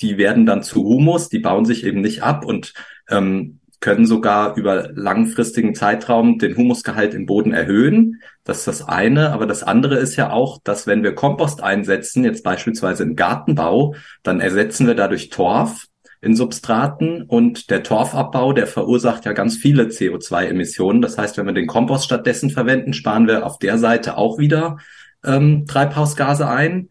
Die 0.00 0.18
werden 0.18 0.44
dann 0.44 0.64
zu 0.64 0.82
Humus, 0.82 1.28
die 1.28 1.38
bauen 1.38 1.66
sich 1.66 1.86
eben 1.86 2.00
nicht 2.00 2.24
ab 2.24 2.44
und 2.44 2.74
ähm, 3.08 3.60
können 3.82 4.06
sogar 4.06 4.56
über 4.56 4.90
langfristigen 4.94 5.74
Zeitraum 5.74 6.38
den 6.38 6.56
Humusgehalt 6.56 7.12
im 7.12 7.26
Boden 7.26 7.52
erhöhen. 7.52 8.22
Das 8.44 8.60
ist 8.60 8.68
das 8.68 8.88
eine. 8.88 9.32
Aber 9.32 9.46
das 9.46 9.62
andere 9.62 9.96
ist 9.96 10.16
ja 10.16 10.30
auch, 10.30 10.60
dass 10.64 10.86
wenn 10.86 11.02
wir 11.02 11.14
Kompost 11.14 11.62
einsetzen, 11.62 12.24
jetzt 12.24 12.44
beispielsweise 12.44 13.02
im 13.02 13.16
Gartenbau, 13.16 13.94
dann 14.22 14.40
ersetzen 14.40 14.86
wir 14.86 14.94
dadurch 14.94 15.28
Torf 15.28 15.88
in 16.20 16.36
Substraten 16.36 17.22
und 17.22 17.70
der 17.70 17.82
Torfabbau, 17.82 18.52
der 18.52 18.68
verursacht 18.68 19.24
ja 19.24 19.32
ganz 19.32 19.56
viele 19.56 19.86
CO2-Emissionen. 19.86 21.02
Das 21.02 21.18
heißt, 21.18 21.36
wenn 21.36 21.46
wir 21.46 21.52
den 21.52 21.66
Kompost 21.66 22.04
stattdessen 22.04 22.50
verwenden, 22.50 22.92
sparen 22.92 23.26
wir 23.26 23.44
auf 23.44 23.58
der 23.58 23.76
Seite 23.78 24.16
auch 24.16 24.38
wieder 24.38 24.78
ähm, 25.24 25.66
Treibhausgase 25.66 26.48
ein. 26.48 26.88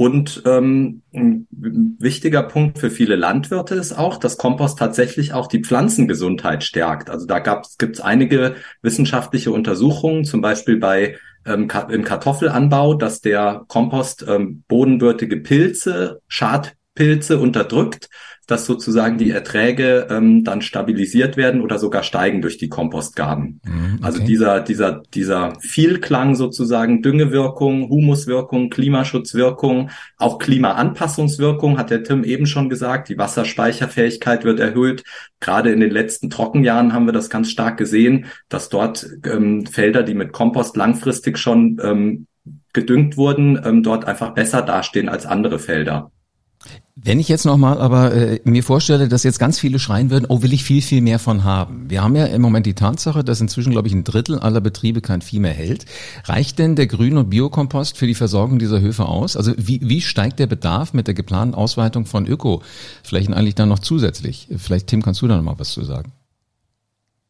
Und 0.00 0.44
ähm, 0.46 1.02
ein 1.12 1.46
wichtiger 1.98 2.42
Punkt 2.42 2.78
für 2.78 2.88
viele 2.88 3.16
Landwirte 3.16 3.74
ist 3.74 3.92
auch, 3.92 4.16
dass 4.16 4.38
Kompost 4.38 4.78
tatsächlich 4.78 5.34
auch 5.34 5.46
die 5.46 5.62
Pflanzengesundheit 5.62 6.64
stärkt. 6.64 7.10
Also 7.10 7.26
da 7.26 7.38
gibt 7.38 7.96
es 7.96 8.00
einige 8.00 8.54
wissenschaftliche 8.80 9.52
Untersuchungen, 9.52 10.24
zum 10.24 10.40
Beispiel 10.40 10.78
bei 10.78 11.18
ähm, 11.44 11.68
im 11.90 12.02
Kartoffelanbau, 12.02 12.94
dass 12.94 13.20
der 13.20 13.66
Kompost 13.68 14.24
ähm, 14.26 14.64
bodenbürtige 14.68 15.36
Pilze, 15.36 16.22
Schadpilze 16.28 17.38
unterdrückt 17.38 18.08
dass 18.50 18.66
sozusagen 18.66 19.18
die 19.18 19.30
Erträge 19.30 20.08
ähm, 20.10 20.42
dann 20.44 20.62
stabilisiert 20.62 21.36
werden 21.36 21.60
oder 21.60 21.78
sogar 21.78 22.02
steigen 22.02 22.42
durch 22.42 22.58
die 22.58 22.68
Kompostgaben. 22.68 23.60
Mhm, 23.64 23.94
okay. 23.94 24.02
Also 24.02 24.22
dieser, 24.24 24.60
dieser, 24.60 25.02
dieser 25.14 25.52
Vielklang 25.60 26.34
sozusagen, 26.34 27.02
Düngewirkung, 27.02 27.88
Humuswirkung, 27.88 28.70
Klimaschutzwirkung, 28.70 29.90
auch 30.16 30.38
Klimaanpassungswirkung, 30.38 31.78
hat 31.78 31.90
der 31.90 32.02
Tim 32.02 32.24
eben 32.24 32.46
schon 32.46 32.68
gesagt. 32.68 33.08
Die 33.08 33.18
Wasserspeicherfähigkeit 33.18 34.44
wird 34.44 34.58
erhöht. 34.58 35.04
Gerade 35.38 35.70
in 35.70 35.80
den 35.80 35.90
letzten 35.90 36.28
Trockenjahren 36.28 36.92
haben 36.92 37.06
wir 37.06 37.12
das 37.12 37.30
ganz 37.30 37.50
stark 37.50 37.76
gesehen, 37.76 38.26
dass 38.48 38.68
dort 38.68 39.06
ähm, 39.24 39.66
Felder, 39.66 40.02
die 40.02 40.14
mit 40.14 40.32
Kompost 40.32 40.76
langfristig 40.76 41.38
schon 41.38 41.80
ähm, 41.82 42.26
gedüngt 42.72 43.16
wurden, 43.16 43.60
ähm, 43.64 43.82
dort 43.82 44.04
einfach 44.04 44.30
besser 44.34 44.62
dastehen 44.62 45.08
als 45.08 45.26
andere 45.26 45.58
Felder. 45.58 46.10
Wenn 47.02 47.18
ich 47.18 47.28
jetzt 47.28 47.46
nochmal 47.46 47.80
aber 47.80 48.12
äh, 48.12 48.40
mir 48.44 48.62
vorstelle, 48.62 49.08
dass 49.08 49.22
jetzt 49.22 49.38
ganz 49.38 49.58
viele 49.58 49.78
schreien 49.78 50.10
würden, 50.10 50.26
oh, 50.28 50.42
will 50.42 50.52
ich 50.52 50.64
viel, 50.64 50.82
viel 50.82 51.00
mehr 51.00 51.18
von 51.18 51.44
haben. 51.44 51.88
Wir 51.88 52.02
haben 52.02 52.14
ja 52.14 52.26
im 52.26 52.42
Moment 52.42 52.66
die 52.66 52.74
Tatsache, 52.74 53.24
dass 53.24 53.40
inzwischen, 53.40 53.70
glaube 53.70 53.88
ich, 53.88 53.94
ein 53.94 54.04
Drittel 54.04 54.38
aller 54.38 54.60
Betriebe 54.60 55.00
kein 55.00 55.22
Vieh 55.22 55.38
mehr 55.38 55.54
hält. 55.54 55.86
Reicht 56.24 56.58
denn 56.58 56.76
der 56.76 56.86
Grün- 56.86 57.16
und 57.16 57.30
Biokompost 57.30 57.96
für 57.96 58.06
die 58.06 58.14
Versorgung 58.14 58.58
dieser 58.58 58.82
Höfe 58.82 59.06
aus? 59.06 59.36
Also 59.36 59.52
wie, 59.56 59.80
wie 59.82 60.02
steigt 60.02 60.38
der 60.40 60.46
Bedarf 60.46 60.92
mit 60.92 61.06
der 61.06 61.14
geplanten 61.14 61.54
Ausweitung 61.54 62.04
von 62.04 62.26
Ökoflächen 62.26 63.32
eigentlich 63.32 63.54
dann 63.54 63.70
noch 63.70 63.78
zusätzlich? 63.78 64.48
Vielleicht, 64.58 64.88
Tim, 64.88 65.00
kannst 65.02 65.22
du 65.22 65.28
da 65.28 65.36
nochmal 65.36 65.58
was 65.58 65.70
zu 65.70 65.82
sagen? 65.82 66.12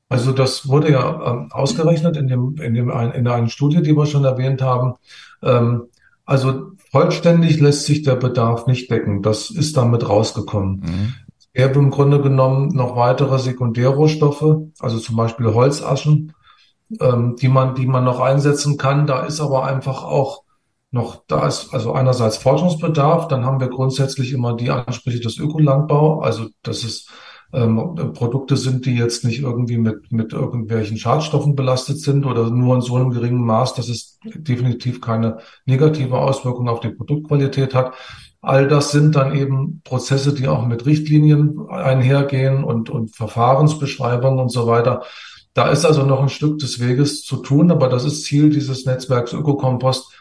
Also 0.09 0.33
das 0.33 0.67
wurde 0.67 0.91
ja 0.91 1.31
ähm, 1.31 1.53
ausgerechnet 1.53 2.17
in 2.17 2.27
dem, 2.27 2.57
in 2.61 2.75
dem 2.75 2.91
in 2.91 3.29
einer 3.29 3.49
Studie, 3.49 3.83
die 3.83 3.97
wir 3.97 4.07
schon 4.07 4.25
erwähnt 4.25 4.61
haben. 4.61 4.95
Ähm, 5.43 5.85
also 6.31 6.71
Vollständig 6.91 7.61
lässt 7.61 7.87
sich 7.87 8.03
der 8.03 8.17
Bedarf 8.17 8.67
nicht 8.67 8.91
decken. 8.91 9.23
Das 9.23 9.51
ist 9.51 9.77
damit 9.77 10.09
rausgekommen. 10.09 10.81
Mhm. 10.81 11.15
Es 11.39 11.49
gäbe 11.53 11.79
im 11.79 11.91
Grunde 11.91 12.21
genommen 12.21 12.69
noch 12.69 12.97
weitere 12.97 13.39
Sekundärrohstoffe, 13.39 14.63
also 14.79 14.99
zum 14.99 15.17
Beispiel 15.17 15.55
Holzaschen, 15.55 16.33
ähm, 17.01 17.37
die 17.41 17.49
man, 17.49 17.75
die 17.75 17.87
man 17.87 18.05
noch 18.05 18.21
einsetzen 18.21 18.77
kann. 18.77 19.07
Da 19.07 19.25
ist 19.25 19.41
aber 19.41 19.65
einfach 19.65 20.05
auch 20.05 20.43
noch, 20.91 21.23
da 21.29 21.47
ist 21.47 21.73
also 21.73 21.93
einerseits 21.93 22.37
Forschungsbedarf, 22.39 23.29
dann 23.29 23.45
haben 23.45 23.61
wir 23.61 23.69
grundsätzlich 23.69 24.33
immer 24.33 24.57
die 24.57 24.71
Ansprüche 24.71 25.21
des 25.21 25.39
Ökolandbau, 25.39 26.21
also 26.21 26.47
das 26.63 26.83
ist 26.83 27.09
ähm, 27.53 28.13
Produkte 28.15 28.57
sind, 28.57 28.87
die 28.87 28.95
jetzt 28.95 29.25
nicht 29.25 29.41
irgendwie 29.41 29.79
mit, 29.79 30.13
mit 30.13 30.33
irgendwelchen 30.33 30.99
Schadstoffen 30.99 31.57
belastet 31.57 32.01
sind 32.01 32.25
oder 32.25 32.51
nur 32.51 32.77
in 32.77 32.81
so 32.81 32.97
einem 32.97 33.11
geringen 33.11 33.45
Maß, 33.45 33.75
dass 33.75 33.89
es 33.89 34.19
definitiv 34.25 35.01
keine 35.01 35.39
negative 35.67 36.17
Auswirkung 36.17 36.69
auf 36.69 36.81
die 36.81 36.91
Produktqualität 36.91 37.75
hat. 37.75 37.95
All 38.41 38.69
das 38.69 38.91
sind 38.93 39.17
dann 39.17 39.35
eben 39.35 39.83
Prozesse, 39.85 40.33
die 40.33 40.49
auch 40.49 40.67
mit 40.67 40.87
Richtlinien 40.87 41.69
einhergehen 41.69 42.65
und, 42.65 42.89
und 42.89 43.15
Verfahrensbeschreibungen 43.15 44.39
und 44.39 44.51
so 44.51 44.67
weiter. 44.67 45.03
Da 45.53 45.69
ist 45.69 45.85
also 45.85 46.05
noch 46.05 46.21
ein 46.21 46.29
Stück 46.29 46.59
des 46.59 46.79
Weges 46.81 47.23
zu 47.23 47.39
tun, 47.39 47.71
aber 47.71 47.89
das 47.89 48.05
ist 48.05 48.25
Ziel 48.25 48.51
dieses 48.51 48.87
Netzwerks 48.87 49.33
Ökokompost, 49.33 50.13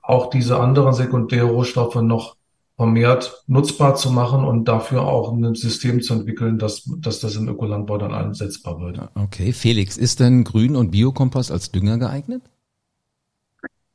auch 0.00 0.30
diese 0.30 0.60
anderen 0.60 0.94
Sekundärrohstoffe 0.94 1.96
noch 1.96 2.35
vermehrt 2.76 3.42
nutzbar 3.46 3.94
zu 3.94 4.10
machen 4.10 4.44
und 4.44 4.66
dafür 4.66 5.02
auch 5.02 5.32
ein 5.32 5.54
System 5.54 6.02
zu 6.02 6.14
entwickeln, 6.14 6.58
dass, 6.58 6.84
dass 6.98 7.20
das 7.20 7.36
im 7.36 7.48
Ökolandbau 7.48 7.96
dann 7.98 8.12
einsetzbar 8.12 8.80
wird. 8.80 9.00
Okay, 9.14 9.52
Felix, 9.52 9.96
ist 9.96 10.20
denn 10.20 10.44
Grün- 10.44 10.76
und 10.76 10.90
Biokompost 10.90 11.50
als 11.50 11.72
Dünger 11.72 11.98
geeignet? 11.98 12.42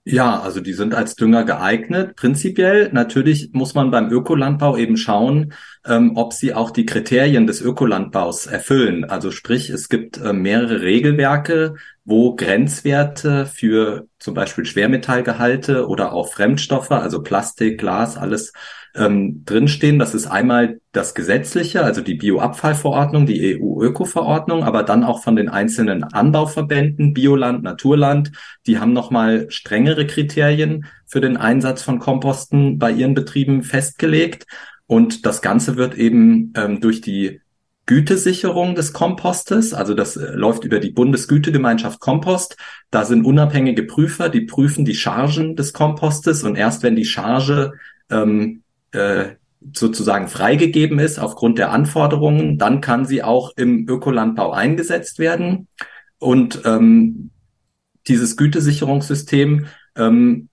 Ja, 0.03 0.39
also 0.39 0.61
die 0.61 0.73
sind 0.73 0.95
als 0.95 1.15
Dünger 1.15 1.43
geeignet. 1.43 2.15
Prinzipiell 2.15 2.89
natürlich 2.91 3.51
muss 3.53 3.75
man 3.75 3.91
beim 3.91 4.09
Ökolandbau 4.09 4.75
eben 4.75 4.97
schauen, 4.97 5.53
ähm, 5.85 6.13
ob 6.17 6.33
sie 6.33 6.55
auch 6.55 6.71
die 6.71 6.87
Kriterien 6.87 7.45
des 7.45 7.61
Ökolandbaus 7.61 8.47
erfüllen. 8.47 9.03
Also 9.03 9.29
sprich, 9.29 9.69
es 9.69 9.89
gibt 9.89 10.17
äh, 10.17 10.33
mehrere 10.33 10.81
Regelwerke, 10.81 11.75
wo 12.03 12.35
Grenzwerte 12.35 13.45
für 13.45 14.07
zum 14.17 14.33
Beispiel 14.33 14.65
Schwermetallgehalte 14.65 15.87
oder 15.87 16.13
auch 16.13 16.33
Fremdstoffe, 16.33 16.89
also 16.91 17.21
Plastik, 17.21 17.77
Glas, 17.79 18.17
alles 18.17 18.53
ähm, 18.95 19.43
drinstehen. 19.45 19.99
Das 19.99 20.13
ist 20.13 20.27
einmal 20.27 20.79
das 20.91 21.15
Gesetzliche, 21.15 21.83
also 21.83 22.01
die 22.01 22.15
Bioabfallverordnung, 22.15 23.25
die 23.25 23.59
EU-Öko-Verordnung, 23.59 24.63
aber 24.63 24.83
dann 24.83 25.03
auch 25.03 25.23
von 25.23 25.35
den 25.35 25.49
einzelnen 25.49 26.03
Anbauverbänden, 26.03 27.13
Bioland, 27.13 27.63
Naturland, 27.63 28.31
die 28.67 28.79
haben 28.79 28.93
nochmal 28.93 29.49
strengere 29.49 30.05
Kriterien 30.05 30.85
für 31.05 31.21
den 31.21 31.37
Einsatz 31.37 31.81
von 31.81 31.99
Komposten 31.99 32.79
bei 32.79 32.91
ihren 32.91 33.13
Betrieben 33.13 33.63
festgelegt. 33.63 34.45
Und 34.87 35.25
das 35.25 35.41
Ganze 35.41 35.77
wird 35.77 35.95
eben 35.95 36.53
ähm, 36.55 36.81
durch 36.81 37.01
die 37.01 37.39
Gütesicherung 37.85 38.75
des 38.75 38.93
Kompostes, 38.93 39.73
also 39.73 39.93
das 39.93 40.15
äh, 40.15 40.31
läuft 40.33 40.63
über 40.63 40.79
die 40.79 40.91
Bundesgütegemeinschaft 40.91 41.99
Kompost. 41.99 42.57
Da 42.89 43.05
sind 43.05 43.25
unabhängige 43.25 43.83
Prüfer, 43.83 44.29
die 44.29 44.41
prüfen 44.41 44.85
die 44.85 44.95
Chargen 44.95 45.55
des 45.55 45.73
Kompostes 45.73 46.43
und 46.43 46.55
erst 46.55 46.83
wenn 46.83 46.95
die 46.95 47.05
Charge 47.05 47.73
ähm, 48.09 48.63
äh, 48.91 49.35
sozusagen 49.73 50.27
freigegeben 50.27 50.99
ist 50.99 51.19
aufgrund 51.19 51.57
der 51.57 51.71
Anforderungen, 51.71 52.57
dann 52.57 52.81
kann 52.81 53.05
sie 53.05 53.23
auch 53.23 53.51
im 53.55 53.87
Ökolandbau 53.87 54.51
eingesetzt 54.51 55.19
werden. 55.19 55.67
Und 56.17 56.61
ähm, 56.65 57.31
dieses 58.07 58.37
Gütesicherungssystem 58.37 59.67
ähm, 59.95 60.49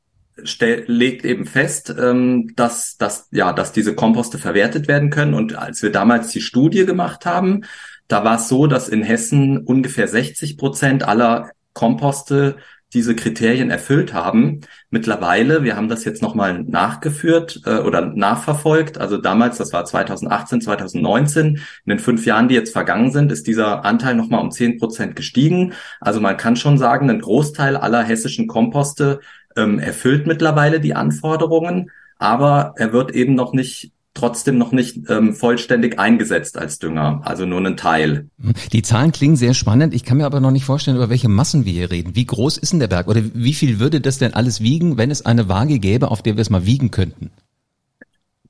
legt 0.86 1.24
eben 1.24 1.46
fest, 1.46 1.94
ähm, 1.98 2.52
dass, 2.54 2.96
dass, 2.96 3.28
ja, 3.32 3.52
dass 3.52 3.72
diese 3.72 3.94
Komposte 3.94 4.38
verwertet 4.38 4.88
werden 4.88 5.10
können. 5.10 5.34
Und 5.34 5.56
als 5.56 5.82
wir 5.82 5.90
damals 5.90 6.28
die 6.30 6.40
Studie 6.40 6.86
gemacht 6.86 7.26
haben, 7.26 7.62
da 8.08 8.24
war 8.24 8.36
es 8.36 8.48
so, 8.48 8.66
dass 8.66 8.88
in 8.88 9.02
Hessen 9.02 9.58
ungefähr 9.58 10.08
60 10.08 10.56
Prozent 10.56 11.02
aller 11.02 11.50
Komposte 11.72 12.56
diese 12.94 13.14
Kriterien 13.14 13.70
erfüllt 13.70 14.14
haben. 14.14 14.62
Mittlerweile, 14.90 15.62
wir 15.62 15.76
haben 15.76 15.88
das 15.88 16.04
jetzt 16.04 16.22
nochmal 16.22 16.62
nachgeführt 16.62 17.60
äh, 17.66 17.78
oder 17.78 18.06
nachverfolgt, 18.06 18.98
also 18.98 19.18
damals, 19.18 19.58
das 19.58 19.72
war 19.72 19.84
2018, 19.84 20.62
2019, 20.62 21.46
in 21.46 21.60
den 21.86 21.98
fünf 21.98 22.24
Jahren, 22.24 22.48
die 22.48 22.54
jetzt 22.54 22.72
vergangen 22.72 23.12
sind, 23.12 23.30
ist 23.30 23.46
dieser 23.46 23.84
Anteil 23.84 24.14
nochmal 24.14 24.40
um 24.40 24.50
zehn 24.50 24.78
Prozent 24.78 25.16
gestiegen. 25.16 25.74
Also 26.00 26.20
man 26.20 26.36
kann 26.36 26.56
schon 26.56 26.78
sagen, 26.78 27.10
ein 27.10 27.20
Großteil 27.20 27.76
aller 27.76 28.02
hessischen 28.02 28.46
Komposte 28.46 29.20
ähm, 29.56 29.78
erfüllt 29.78 30.26
mittlerweile 30.26 30.80
die 30.80 30.94
Anforderungen, 30.94 31.90
aber 32.18 32.74
er 32.76 32.92
wird 32.92 33.10
eben 33.10 33.34
noch 33.34 33.52
nicht 33.52 33.92
trotzdem 34.18 34.58
noch 34.58 34.72
nicht 34.72 35.08
ähm, 35.08 35.34
vollständig 35.34 35.98
eingesetzt 35.98 36.58
als 36.58 36.78
Dünger, 36.78 37.20
also 37.24 37.46
nur 37.46 37.64
ein 37.64 37.76
Teil. 37.76 38.28
Die 38.72 38.82
Zahlen 38.82 39.12
klingen 39.12 39.36
sehr 39.36 39.54
spannend. 39.54 39.94
Ich 39.94 40.04
kann 40.04 40.18
mir 40.18 40.26
aber 40.26 40.40
noch 40.40 40.50
nicht 40.50 40.64
vorstellen, 40.64 40.96
über 40.96 41.10
welche 41.10 41.28
Massen 41.28 41.64
wir 41.64 41.72
hier 41.72 41.90
reden. 41.90 42.14
Wie 42.14 42.26
groß 42.26 42.58
ist 42.58 42.72
denn 42.72 42.80
der 42.80 42.88
Berg 42.88 43.08
oder 43.08 43.22
wie 43.34 43.54
viel 43.54 43.78
würde 43.78 44.00
das 44.00 44.18
denn 44.18 44.34
alles 44.34 44.60
wiegen, 44.60 44.98
wenn 44.98 45.10
es 45.10 45.24
eine 45.24 45.48
Waage 45.48 45.78
gäbe, 45.78 46.10
auf 46.10 46.22
der 46.22 46.36
wir 46.36 46.42
es 46.42 46.50
mal 46.50 46.66
wiegen 46.66 46.90
könnten? 46.90 47.30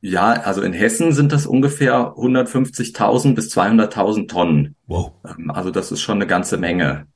Ja, 0.01 0.33
also 0.33 0.63
in 0.63 0.73
Hessen 0.73 1.13
sind 1.13 1.33
das 1.33 1.47
ungefähr 1.47 2.15
150.000 2.17 3.35
bis 3.35 3.53
200.000 3.57 4.29
Tonnen. 4.29 4.77
Wow. 4.87 5.13
Ähm, 5.27 5.51
also 5.51 5.71
das 5.71 5.91
ist 5.93 6.01
schon 6.01 6.19
eine 6.19 6.27
ganze 6.27 6.57
Menge. 6.57 7.07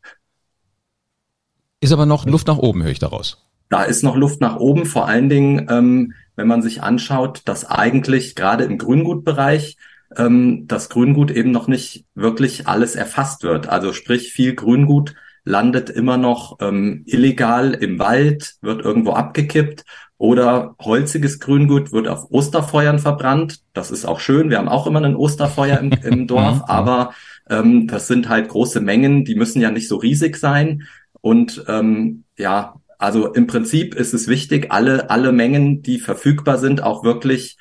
Ist 1.81 1.93
aber 1.93 2.07
noch 2.07 2.27
Luft 2.27 2.47
nach 2.47 2.59
oben, 2.59 2.83
höre 2.83 2.91
ich 2.91 2.99
daraus. 2.99 3.45
Da 3.73 3.85
ist 3.85 4.03
noch 4.03 4.17
Luft 4.17 4.43
nach 4.43 4.57
oben, 4.57 4.85
vor 4.85 5.09
allen 5.09 5.31
Dingen, 5.31 5.67
ähm, 5.71 6.13
wenn 6.37 6.47
man 6.47 6.61
sich 6.61 6.83
anschaut, 6.83 7.41
dass 7.47 7.65
eigentlich 7.65 8.35
gerade 8.35 8.65
im 8.65 8.77
Grüngutbereich 8.77 9.79
ähm, 10.15 10.67
das 10.69 10.91
Grüngut 10.91 11.31
eben 11.31 11.53
noch 11.53 11.69
nicht 11.69 12.05
wirklich 12.15 12.69
alles 12.69 12.97
erfasst 12.97 13.45
wird. 13.45 13.71
Also 13.71 13.95
sprich, 13.95 14.31
viel 14.31 14.55
Grüngut 14.55 15.15
landet 15.45 15.89
immer 15.89 16.19
noch 16.19 16.59
ähm, 16.61 17.03
illegal 17.07 17.73
im 17.73 17.99
Wald, 17.99 18.57
wird 18.61 18.85
irgendwo 18.85 19.13
abgekippt 19.13 19.87
oder 20.19 20.75
holziges 20.79 21.41
Grüngut 21.41 21.93
wird 21.93 22.09
auf 22.09 22.31
Osterfeuern 22.31 22.99
verbrannt. 22.99 23.61
Das 23.73 23.91
ist 23.91 24.05
auch 24.05 24.21
schön. 24.21 24.51
Wir 24.51 24.59
haben 24.59 24.69
auch 24.69 24.87
immer 24.87 25.01
ein 25.03 25.17
Osterfeuer 25.17 25.79
im, 25.79 25.93
im 26.03 26.27
Dorf, 26.27 26.57
mhm. 26.57 26.65
aber 26.67 27.15
ähm, 27.49 27.87
das 27.87 28.07
sind 28.07 28.29
halt 28.29 28.51
große 28.51 28.83
Mengen, 28.83 29.25
die 29.25 29.35
müssen 29.35 29.63
ja 29.63 29.71
nicht 29.71 29.89
so 29.89 29.97
riesig 29.97 30.37
sein. 30.37 30.83
Und 31.23 31.65
ähm, 31.69 32.25
ja, 32.37 32.75
also 33.03 33.27
im 33.27 33.49
Prinzip 33.49 33.97
ist 33.97 34.15
es 34.15 34.29
wichtig, 34.29 34.71
alle, 34.71 35.11
alle 35.11 35.33
Mengen, 35.33 35.83
die 35.83 35.99
verfügbar 35.99 36.59
sind, 36.59 36.85
auch 36.85 37.03
wirklich 37.03 37.59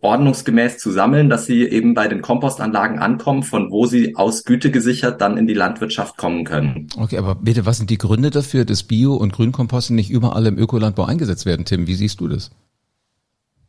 ordnungsgemäß 0.00 0.78
zu 0.78 0.92
sammeln, 0.92 1.28
dass 1.28 1.46
sie 1.46 1.64
eben 1.64 1.94
bei 1.94 2.06
den 2.06 2.22
Kompostanlagen 2.22 3.00
ankommen, 3.00 3.42
von 3.42 3.72
wo 3.72 3.86
sie 3.86 4.14
aus 4.14 4.44
Güte 4.44 4.70
gesichert 4.70 5.20
dann 5.20 5.36
in 5.36 5.48
die 5.48 5.54
Landwirtschaft 5.54 6.16
kommen 6.16 6.44
können. 6.44 6.86
Okay, 6.96 7.18
aber 7.18 7.34
bitte, 7.34 7.66
was 7.66 7.78
sind 7.78 7.90
die 7.90 7.98
Gründe 7.98 8.30
dafür, 8.30 8.64
dass 8.64 8.84
Bio- 8.84 9.16
und 9.16 9.32
Grünkomposten 9.32 9.96
nicht 9.96 10.10
überall 10.10 10.46
im 10.46 10.58
Ökolandbau 10.58 11.06
eingesetzt 11.06 11.44
werden, 11.44 11.64
Tim? 11.64 11.88
Wie 11.88 11.96
siehst 11.96 12.20
du 12.20 12.28
das? 12.28 12.52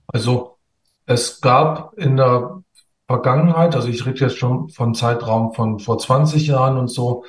Also 0.06 0.58
es 1.08 1.42
gab 1.42 1.98
in 1.98 2.18
der 2.18 2.62
Vergangenheit, 3.08 3.76
also 3.76 3.88
ich 3.88 4.06
rede 4.06 4.20
jetzt 4.20 4.38
schon 4.38 4.70
von 4.70 4.94
Zeitraum 4.94 5.54
von 5.54 5.80
vor 5.80 5.98
20 5.98 6.46
Jahren 6.46 6.78
und 6.78 6.90
so, 6.90 7.24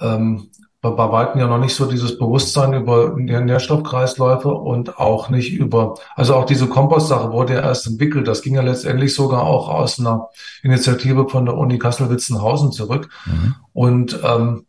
ähm, 0.00 0.50
bei 0.80 0.96
weitem 0.96 1.40
ja 1.40 1.48
noch 1.48 1.58
nicht 1.58 1.74
so 1.74 1.86
dieses 1.86 2.18
Bewusstsein 2.18 2.72
über 2.72 3.16
Nährstoffkreisläufe 3.16 4.48
und 4.48 4.98
auch 4.98 5.28
nicht 5.28 5.52
über, 5.52 5.94
also 6.14 6.36
auch 6.36 6.44
diese 6.44 6.68
Kompostsache 6.68 7.32
wurde 7.32 7.54
ja 7.54 7.60
erst 7.62 7.88
entwickelt. 7.88 8.28
Das 8.28 8.42
ging 8.42 8.54
ja 8.54 8.62
letztendlich 8.62 9.14
sogar 9.14 9.42
auch 9.42 9.68
aus 9.68 9.98
einer 9.98 10.28
Initiative 10.62 11.28
von 11.28 11.46
der 11.46 11.56
Uni 11.56 11.78
Kassel-Witzenhausen 11.78 12.70
zurück. 12.70 13.08
Mhm. 13.26 13.54
Und 13.72 14.20
ähm, 14.24 14.66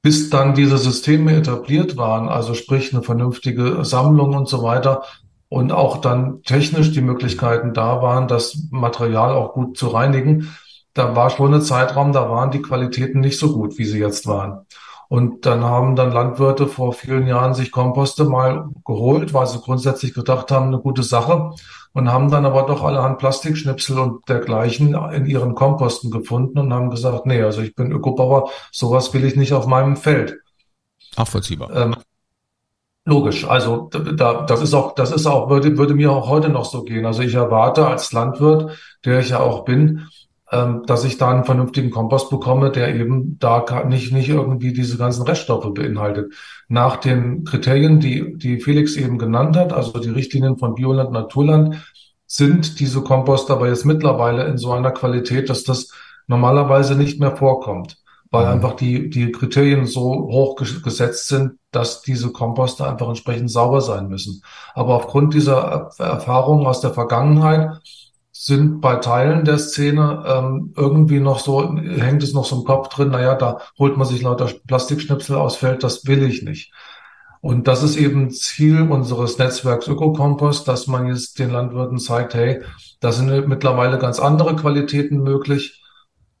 bis 0.00 0.30
dann 0.30 0.54
diese 0.54 0.78
Systeme 0.78 1.36
etabliert 1.36 1.96
waren, 1.98 2.28
also 2.28 2.54
sprich 2.54 2.94
eine 2.94 3.02
vernünftige 3.02 3.84
Sammlung 3.84 4.34
und 4.34 4.48
so 4.48 4.62
weiter, 4.62 5.02
und 5.50 5.72
auch 5.72 5.98
dann 5.98 6.42
technisch 6.42 6.90
die 6.92 7.00
Möglichkeiten 7.00 7.74
da 7.74 8.02
waren, 8.02 8.28
das 8.28 8.66
Material 8.70 9.34
auch 9.34 9.52
gut 9.52 9.76
zu 9.78 9.88
reinigen, 9.88 10.54
da 10.94 11.14
war 11.14 11.30
schon 11.30 11.54
ein 11.54 11.62
Zeitraum, 11.62 12.12
da 12.12 12.30
waren 12.30 12.50
die 12.50 12.62
Qualitäten 12.62 13.20
nicht 13.20 13.38
so 13.38 13.52
gut, 13.52 13.78
wie 13.78 13.84
sie 13.84 13.98
jetzt 13.98 14.26
waren. 14.26 14.66
Und 15.08 15.46
dann 15.46 15.64
haben 15.64 15.96
dann 15.96 16.12
Landwirte 16.12 16.66
vor 16.66 16.92
vielen 16.92 17.26
Jahren 17.26 17.54
sich 17.54 17.70
Komposte 17.70 18.24
mal 18.24 18.68
geholt, 18.84 19.34
weil 19.34 19.46
sie 19.46 19.60
grundsätzlich 19.60 20.14
gedacht 20.14 20.50
haben, 20.50 20.66
eine 20.66 20.78
gute 20.78 21.02
Sache 21.02 21.52
und 21.94 22.10
haben 22.10 22.30
dann 22.30 22.44
aber 22.44 22.64
doch 22.64 22.82
allerhand 22.82 23.18
Plastikschnipsel 23.18 23.98
und 23.98 24.28
dergleichen 24.28 24.94
in 25.12 25.26
ihren 25.26 25.54
Komposten 25.54 26.10
gefunden 26.10 26.58
und 26.58 26.72
haben 26.72 26.90
gesagt, 26.90 27.24
nee, 27.24 27.40
also 27.40 27.62
ich 27.62 27.74
bin 27.74 27.92
Ökobauer, 27.92 28.50
sowas 28.72 29.14
will 29.14 29.24
ich 29.24 29.36
nicht 29.36 29.52
auf 29.52 29.66
meinem 29.66 29.96
Feld. 29.96 30.38
Nachvollziehbar. 31.16 31.70
Ähm, 31.74 31.96
logisch. 33.04 33.46
Also 33.46 33.88
da, 33.92 34.42
das 34.42 34.60
ist 34.60 34.74
auch, 34.74 34.96
das 34.96 35.12
ist 35.12 35.26
auch, 35.26 35.48
würde, 35.48 35.78
würde 35.78 35.94
mir 35.94 36.10
auch 36.10 36.28
heute 36.28 36.48
noch 36.48 36.64
so 36.64 36.82
gehen. 36.82 37.06
Also 37.06 37.22
ich 37.22 37.34
erwarte 37.34 37.86
als 37.86 38.12
Landwirt, 38.12 38.76
der 39.04 39.20
ich 39.20 39.28
ja 39.28 39.38
auch 39.40 39.64
bin, 39.64 40.08
dass 40.50 41.04
ich 41.04 41.16
da 41.16 41.30
einen 41.30 41.44
vernünftigen 41.44 41.90
Kompost 41.90 42.30
bekomme, 42.30 42.70
der 42.70 42.94
eben 42.94 43.38
da 43.38 43.64
nicht, 43.88 44.12
nicht 44.12 44.28
irgendwie 44.28 44.72
diese 44.72 44.98
ganzen 44.98 45.22
Reststoffe 45.22 45.72
beinhaltet. 45.72 46.34
Nach 46.68 46.96
den 46.96 47.44
Kriterien, 47.44 47.98
die, 47.98 48.36
die 48.36 48.60
Felix 48.60 48.96
eben 48.96 49.18
genannt 49.18 49.56
hat, 49.56 49.72
also 49.72 49.98
die 49.98 50.10
Richtlinien 50.10 50.58
von 50.58 50.74
Bioland, 50.74 51.12
Naturland, 51.12 51.76
sind 52.26 52.78
diese 52.80 53.02
Komposte 53.02 53.52
aber 53.52 53.68
jetzt 53.68 53.84
mittlerweile 53.84 54.44
in 54.44 54.58
so 54.58 54.72
einer 54.72 54.90
Qualität, 54.90 55.48
dass 55.48 55.64
das 55.64 55.90
normalerweise 56.26 56.94
nicht 56.94 57.20
mehr 57.20 57.36
vorkommt, 57.36 57.98
weil 58.30 58.46
mhm. 58.46 58.52
einfach 58.52 58.76
die, 58.76 59.08
die 59.08 59.32
Kriterien 59.32 59.86
so 59.86 60.02
hoch 60.02 60.56
gesetzt 60.56 61.28
sind, 61.28 61.52
dass 61.70 62.02
diese 62.02 62.32
Komposte 62.32 62.86
einfach 62.86 63.08
entsprechend 63.08 63.50
sauber 63.50 63.80
sein 63.80 64.08
müssen. 64.08 64.42
Aber 64.74 64.94
aufgrund 64.94 65.34
dieser 65.34 65.90
Erfahrungen 65.98 66.66
aus 66.66 66.80
der 66.80 66.92
Vergangenheit 66.92 67.80
sind 68.36 68.80
bei 68.80 68.96
Teilen 68.96 69.44
der 69.44 69.58
Szene 69.58 70.24
ähm, 70.26 70.74
irgendwie 70.76 71.20
noch 71.20 71.38
so, 71.38 71.76
hängt 71.76 72.22
es 72.24 72.34
noch 72.34 72.44
so 72.44 72.58
im 72.58 72.64
Kopf 72.64 72.88
drin, 72.88 73.10
naja, 73.10 73.36
da 73.36 73.60
holt 73.78 73.96
man 73.96 74.08
sich 74.08 74.22
lauter 74.22 74.50
Plastikschnipsel 74.66 75.36
aus 75.36 75.54
Feld, 75.54 75.84
das 75.84 76.04
will 76.06 76.24
ich 76.24 76.42
nicht. 76.42 76.72
Und 77.40 77.68
das 77.68 77.84
ist 77.84 77.96
eben 77.96 78.30
Ziel 78.30 78.82
unseres 78.82 79.38
Netzwerks 79.38 79.86
Ökokompost, 79.86 80.66
dass 80.66 80.88
man 80.88 81.06
jetzt 81.06 81.38
den 81.38 81.50
Landwirten 81.50 81.98
zeigt, 81.98 82.34
hey, 82.34 82.62
da 82.98 83.12
sind 83.12 83.46
mittlerweile 83.46 83.98
ganz 83.98 84.18
andere 84.18 84.56
Qualitäten 84.56 85.22
möglich 85.22 85.80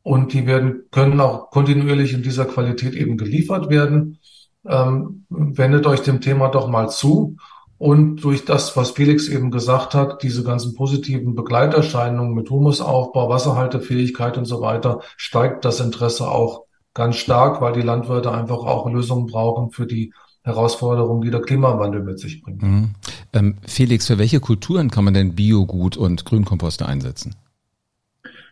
und 0.02 0.32
die 0.32 0.46
werden, 0.48 0.86
können 0.90 1.20
auch 1.20 1.50
kontinuierlich 1.50 2.12
in 2.12 2.22
dieser 2.22 2.44
Qualität 2.44 2.94
eben 2.94 3.16
geliefert 3.16 3.70
werden. 3.70 4.18
Ähm, 4.66 5.26
wendet 5.28 5.86
euch 5.86 6.00
dem 6.00 6.20
Thema 6.20 6.48
doch 6.48 6.66
mal 6.66 6.90
zu 6.90 7.36
und 7.78 8.22
durch 8.22 8.44
das, 8.44 8.76
was 8.76 8.92
Felix 8.92 9.28
eben 9.28 9.50
gesagt 9.50 9.94
hat, 9.94 10.22
diese 10.22 10.44
ganzen 10.44 10.74
positiven 10.74 11.34
Begleiterscheinungen 11.34 12.34
mit 12.34 12.48
Humusaufbau, 12.50 13.28
Wasserhaltefähigkeit 13.28 14.38
und 14.38 14.44
so 14.44 14.60
weiter, 14.60 15.00
steigt 15.16 15.64
das 15.64 15.80
Interesse 15.80 16.28
auch 16.28 16.64
ganz 16.94 17.16
stark, 17.16 17.60
weil 17.60 17.72
die 17.72 17.82
Landwirte 17.82 18.30
einfach 18.30 18.58
auch 18.58 18.88
Lösungen 18.88 19.26
brauchen 19.26 19.70
für 19.70 19.86
die 19.86 20.12
Herausforderungen, 20.42 21.22
die 21.22 21.30
der 21.30 21.40
Klimawandel 21.40 22.02
mit 22.02 22.20
sich 22.20 22.42
bringt. 22.42 22.62
Mhm. 22.62 22.90
Ähm, 23.32 23.56
Felix, 23.66 24.06
für 24.06 24.18
welche 24.18 24.40
Kulturen 24.40 24.90
kann 24.90 25.04
man 25.04 25.14
denn 25.14 25.34
Biogut 25.34 25.96
und 25.96 26.24
Grünkomposte 26.24 26.86
einsetzen? 26.86 27.34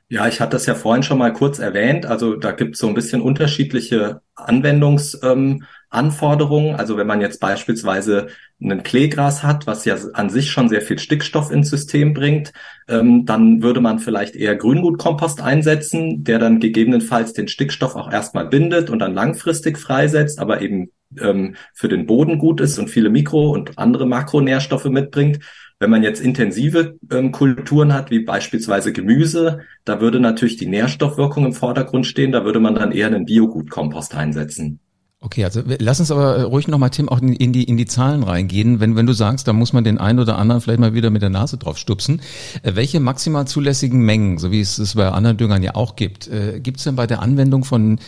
Ja, 0.08 0.28
ich 0.28 0.40
hatte 0.42 0.52
das 0.52 0.66
ja 0.66 0.74
vorhin 0.74 1.02
schon 1.02 1.16
mal 1.18 1.32
kurz 1.32 1.58
erwähnt. 1.58 2.04
Also 2.04 2.36
da 2.36 2.52
gibt 2.52 2.74
es 2.74 2.80
so 2.80 2.86
ein 2.86 2.92
bisschen 2.94 3.22
unterschiedliche 3.22 4.20
Anwendungsanforderungen. 4.34 6.68
Ähm, 6.70 6.76
also 6.76 6.98
wenn 6.98 7.06
man 7.06 7.22
jetzt 7.22 7.40
beispielsweise 7.40 8.26
ein 8.60 8.82
Kleegras 8.82 9.42
hat, 9.42 9.66
was 9.66 9.86
ja 9.86 9.96
an 10.12 10.28
sich 10.28 10.50
schon 10.50 10.68
sehr 10.68 10.82
viel 10.82 10.98
Stickstoff 10.98 11.50
ins 11.50 11.70
System 11.70 12.12
bringt, 12.12 12.52
ähm, 12.88 13.24
dann 13.24 13.62
würde 13.62 13.80
man 13.80 14.00
vielleicht 14.00 14.36
eher 14.36 14.54
Grüngutkompost 14.54 15.40
einsetzen, 15.40 16.24
der 16.24 16.38
dann 16.38 16.60
gegebenenfalls 16.60 17.32
den 17.32 17.48
Stickstoff 17.48 17.96
auch 17.96 18.12
erstmal 18.12 18.48
bindet 18.48 18.90
und 18.90 18.98
dann 18.98 19.14
langfristig 19.14 19.78
freisetzt, 19.78 20.38
aber 20.38 20.60
eben 20.60 20.90
ähm, 21.20 21.56
für 21.72 21.88
den 21.88 22.04
Boden 22.06 22.38
gut 22.38 22.60
ist 22.60 22.78
und 22.78 22.90
viele 22.90 23.08
Mikro- 23.08 23.50
und 23.50 23.78
andere 23.78 24.06
Makronährstoffe 24.06 24.84
mitbringt. 24.84 25.38
Wenn 25.82 25.90
man 25.90 26.04
jetzt 26.04 26.20
intensive 26.20 26.96
ähm, 27.10 27.32
Kulturen 27.32 27.92
hat, 27.92 28.12
wie 28.12 28.20
beispielsweise 28.20 28.92
Gemüse, 28.92 29.62
da 29.84 30.00
würde 30.00 30.20
natürlich 30.20 30.56
die 30.56 30.68
Nährstoffwirkung 30.68 31.44
im 31.44 31.52
Vordergrund 31.52 32.06
stehen. 32.06 32.30
Da 32.30 32.44
würde 32.44 32.60
man 32.60 32.76
dann 32.76 32.92
eher 32.92 33.08
einen 33.08 33.24
Biogutkompost 33.24 34.14
einsetzen. 34.14 34.78
Okay, 35.18 35.42
also 35.42 35.60
lass 35.80 35.98
uns 35.98 36.12
aber 36.12 36.36
äh, 36.36 36.42
ruhig 36.42 36.68
nochmal, 36.68 36.90
Tim, 36.90 37.08
auch 37.08 37.18
in 37.20 37.52
die, 37.52 37.64
in 37.64 37.76
die 37.76 37.86
Zahlen 37.86 38.22
reingehen. 38.22 38.78
Wenn, 38.78 38.94
wenn 38.94 39.06
du 39.06 39.12
sagst, 39.12 39.48
da 39.48 39.52
muss 39.52 39.72
man 39.72 39.82
den 39.82 39.98
einen 39.98 40.20
oder 40.20 40.38
anderen 40.38 40.60
vielleicht 40.60 40.78
mal 40.78 40.94
wieder 40.94 41.10
mit 41.10 41.22
der 41.22 41.30
Nase 41.30 41.58
drauf 41.58 41.78
stupsen. 41.78 42.20
Äh, 42.62 42.76
welche 42.76 43.00
maximal 43.00 43.48
zulässigen 43.48 44.02
Mengen, 44.02 44.38
so 44.38 44.52
wie 44.52 44.60
es 44.60 44.78
es 44.78 44.94
bei 44.94 45.08
anderen 45.08 45.36
Düngern 45.36 45.64
ja 45.64 45.74
auch 45.74 45.96
gibt, 45.96 46.28
äh, 46.28 46.60
gibt 46.60 46.78
es 46.78 46.84
denn 46.84 46.94
bei 46.94 47.08
der 47.08 47.22
Anwendung 47.22 47.64
von 47.64 47.98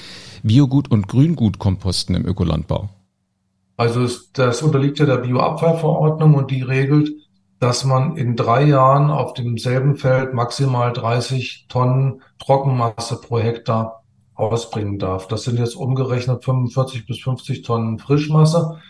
Biogut- 0.45 0.93
und 0.93 1.09
Grüngutkomposten 1.09 2.15
im 2.15 2.25
Ökolandbau? 2.25 2.91
Also 3.77 4.09
das 4.35 4.63
unterliegt 4.63 5.01
ja 5.01 5.07
der 5.07 5.17
Bioabfallverordnung 5.17 6.35
und 6.35 6.53
die 6.53 6.63
regelt, 6.63 7.11
dass 7.65 7.83
man 7.83 8.19
in 8.19 8.37
drei 8.37 8.65
Jahren 8.65 9.11
auf 9.11 9.33
demselben 9.33 9.97
Feld 9.97 10.35
maximal 10.35 10.93
30 10.93 11.65
Tonnen 11.71 12.21
Trockenmasse 12.39 13.19
pro 13.23 13.39
Hektar 13.39 14.03
ausbringen 14.35 14.99
darf. 14.99 15.29
Das 15.29 15.45
sind 15.45 15.59
jetzt 15.59 15.75
umgerechnet 15.75 16.45
45 16.45 17.07
bis 17.07 17.21
50 17.21 17.63
Tonnen 17.63 17.99
Frischmasse, 17.99 18.81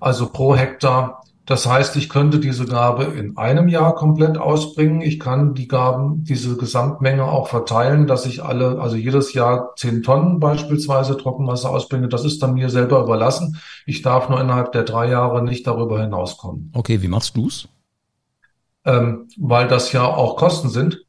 also 0.00 0.28
pro 0.28 0.56
Hektar. 0.56 1.22
Das 1.46 1.68
heißt, 1.68 1.94
ich 1.94 2.08
könnte 2.08 2.40
diese 2.40 2.64
Gabe 2.64 3.04
in 3.04 3.36
einem 3.36 3.68
Jahr 3.68 3.94
komplett 3.94 4.38
ausbringen. 4.38 5.00
Ich 5.00 5.20
kann 5.20 5.54
die 5.54 5.68
Gaben, 5.68 6.24
diese 6.24 6.56
Gesamtmenge 6.56 7.26
auch 7.26 7.46
verteilen, 7.46 8.08
dass 8.08 8.26
ich 8.26 8.42
alle, 8.42 8.80
also 8.80 8.96
jedes 8.96 9.34
Jahr 9.34 9.76
10 9.76 10.02
Tonnen 10.02 10.40
beispielsweise 10.40 11.16
Trockenmasse 11.16 11.68
ausbringe. 11.68 12.08
Das 12.08 12.24
ist 12.24 12.42
dann 12.42 12.54
mir 12.54 12.70
selber 12.70 13.04
überlassen. 13.04 13.60
Ich 13.86 14.02
darf 14.02 14.28
nur 14.28 14.40
innerhalb 14.40 14.72
der 14.72 14.82
drei 14.82 15.08
Jahre 15.10 15.44
nicht 15.44 15.64
darüber 15.64 16.00
hinauskommen. 16.00 16.72
Okay, 16.74 17.00
wie 17.00 17.08
machst 17.08 17.36
du's? 17.36 17.68
Ähm, 18.84 19.28
weil 19.36 19.68
das 19.68 19.92
ja 19.92 20.04
auch 20.04 20.36
Kosten 20.36 20.68
sind, 20.68 21.04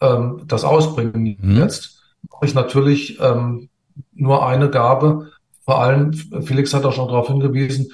ähm, 0.00 0.42
das 0.46 0.64
Ausbringen 0.64 1.36
mhm. 1.40 1.56
jetzt, 1.56 2.02
mache 2.30 2.46
ich 2.46 2.54
natürlich 2.54 3.20
ähm, 3.20 3.68
nur 4.12 4.46
eine 4.46 4.70
Gabe. 4.70 5.30
Vor 5.64 5.80
allem, 5.80 6.12
Felix 6.12 6.74
hat 6.74 6.84
auch 6.84 6.92
schon 6.92 7.08
darauf 7.08 7.28
hingewiesen, 7.28 7.92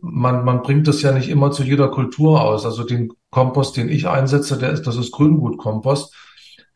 man, 0.00 0.44
man 0.44 0.62
bringt 0.62 0.88
es 0.88 1.02
ja 1.02 1.12
nicht 1.12 1.28
immer 1.28 1.50
zu 1.50 1.62
jeder 1.62 1.88
Kultur 1.88 2.42
aus. 2.42 2.64
Also 2.64 2.84
den 2.84 3.12
Kompost, 3.30 3.76
den 3.76 3.88
ich 3.88 4.08
einsetze, 4.08 4.58
der 4.58 4.70
ist, 4.70 4.86
das 4.86 4.96
ist 4.96 5.12
Grüngutkompost. 5.12 6.14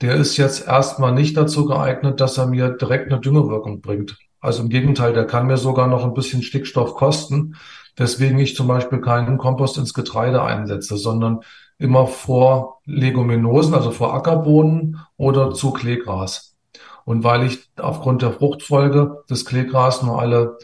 Der 0.01 0.15
ist 0.15 0.37
jetzt 0.37 0.67
erstmal 0.67 1.13
nicht 1.13 1.37
dazu 1.37 1.67
geeignet, 1.67 2.21
dass 2.21 2.39
er 2.39 2.47
mir 2.47 2.71
direkt 2.71 3.11
eine 3.11 3.21
Düngewirkung 3.21 3.81
bringt. 3.81 4.17
Also 4.41 4.63
im 4.63 4.69
Gegenteil, 4.69 5.13
der 5.13 5.27
kann 5.27 5.47
mir 5.47 5.57
sogar 5.57 5.89
noch 5.89 6.05
ein 6.05 6.15
bisschen 6.15 6.43
Stickstoff 6.43 6.95
kosten. 6.95 7.57
Deswegen 7.99 8.39
ich 8.39 8.55
zum 8.55 8.69
Beispiel 8.69 9.01
keinen 9.01 9.39
Kompost 9.39 9.77
ins 9.79 9.95
Getreide 9.95 10.43
einsetze, 10.43 10.97
sondern 10.97 11.41
immer 11.79 12.07
vor 12.07 12.81
Leguminosen, 12.85 13.75
also 13.75 13.91
vor 13.91 14.15
Ackerbohnen 14.15 14.99
oder 15.17 15.53
zu 15.53 15.73
Kleegras. 15.73 16.57
Und 17.05 17.25
weil 17.25 17.45
ich 17.45 17.71
aufgrund 17.77 18.23
der 18.23 18.33
Fruchtfolge 18.33 19.25
des 19.31 19.45
Kleegras 19.45 20.03
nur 20.03 20.21
alle 20.21 20.59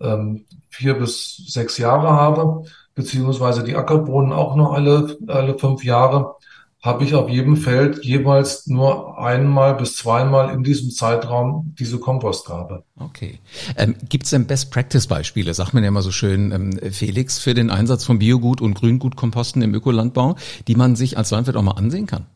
ähm, 0.00 0.46
vier 0.68 0.94
bis 0.94 1.36
sechs 1.46 1.78
Jahre 1.78 2.10
habe, 2.10 2.64
beziehungsweise 2.94 3.62
die 3.62 3.76
Ackerbohnen 3.76 4.32
auch 4.32 4.56
nur 4.56 4.74
alle, 4.74 5.16
alle 5.28 5.58
fünf 5.58 5.84
Jahre, 5.84 6.34
habe 6.82 7.04
ich 7.04 7.14
auf 7.14 7.28
jedem 7.28 7.56
Feld 7.56 8.04
jeweils 8.04 8.66
nur 8.66 9.18
einmal 9.18 9.74
bis 9.74 9.96
zweimal 9.96 10.54
in 10.54 10.62
diesem 10.62 10.90
Zeitraum 10.90 11.74
diese 11.78 11.98
Kompostgabe. 11.98 12.84
Okay. 12.96 13.40
Ähm, 13.76 13.96
Gibt 14.08 14.24
es 14.24 14.30
denn 14.30 14.46
Best-Practice-Beispiele, 14.46 15.52
sagt 15.52 15.74
man 15.74 15.82
ja 15.82 15.88
immer 15.88 16.02
so 16.02 16.12
schön, 16.12 16.52
ähm, 16.52 16.92
Felix, 16.92 17.38
für 17.38 17.54
den 17.54 17.70
Einsatz 17.70 18.04
von 18.04 18.18
Biogut 18.18 18.60
und 18.60 18.74
Grüngutkomposten 18.74 19.62
im 19.62 19.74
Ökolandbau, 19.74 20.36
die 20.68 20.76
man 20.76 20.96
sich 20.96 21.18
als 21.18 21.30
Landwirt 21.30 21.56
auch 21.56 21.62
mal 21.62 21.72
ansehen 21.72 22.06
kann? 22.06 22.26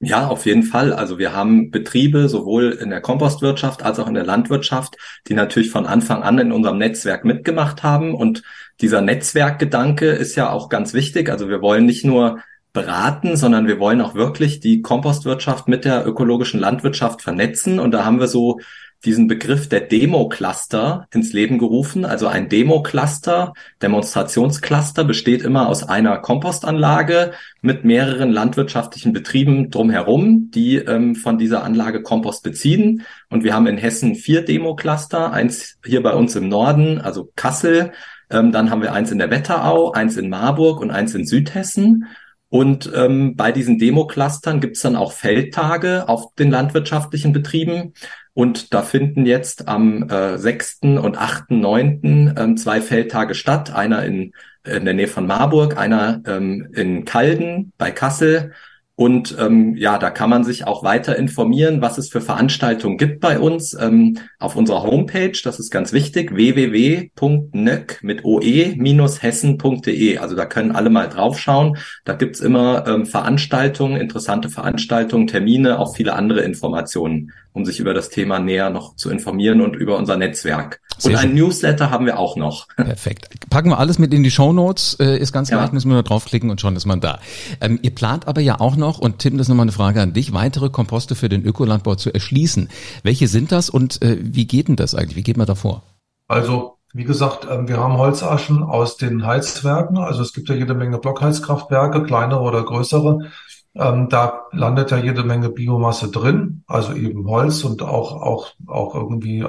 Ja, 0.00 0.28
auf 0.28 0.46
jeden 0.46 0.62
Fall. 0.62 0.92
Also 0.92 1.18
wir 1.18 1.34
haben 1.34 1.72
Betriebe 1.72 2.28
sowohl 2.28 2.70
in 2.70 2.90
der 2.90 3.00
Kompostwirtschaft 3.00 3.82
als 3.82 3.98
auch 3.98 4.06
in 4.06 4.14
der 4.14 4.24
Landwirtschaft, 4.24 4.96
die 5.26 5.34
natürlich 5.34 5.70
von 5.70 5.86
Anfang 5.86 6.22
an 6.22 6.38
in 6.38 6.52
unserem 6.52 6.78
Netzwerk 6.78 7.24
mitgemacht 7.24 7.82
haben. 7.82 8.14
Und 8.14 8.44
dieser 8.80 9.00
Netzwerkgedanke 9.00 10.06
ist 10.06 10.36
ja 10.36 10.50
auch 10.50 10.68
ganz 10.68 10.94
wichtig. 10.94 11.30
Also 11.30 11.48
wir 11.48 11.60
wollen 11.62 11.84
nicht 11.84 12.04
nur 12.04 12.38
beraten, 12.78 13.36
sondern 13.36 13.66
wir 13.66 13.80
wollen 13.80 14.00
auch 14.00 14.14
wirklich 14.14 14.60
die 14.60 14.82
Kompostwirtschaft 14.82 15.66
mit 15.66 15.84
der 15.84 16.06
ökologischen 16.06 16.60
Landwirtschaft 16.60 17.22
vernetzen. 17.22 17.80
Und 17.80 17.90
da 17.90 18.04
haben 18.04 18.20
wir 18.20 18.28
so 18.28 18.60
diesen 19.04 19.26
Begriff 19.26 19.68
der 19.68 19.80
Demo-Cluster 19.80 21.08
ins 21.12 21.32
Leben 21.32 21.58
gerufen. 21.58 22.04
Also 22.04 22.28
ein 22.28 22.48
Demo-Cluster, 22.48 23.52
Demonstrationscluster 23.82 25.02
besteht 25.02 25.42
immer 25.42 25.68
aus 25.68 25.88
einer 25.88 26.18
Kompostanlage 26.18 27.32
mit 27.62 27.84
mehreren 27.84 28.30
landwirtschaftlichen 28.30 29.12
Betrieben 29.12 29.70
drumherum, 29.70 30.52
die 30.52 30.76
ähm, 30.76 31.16
von 31.16 31.36
dieser 31.36 31.64
Anlage 31.64 32.02
Kompost 32.02 32.44
beziehen. 32.44 33.02
Und 33.28 33.42
wir 33.42 33.54
haben 33.54 33.66
in 33.66 33.76
Hessen 33.76 34.14
vier 34.14 34.44
Demo-Cluster, 34.44 35.32
eins 35.32 35.78
hier 35.84 36.02
bei 36.02 36.12
uns 36.14 36.36
im 36.36 36.48
Norden, 36.48 37.00
also 37.00 37.32
Kassel. 37.34 37.90
Ähm, 38.30 38.52
dann 38.52 38.70
haben 38.70 38.82
wir 38.82 38.92
eins 38.92 39.10
in 39.10 39.18
der 39.18 39.30
Wetterau, 39.30 39.92
eins 39.92 40.16
in 40.16 40.28
Marburg 40.28 40.80
und 40.80 40.92
eins 40.92 41.14
in 41.14 41.26
Südhessen. 41.26 42.06
Und 42.50 42.90
ähm, 42.94 43.36
bei 43.36 43.52
diesen 43.52 43.78
Demo-Clustern 43.78 44.60
gibt 44.60 44.76
es 44.76 44.82
dann 44.82 44.96
auch 44.96 45.12
Feldtage 45.12 46.08
auf 46.08 46.34
den 46.34 46.50
landwirtschaftlichen 46.50 47.32
Betrieben. 47.32 47.92
Und 48.32 48.72
da 48.72 48.82
finden 48.82 49.26
jetzt 49.26 49.68
am 49.68 50.08
äh, 50.08 50.38
6. 50.38 50.78
und 50.82 51.18
8., 51.18 51.50
9. 51.50 52.34
Ähm, 52.36 52.56
zwei 52.56 52.80
Feldtage 52.80 53.34
statt. 53.34 53.74
Einer 53.74 54.04
in, 54.04 54.32
in 54.64 54.84
der 54.84 54.94
Nähe 54.94 55.08
von 55.08 55.26
Marburg, 55.26 55.76
einer 55.76 56.22
ähm, 56.26 56.68
in 56.74 57.04
Kalden 57.04 57.72
bei 57.76 57.90
Kassel 57.90 58.52
und 58.98 59.36
ähm, 59.38 59.76
ja, 59.76 59.96
da 59.96 60.10
kann 60.10 60.28
man 60.28 60.42
sich 60.42 60.66
auch 60.66 60.82
weiter 60.82 61.14
informieren, 61.14 61.80
was 61.80 61.98
es 61.98 62.08
für 62.08 62.20
Veranstaltungen 62.20 62.98
gibt 62.98 63.20
bei 63.20 63.38
uns 63.38 63.72
ähm, 63.80 64.18
auf 64.40 64.56
unserer 64.56 64.82
Homepage. 64.82 65.38
Das 65.44 65.60
ist 65.60 65.70
ganz 65.70 65.92
wichtig, 65.92 66.34
www.nöck 66.34 68.00
mit 68.02 68.24
oe-hessen.de. 68.24 70.18
Also 70.18 70.34
da 70.34 70.46
können 70.46 70.72
alle 70.72 70.90
mal 70.90 71.08
draufschauen. 71.08 71.78
Da 72.04 72.14
gibt's 72.14 72.40
immer 72.40 72.88
ähm, 72.88 73.06
Veranstaltungen, 73.06 74.00
interessante 74.00 74.48
Veranstaltungen, 74.48 75.28
Termine, 75.28 75.78
auch 75.78 75.94
viele 75.94 76.14
andere 76.14 76.40
Informationen, 76.40 77.30
um 77.58 77.64
sich 77.64 77.80
über 77.80 77.92
das 77.92 78.08
Thema 78.08 78.38
näher 78.38 78.70
noch 78.70 78.94
zu 78.94 79.10
informieren 79.10 79.60
und 79.60 79.74
über 79.74 79.96
unser 79.96 80.16
Netzwerk. 80.16 80.80
Sehr 80.96 81.12
und 81.12 81.18
ein 81.18 81.34
Newsletter 81.34 81.90
haben 81.90 82.06
wir 82.06 82.18
auch 82.18 82.36
noch. 82.36 82.68
Perfekt. 82.76 83.28
Packen 83.50 83.70
wir 83.70 83.78
alles 83.78 83.98
mit 83.98 84.14
in 84.14 84.22
die 84.22 84.30
Show 84.30 84.52
Notes. 84.52 84.96
Äh, 85.00 85.18
ist 85.18 85.32
ganz 85.32 85.50
ja. 85.50 85.58
leicht, 85.58 85.72
müssen 85.72 85.88
wir 85.88 85.94
nur 85.94 86.04
draufklicken 86.04 86.50
und 86.50 86.60
schon 86.60 86.76
ist 86.76 86.86
man 86.86 87.00
da. 87.00 87.18
Ähm, 87.60 87.80
ihr 87.82 87.94
plant 87.94 88.28
aber 88.28 88.40
ja 88.40 88.60
auch 88.60 88.76
noch, 88.76 88.98
und 88.98 89.18
Tim, 89.18 89.36
das 89.36 89.46
ist 89.46 89.48
nochmal 89.48 89.64
eine 89.64 89.72
Frage 89.72 90.00
an 90.00 90.12
dich, 90.12 90.32
weitere 90.32 90.70
Komposte 90.70 91.16
für 91.16 91.28
den 91.28 91.44
Ökolandbau 91.44 91.96
zu 91.96 92.14
erschließen. 92.14 92.68
Welche 93.02 93.26
sind 93.26 93.50
das 93.50 93.70
und 93.70 94.00
äh, 94.02 94.18
wie 94.20 94.46
geht 94.46 94.68
denn 94.68 94.76
das 94.76 94.94
eigentlich? 94.94 95.16
Wie 95.16 95.22
geht 95.22 95.36
man 95.36 95.46
da 95.46 95.56
vor? 95.56 95.82
Also 96.28 96.78
wie 96.94 97.04
gesagt, 97.04 97.46
ähm, 97.50 97.68
wir 97.68 97.78
haben 97.78 97.98
Holzaschen 97.98 98.62
aus 98.62 98.96
den 98.96 99.26
Heizwerken. 99.26 99.98
Also 99.98 100.22
es 100.22 100.32
gibt 100.32 100.48
ja 100.48 100.54
jede 100.54 100.74
Menge 100.74 100.98
Blockheizkraftwerke, 100.98 102.04
kleinere 102.04 102.40
oder 102.40 102.62
größere. 102.64 103.30
Ähm, 103.78 104.08
da 104.08 104.46
landet 104.50 104.90
ja 104.90 104.98
jede 104.98 105.22
Menge 105.22 105.50
Biomasse 105.50 106.10
drin, 106.10 106.64
also 106.66 106.94
eben 106.94 107.28
Holz 107.28 107.62
und 107.62 107.80
auch, 107.82 108.20
auch, 108.20 108.52
auch 108.66 108.94
irgendwie, 108.96 109.46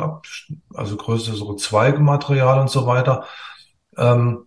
also 0.74 0.98
größere 0.98 1.56
Zweigmaterial 1.56 2.60
und 2.60 2.70
so 2.70 2.86
weiter. 2.86 3.26
Ähm, 3.98 4.46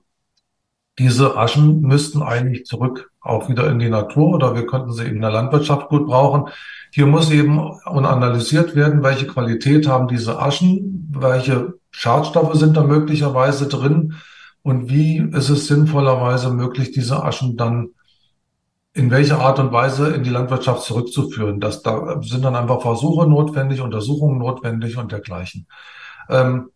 diese 1.01 1.37
Aschen 1.37 1.81
müssten 1.81 2.23
eigentlich 2.23 2.65
zurück 2.65 3.11
auch 3.21 3.49
wieder 3.49 3.69
in 3.69 3.81
die 3.81 3.89
Natur 3.89 4.35
oder 4.35 4.55
wir 4.55 4.67
könnten 4.67 4.93
sie 4.93 5.05
in 5.05 5.21
der 5.21 5.31
Landwirtschaft 5.31 5.89
gut 5.89 6.07
brauchen. 6.07 6.51
Hier 6.93 7.07
muss 7.07 7.31
eben 7.31 7.59
analysiert 7.59 8.77
werden, 8.77 9.03
welche 9.03 9.27
Qualität 9.27 9.89
haben 9.89 10.07
diese 10.07 10.39
Aschen, 10.39 11.13
welche 11.13 11.75
Schadstoffe 11.91 12.55
sind 12.55 12.77
da 12.77 12.85
möglicherweise 12.85 13.67
drin 13.67 14.15
und 14.63 14.91
wie 14.91 15.19
ist 15.19 15.49
es 15.49 15.67
sinnvollerweise 15.67 16.51
möglich, 16.51 16.93
diese 16.93 17.25
Aschen 17.25 17.57
dann 17.57 17.89
in 18.95 19.11
welcher 19.11 19.41
Art 19.41 19.59
und 19.59 19.73
Weise 19.73 20.09
in 20.09 20.23
die 20.23 20.31
Landwirtschaft 20.31 20.83
zurückzuführen. 20.83 21.61
Das, 21.61 21.83
da 21.83 22.21
sind 22.23 22.45
dann 22.45 22.57
einfach 22.57 22.83
Versuche 22.83 23.27
notwendig, 23.27 23.81
Untersuchungen 23.81 24.39
notwendig 24.39 24.99
und 24.99 25.13
dergleichen. 25.13 25.67
Ähm, 26.29 26.71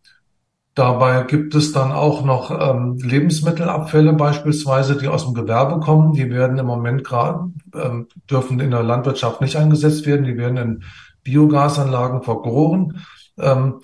Dabei 0.77 1.23
gibt 1.23 1.55
es 1.55 1.71
dann 1.71 1.91
auch 1.91 2.23
noch 2.23 2.51
ähm, 2.51 2.99
Lebensmittelabfälle 2.99 4.13
beispielsweise, 4.13 4.95
die 4.95 5.07
aus 5.07 5.25
dem 5.25 5.33
Gewerbe 5.33 5.79
kommen. 5.79 6.13
Die 6.13 6.29
werden 6.29 6.59
im 6.59 6.67
Moment 6.67 7.03
gerade, 7.03 7.49
ähm, 7.73 8.07
dürfen 8.29 8.59
in 8.59 8.69
der 8.69 8.83
Landwirtschaft 8.83 9.41
nicht 9.41 9.55
eingesetzt 9.55 10.05
werden. 10.05 10.27
Die 10.27 10.37
werden 10.37 10.57
in 10.57 10.83
Biogasanlagen 11.23 12.21
vergoren. 12.21 13.03
Ähm, 13.39 13.79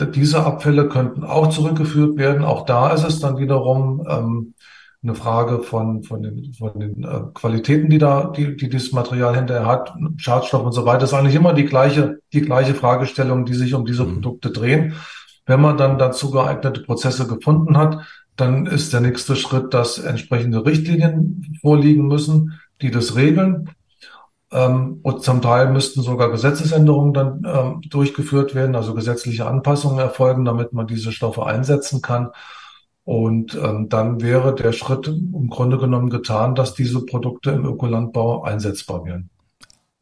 diese 0.00 0.46
Abfälle 0.46 0.88
könnten 0.88 1.24
auch 1.24 1.50
zurückgeführt 1.50 2.16
werden. 2.16 2.42
Auch 2.42 2.64
da 2.64 2.94
ist 2.94 3.04
es 3.04 3.20
dann 3.20 3.36
wiederum 3.36 4.02
ähm, 4.08 4.54
eine 5.04 5.14
Frage 5.14 5.60
von, 5.60 6.02
von 6.02 6.22
den, 6.22 6.54
von 6.54 6.80
den 6.80 7.04
äh, 7.04 7.20
Qualitäten, 7.34 7.90
die 7.90 7.98
da, 7.98 8.32
die, 8.34 8.56
die 8.56 8.70
dieses 8.70 8.92
Material 8.92 9.36
hinterher 9.36 9.66
hat, 9.66 9.94
Schadstoff 10.16 10.64
und 10.64 10.72
so 10.72 10.86
weiter. 10.86 11.00
Das 11.00 11.10
ist 11.12 11.14
eigentlich 11.14 11.34
immer 11.34 11.52
die 11.52 11.66
gleiche, 11.66 12.18
die 12.32 12.40
gleiche 12.40 12.74
Fragestellung, 12.74 13.44
die 13.44 13.54
sich 13.54 13.74
um 13.74 13.84
diese 13.84 14.04
mhm. 14.04 14.14
Produkte 14.14 14.50
drehen. 14.50 14.94
Wenn 15.46 15.60
man 15.60 15.76
dann 15.76 15.98
dazu 15.98 16.30
geeignete 16.30 16.80
Prozesse 16.80 17.26
gefunden 17.26 17.76
hat, 17.76 17.98
dann 18.36 18.66
ist 18.66 18.92
der 18.92 19.02
nächste 19.02 19.36
Schritt, 19.36 19.74
dass 19.74 19.98
entsprechende 19.98 20.64
Richtlinien 20.64 21.58
vorliegen 21.60 22.08
müssen, 22.08 22.58
die 22.80 22.90
das 22.90 23.14
regeln. 23.14 23.70
Ähm, 24.50 25.00
und 25.02 25.22
zum 25.22 25.42
Teil 25.42 25.70
müssten 25.70 26.00
sogar 26.00 26.30
Gesetzesänderungen 26.30 27.12
dann 27.12 27.42
ähm, 27.46 27.80
durchgeführt 27.90 28.54
werden, 28.54 28.74
also 28.74 28.94
gesetzliche 28.94 29.46
Anpassungen 29.46 29.98
erfolgen, 29.98 30.46
damit 30.46 30.72
man 30.72 30.86
diese 30.86 31.12
Stoffe 31.12 31.44
einsetzen 31.44 32.00
kann. 32.00 32.30
Und 33.04 33.54
ähm, 33.62 33.88
dann 33.90 34.22
wäre 34.22 34.54
der 34.54 34.72
Schritt 34.72 35.06
im 35.08 35.48
Grunde 35.50 35.78
genommen 35.78 36.08
getan, 36.08 36.54
dass 36.54 36.74
diese 36.74 37.04
Produkte 37.04 37.50
im 37.50 37.64
Ökolandbau 37.66 38.42
einsetzbar 38.42 39.04
wären. 39.04 39.28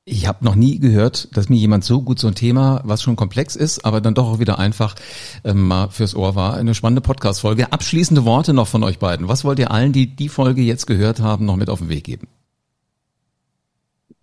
Ich 0.05 0.27
habe 0.27 0.45
noch 0.45 0.57
nie 0.57 0.81
gehört, 0.81 1.37
dass 1.37 1.49
mir 1.49 1.59
jemand 1.59 1.85
so 1.85 2.03
gut 2.03 2.19
so 2.19 2.27
ein 2.27 2.35
Thema, 2.35 2.81
was 2.85 3.03
schon 3.03 3.15
komplex 3.15 3.55
ist, 3.55 3.85
aber 3.85 4.01
dann 4.01 4.15
doch 4.15 4.27
auch 4.27 4.39
wieder 4.41 4.59
einfach 4.59 4.97
ähm, 5.45 5.69
mal 5.69 5.91
fürs 5.91 6.17
Ohr 6.17 6.35
war. 6.35 6.55
Eine 6.55 6.75
spannende 6.75 7.03
Podcast-Folge. 7.03 7.73
Abschließende 7.73 8.25
Worte 8.25 8.53
noch 8.53 8.67
von 8.67 8.83
euch 8.83 8.99
beiden. 8.99 9.29
Was 9.29 9.45
wollt 9.45 9.61
ihr 9.61 9.71
allen, 9.71 9.93
die 9.93 10.09
die 10.09 10.29
Folge 10.29 10.63
jetzt 10.63 10.87
gehört 10.87 11.21
haben, 11.21 11.45
noch 11.45 11.57
mit 11.57 11.71
auf 11.71 11.79
den 11.79 11.89
Weg 11.89 12.03
geben? 12.03 12.27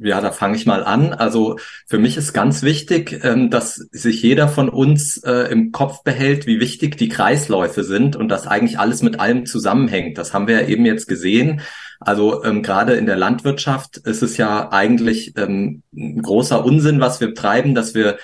Ja, 0.02 0.22
da 0.22 0.32
fange 0.32 0.56
ich 0.56 0.66
mal 0.66 0.84
an. 0.86 1.14
Also 1.14 1.58
für 1.86 2.00
mich 2.00 2.16
ist 2.16 2.32
ganz 2.32 2.64
wichtig, 2.64 3.20
ähm, 3.24 3.50
dass 3.50 3.76
sich 3.76 4.24
jeder 4.24 4.48
von 4.48 4.70
uns 4.70 5.18
äh, 5.24 5.52
im 5.52 5.74
Kopf 5.74 6.04
behält, 6.04 6.48
wie 6.48 6.62
wichtig 6.62 6.98
die 6.98 7.10
Kreisläufe 7.10 7.84
sind 7.84 8.16
und 8.16 8.30
dass 8.30 8.48
eigentlich 8.48 8.80
alles 8.80 9.02
mit 9.04 9.20
allem 9.20 9.46
zusammenhängt. 9.46 10.18
Das 10.18 10.34
haben 10.34 10.48
wir 10.48 10.62
ja 10.62 10.68
eben 10.68 10.86
jetzt 10.86 11.08
gesehen. 11.08 11.62
Also 12.00 12.46
ähm, 12.46 12.64
gerade 12.64 12.94
in 12.94 13.08
der 13.08 13.18
Landwirtschaft 13.18 13.98
ist 13.98 14.24
es 14.24 14.38
ja 14.38 14.72
eigentlich 14.72 15.34
ähm, 15.36 15.84
ein 15.94 16.22
großer 16.22 16.64
Unsinn, 16.64 17.02
was 17.02 17.20
wir 17.20 17.36
treiben, 17.36 17.76
dass 17.76 17.94
wir 17.94 18.18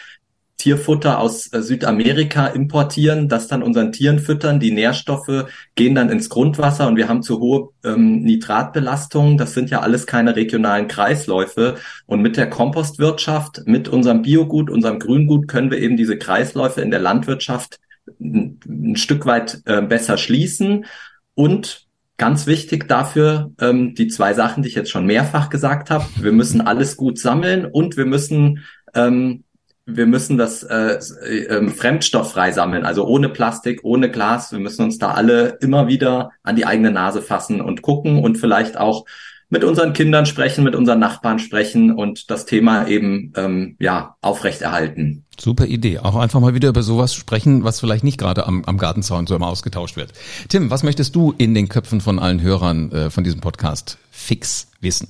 Tierfutter 0.58 1.20
aus 1.20 1.52
äh, 1.54 1.62
Südamerika 1.62 2.48
importieren, 2.48 3.28
das 3.28 3.48
dann 3.48 3.62
unseren 3.62 3.92
Tieren 3.92 4.20
füttern. 4.20 4.60
Die 4.60 4.72
Nährstoffe 4.72 5.46
gehen 5.76 5.96
dann 5.96 6.10
ins 6.10 6.30
Grundwasser 6.30 6.88
und 6.88 6.96
wir 6.96 7.08
haben 7.08 7.24
zu 7.24 7.40
hohe 7.40 7.70
ähm, 7.84 8.22
Nitratbelastung. 8.22 9.38
Das 9.38 9.54
sind 9.54 9.70
ja 9.70 9.82
alles 9.82 10.08
keine 10.08 10.36
regionalen 10.36 10.88
Kreisläufe. 10.88 11.76
Und 12.06 12.22
mit 12.22 12.38
der 12.38 12.50
Kompostwirtschaft, 12.50 13.64
mit 13.66 13.88
unserem 13.88 14.22
Biogut, 14.22 14.70
unserem 14.70 15.00
Grüngut 15.00 15.48
können 15.48 15.72
wir 15.72 15.80
eben 15.80 15.98
diese 15.98 16.18
Kreisläufe 16.18 16.82
in 16.82 16.92
der 16.92 17.00
Landwirtschaft 17.02 17.80
ein, 18.20 18.60
ein 18.68 18.96
Stück 18.96 19.26
weit 19.26 19.62
äh, 19.66 19.82
besser 19.82 20.18
schließen 20.18 20.86
und 21.34 21.86
Ganz 22.18 22.48
wichtig 22.48 22.88
dafür 22.88 23.52
ähm, 23.60 23.94
die 23.94 24.08
zwei 24.08 24.34
Sachen, 24.34 24.64
die 24.64 24.70
ich 24.70 24.76
jetzt 24.76 24.90
schon 24.90 25.06
mehrfach 25.06 25.50
gesagt 25.50 25.92
habe. 25.92 26.06
Wir 26.16 26.32
müssen 26.32 26.62
alles 26.62 26.96
gut 26.96 27.20
sammeln 27.20 27.66
und 27.66 27.98
wir 27.98 28.06
müssen 28.06 28.64
ähm, 28.94 29.44
wir 29.86 30.08
müssen 30.08 30.38
das 30.38 30.64
äh, 30.64 30.98
äh, 30.98 31.70
fremdstofffrei 31.70 32.52
sammeln, 32.52 32.86
also 32.86 33.06
ohne 33.06 33.30
Plastik, 33.30 33.82
ohne 33.84 34.10
Glas. 34.10 34.52
Wir 34.52 34.60
müssen 34.60 34.84
uns 34.84 34.98
da 34.98 35.12
alle 35.12 35.58
immer 35.62 35.88
wieder 35.88 36.32
an 36.44 36.56
die 36.56 36.66
eigene 36.66 36.92
Nase 36.92 37.22
fassen 37.22 37.62
und 37.62 37.82
gucken 37.82 38.24
und 38.24 38.38
vielleicht 38.38 38.78
auch 38.78 39.06
mit 39.50 39.64
unseren 39.64 39.94
Kindern 39.94 40.26
sprechen, 40.26 40.64
mit 40.64 40.76
unseren 40.76 41.00
Nachbarn 41.00 41.38
sprechen 41.38 41.92
und 41.92 42.32
das 42.32 42.48
Thema 42.48 42.88
eben 42.88 43.32
ähm, 43.36 43.76
ja 43.80 44.16
aufrechterhalten. 44.22 45.24
Super 45.40 45.66
Idee. 45.66 46.00
Auch 46.00 46.16
einfach 46.16 46.40
mal 46.40 46.56
wieder 46.56 46.70
über 46.70 46.82
sowas 46.82 47.14
sprechen, 47.14 47.64
was 47.64 47.80
vielleicht 47.80 48.04
nicht 48.04 48.18
gerade 48.18 48.48
am, 48.48 48.66
am 48.66 48.80
Gartenzaun 48.80 49.28
so 49.28 49.36
immer 49.36 49.48
ausgetauscht 49.48 49.98
wird. 49.98 50.14
Tim, 50.50 50.72
was 50.72 50.82
möchtest 50.82 51.16
du 51.16 51.36
in 51.38 51.54
den 51.54 51.70
Köpfen 51.70 52.02
von 52.02 52.18
allen 52.18 52.42
Hörern 52.42 52.92
äh, 52.92 53.10
von 53.12 53.24
diesem 53.24 53.40
Podcast 53.40 54.00
fix 54.10 54.72
wissen? 54.82 55.10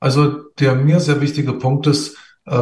Also 0.00 0.44
der 0.58 0.74
mir 0.74 1.00
sehr 1.00 1.20
wichtige 1.20 1.52
Punkt 1.54 1.86
ist, 1.86 2.16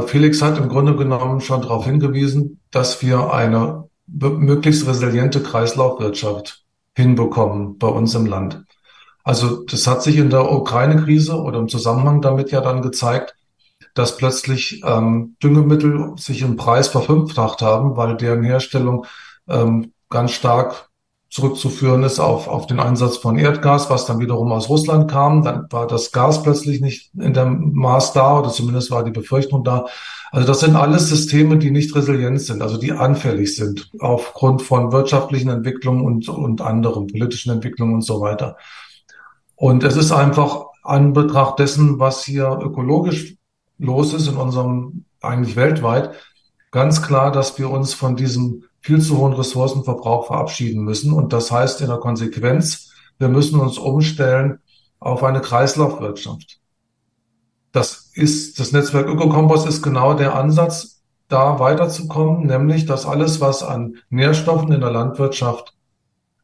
Felix 0.06 0.40
hat 0.42 0.58
im 0.58 0.68
Grunde 0.68 0.94
genommen 0.96 1.40
schon 1.40 1.62
darauf 1.62 1.84
hingewiesen, 1.84 2.60
dass 2.70 3.02
wir 3.02 3.32
eine 3.32 3.88
möglichst 4.06 4.86
resiliente 4.86 5.42
Kreislaufwirtschaft 5.42 6.64
hinbekommen 6.94 7.78
bei 7.78 7.88
uns 7.88 8.14
im 8.14 8.26
Land. 8.26 8.64
Also 9.24 9.64
das 9.64 9.86
hat 9.86 10.02
sich 10.02 10.16
in 10.16 10.30
der 10.30 10.50
Ukraine-Krise 10.50 11.36
oder 11.36 11.58
im 11.58 11.68
Zusammenhang 11.68 12.20
damit 12.20 12.50
ja 12.50 12.60
dann 12.60 12.82
gezeigt, 12.82 13.34
dass 13.94 14.16
plötzlich 14.16 14.82
ähm, 14.84 15.36
Düngemittel 15.42 16.14
sich 16.16 16.42
im 16.42 16.56
Preis 16.56 16.88
verfünffacht 16.88 17.62
haben, 17.62 17.96
weil 17.96 18.16
deren 18.16 18.42
Herstellung 18.42 19.06
ähm, 19.48 19.92
ganz 20.08 20.32
stark 20.32 20.90
zurückzuführen 21.32 22.02
ist 22.02 22.20
auf, 22.20 22.46
auf 22.46 22.66
den 22.66 22.78
Einsatz 22.78 23.16
von 23.16 23.38
Erdgas, 23.38 23.88
was 23.88 24.04
dann 24.04 24.20
wiederum 24.20 24.52
aus 24.52 24.68
Russland 24.68 25.10
kam. 25.10 25.42
Dann 25.42 25.66
war 25.70 25.86
das 25.86 26.12
Gas 26.12 26.42
plötzlich 26.42 26.82
nicht 26.82 27.10
in 27.18 27.32
dem 27.32 27.72
Maß 27.72 28.12
da 28.12 28.38
oder 28.38 28.50
zumindest 28.50 28.90
war 28.90 29.02
die 29.02 29.12
Befürchtung 29.12 29.64
da. 29.64 29.86
Also 30.30 30.46
das 30.46 30.60
sind 30.60 30.76
alles 30.76 31.08
Systeme, 31.08 31.56
die 31.56 31.70
nicht 31.70 31.96
resilient 31.96 32.42
sind, 32.42 32.60
also 32.60 32.76
die 32.76 32.92
anfällig 32.92 33.56
sind 33.56 33.90
aufgrund 33.98 34.60
von 34.60 34.92
wirtschaftlichen 34.92 35.48
Entwicklungen 35.48 36.04
und, 36.04 36.28
und 36.28 36.60
anderen 36.60 37.06
politischen 37.06 37.50
Entwicklungen 37.50 37.94
und 37.94 38.02
so 38.02 38.20
weiter. 38.20 38.58
Und 39.56 39.84
es 39.84 39.96
ist 39.96 40.12
einfach 40.12 40.66
an 40.82 41.14
Betracht 41.14 41.58
dessen, 41.58 41.98
was 41.98 42.24
hier 42.24 42.58
ökologisch 42.62 43.36
los 43.78 44.12
ist 44.12 44.28
in 44.28 44.36
unserem, 44.36 45.06
eigentlich 45.22 45.56
weltweit, 45.56 46.10
ganz 46.72 47.00
klar, 47.00 47.32
dass 47.32 47.58
wir 47.58 47.70
uns 47.70 47.94
von 47.94 48.16
diesem 48.16 48.64
viel 48.82 49.00
zu 49.00 49.18
hohen 49.18 49.32
Ressourcenverbrauch 49.32 50.26
verabschieden 50.26 50.82
müssen. 50.82 51.12
Und 51.12 51.32
das 51.32 51.50
heißt 51.50 51.80
in 51.80 51.88
der 51.88 51.98
Konsequenz, 51.98 52.92
wir 53.18 53.28
müssen 53.28 53.58
uns 53.60 53.78
umstellen 53.78 54.58
auf 54.98 55.22
eine 55.22 55.40
Kreislaufwirtschaft. 55.40 56.58
Das 57.70 58.10
ist, 58.12 58.60
das 58.60 58.72
Netzwerk 58.72 59.08
Ökokompost 59.08 59.66
ist 59.66 59.82
genau 59.82 60.14
der 60.14 60.34
Ansatz, 60.34 61.02
da 61.28 61.58
weiterzukommen, 61.58 62.46
nämlich, 62.46 62.84
dass 62.84 63.06
alles, 63.06 63.40
was 63.40 63.62
an 63.62 63.96
Nährstoffen 64.10 64.72
in 64.72 64.80
der 64.80 64.90
Landwirtschaft 64.90 65.74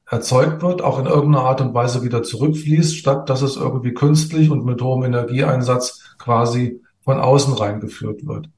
erzeugt 0.07 0.62
wird, 0.62 0.81
auch 0.81 0.98
in 0.98 1.05
irgendeiner 1.05 1.44
Art 1.44 1.61
und 1.61 1.74
Weise 1.74 2.03
wieder 2.03 2.22
zurückfließt, 2.22 2.96
statt 2.96 3.29
dass 3.29 3.42
es 3.42 3.57
irgendwie 3.57 3.92
künstlich 3.92 4.51
und 4.51 4.64
mit 4.64 4.81
hohem 4.81 5.05
Energieeinsatz 5.05 6.03
quasi 6.18 6.81
von 7.05 7.20
außen 7.20 7.53
reingeführt 7.53 8.27
wird. 8.27 8.48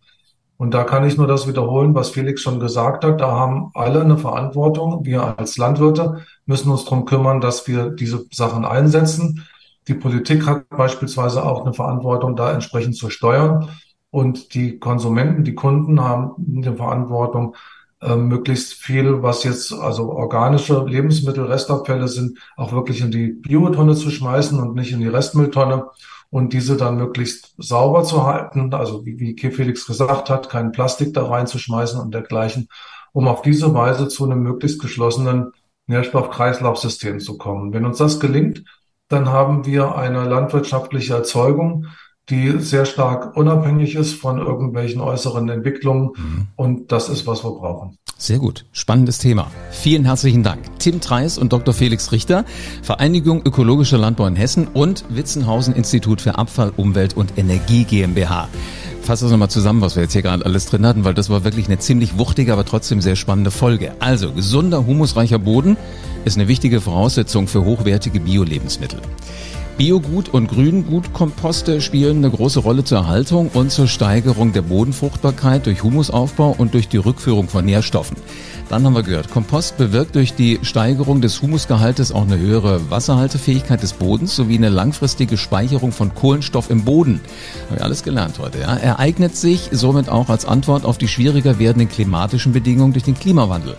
Und 0.61 0.75
da 0.75 0.85
kann 0.85 1.07
ich 1.07 1.17
nur 1.17 1.27
das 1.27 1.49
wiederholen, 1.49 1.95
was 1.95 2.11
Felix 2.11 2.43
schon 2.43 2.61
gesagt 2.61 3.03
hat. 3.03 3.23
Da 3.23 3.31
haben 3.31 3.71
alle 3.73 4.03
eine 4.03 4.19
Verantwortung. 4.19 5.07
Wir 5.07 5.39
als 5.39 5.57
Landwirte 5.57 6.27
müssen 6.45 6.71
uns 6.71 6.85
darum 6.85 7.07
kümmern, 7.07 7.41
dass 7.41 7.67
wir 7.67 7.89
diese 7.89 8.27
Sachen 8.31 8.67
einsetzen. 8.67 9.47
Die 9.89 9.95
Politik 9.95 10.47
hat 10.47 10.69
beispielsweise 10.69 11.47
auch 11.47 11.65
eine 11.65 11.73
Verantwortung, 11.73 12.37
da 12.37 12.53
entsprechend 12.53 12.95
zu 12.95 13.09
steuern. 13.09 13.71
Und 14.11 14.53
die 14.53 14.79
Konsumenten, 14.79 15.45
die 15.45 15.55
Kunden 15.55 15.99
haben 16.03 16.35
eine 16.55 16.77
Verantwortung, 16.77 17.57
äh, 18.03 18.17
möglichst 18.17 18.75
viel, 18.75 19.23
was 19.23 19.45
jetzt 19.45 19.73
also 19.73 20.13
organische 20.13 20.85
Lebensmittel, 20.85 21.45
Restabfälle 21.45 22.07
sind, 22.07 22.39
auch 22.59 22.73
wirklich 22.73 23.01
in 23.01 23.11
die 23.11 23.29
Biotonne 23.29 23.95
zu 23.95 24.11
schmeißen 24.11 24.61
und 24.61 24.75
nicht 24.75 24.93
in 24.93 25.01
die 25.01 25.09
Restmülltonne 25.09 25.87
und 26.31 26.53
diese 26.53 26.77
dann 26.77 26.97
möglichst 26.97 27.55
sauber 27.59 28.05
zu 28.05 28.25
halten, 28.25 28.73
also 28.73 29.05
wie, 29.05 29.19
wie 29.19 29.51
Felix 29.51 29.87
gesagt 29.87 30.31
hat, 30.31 30.49
kein 30.49 30.73
Plastik 30.73 31.13
da 31.13 31.27
reinzuschmeißen 31.27 32.01
und 32.01 32.15
dergleichen, 32.15 32.69
um 33.13 33.27
auf 33.27 33.43
diese 33.43 33.75
Weise 33.75 34.09
zu 34.09 34.25
einem 34.25 34.43
möglichst 34.43 34.81
geschlossenen 34.81 35.53
Nährstoffkreislaufsystem 35.89 37.19
zu 37.19 37.37
kommen. 37.37 37.73
Wenn 37.73 37.85
uns 37.85 37.99
das 37.99 38.21
gelingt, 38.21 38.65
dann 39.09 39.29
haben 39.29 39.67
wir 39.67 39.97
eine 39.97 40.25
landwirtschaftliche 40.25 41.15
Erzeugung, 41.15 41.87
die 42.29 42.61
sehr 42.61 42.85
stark 42.85 43.37
unabhängig 43.37 43.97
ist 43.97 44.15
von 44.15 44.39
irgendwelchen 44.39 45.01
äußeren 45.01 45.49
Entwicklungen. 45.49 46.11
Mhm. 46.17 46.47
Und 46.57 46.93
das 46.93 47.09
ist, 47.09 47.27
was 47.27 47.45
wir 47.45 47.51
brauchen. 47.51 47.97
Sehr 48.19 48.39
gut. 48.39 48.67
Spannendes 48.73 49.19
Thema. 49.19 49.51
Vielen 49.71 50.05
herzlichen 50.05 50.43
Dank. 50.43 50.61
Tim 50.79 51.01
Treis 51.01 51.39
und 51.39 51.53
Dr. 51.53 51.73
Felix 51.73 52.13
Richter, 52.13 52.45
Vereinigung 52.83 53.43
Ökologischer 53.45 53.97
Landbau 53.97 54.27
in 54.27 54.37
Hessen 54.37 54.69
und 54.69 55.05
Witzenhausen 55.09 55.75
Institut 55.75 56.21
für 56.21 56.37
Abfall, 56.37 56.73
Umwelt 56.77 57.17
und 57.17 57.39
Energie 57.39 57.85
GmbH. 57.85 58.49
Fass 59.03 59.21
das 59.21 59.31
nochmal 59.31 59.49
zusammen, 59.49 59.81
was 59.81 59.97
wir 59.97 60.03
jetzt 60.03 60.13
hier 60.13 60.21
gerade 60.21 60.45
alles 60.45 60.67
drin 60.67 60.85
hatten, 60.85 61.05
weil 61.05 61.15
das 61.15 61.31
war 61.31 61.45
wirklich 61.45 61.67
eine 61.67 61.79
ziemlich 61.79 62.19
wuchtige, 62.19 62.53
aber 62.53 62.67
trotzdem 62.67 63.01
sehr 63.01 63.17
spannende 63.17 63.51
Folge. 63.51 63.95
Also, 64.01 64.33
gesunder, 64.33 64.87
humusreicher 64.87 65.39
Boden 65.39 65.79
ist 66.27 66.37
eine 66.37 66.47
wichtige 66.47 66.83
Voraussetzung 66.83 67.49
für 67.49 67.65
hochwertige 67.65 68.21
Bio-Lebensmittel. 68.21 69.01
Biogut- 69.81 70.29
und 70.29 70.49
Grüngutkomposte 70.49 71.81
spielen 71.81 72.19
eine 72.19 72.31
große 72.31 72.61
Rolle 72.61 72.85
zur 72.85 72.99
Erhaltung 72.99 73.49
und 73.55 73.73
zur 73.73 73.89
Steigerung 73.89 74.53
der 74.53 74.61
Bodenfruchtbarkeit 74.61 75.65
durch 75.65 75.83
Humusaufbau 75.83 76.55
und 76.59 76.75
durch 76.75 76.89
die 76.89 76.99
Rückführung 76.99 77.49
von 77.49 77.65
Nährstoffen. 77.65 78.19
Dann 78.69 78.85
haben 78.85 78.95
wir 78.95 79.03
gehört, 79.03 79.31
Kompost 79.31 79.79
bewirkt 79.79 80.17
durch 80.17 80.35
die 80.35 80.59
Steigerung 80.61 81.23
des 81.23 81.41
Humusgehaltes 81.41 82.13
auch 82.13 82.25
eine 82.27 82.39
höhere 82.39 82.91
Wasserhaltefähigkeit 82.91 83.83
des 83.83 83.95
Bodens 83.95 84.37
sowie 84.37 84.57
eine 84.57 84.69
langfristige 84.69 85.39
Speicherung 85.39 85.93
von 85.93 86.15
Kohlenstoff 86.15 86.69
im 86.69 86.85
Boden. 86.85 87.19
Haben 87.71 87.79
wir 87.79 87.85
alles 87.85 88.03
gelernt 88.03 88.39
heute. 88.39 88.61
Ja? 88.61 88.77
Er 88.77 88.99
eignet 88.99 89.35
sich 89.35 89.71
somit 89.73 90.11
auch 90.11 90.29
als 90.29 90.45
Antwort 90.45 90.85
auf 90.85 90.99
die 90.99 91.09
schwieriger 91.09 91.59
werdenden 91.59 91.89
klimatischen 91.89 92.53
Bedingungen 92.53 92.93
durch 92.93 93.05
den 93.05 93.19
Klimawandel. 93.19 93.77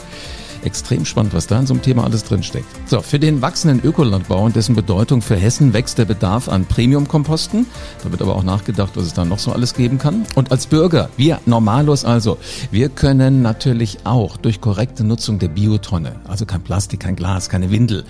Extrem 0.63 1.05
spannend, 1.05 1.33
was 1.33 1.47
da 1.47 1.59
in 1.59 1.65
so 1.65 1.73
einem 1.73 1.81
Thema 1.81 2.03
alles 2.03 2.23
drinsteckt. 2.23 2.65
So, 2.85 3.01
für 3.01 3.19
den 3.19 3.41
wachsenden 3.41 3.83
Ökolandbau 3.83 4.43
und 4.43 4.55
dessen 4.55 4.75
Bedeutung 4.75 5.21
für 5.21 5.35
Hessen 5.35 5.73
wächst 5.73 5.97
der 5.97 6.05
Bedarf 6.05 6.49
an 6.49 6.65
Premium-Komposten. 6.65 7.65
Da 8.03 8.11
wird 8.11 8.21
aber 8.21 8.35
auch 8.35 8.43
nachgedacht, 8.43 8.91
was 8.95 9.05
es 9.05 9.13
da 9.13 9.25
noch 9.25 9.39
so 9.39 9.51
alles 9.51 9.73
geben 9.73 9.97
kann. 9.97 10.25
Und 10.35 10.51
als 10.51 10.67
Bürger, 10.67 11.09
wir 11.17 11.39
Normalos 11.45 12.05
also, 12.05 12.37
wir 12.69 12.89
können 12.89 13.41
natürlich 13.41 13.99
auch 14.03 14.37
durch 14.37 14.61
korrekte 14.61 15.03
Nutzung 15.03 15.39
der 15.39 15.47
Biotonne, 15.47 16.17
also 16.27 16.45
kein 16.45 16.61
Plastik, 16.61 17.01
kein 17.01 17.15
Glas, 17.15 17.49
keine 17.49 17.71
Windel, 17.71 18.03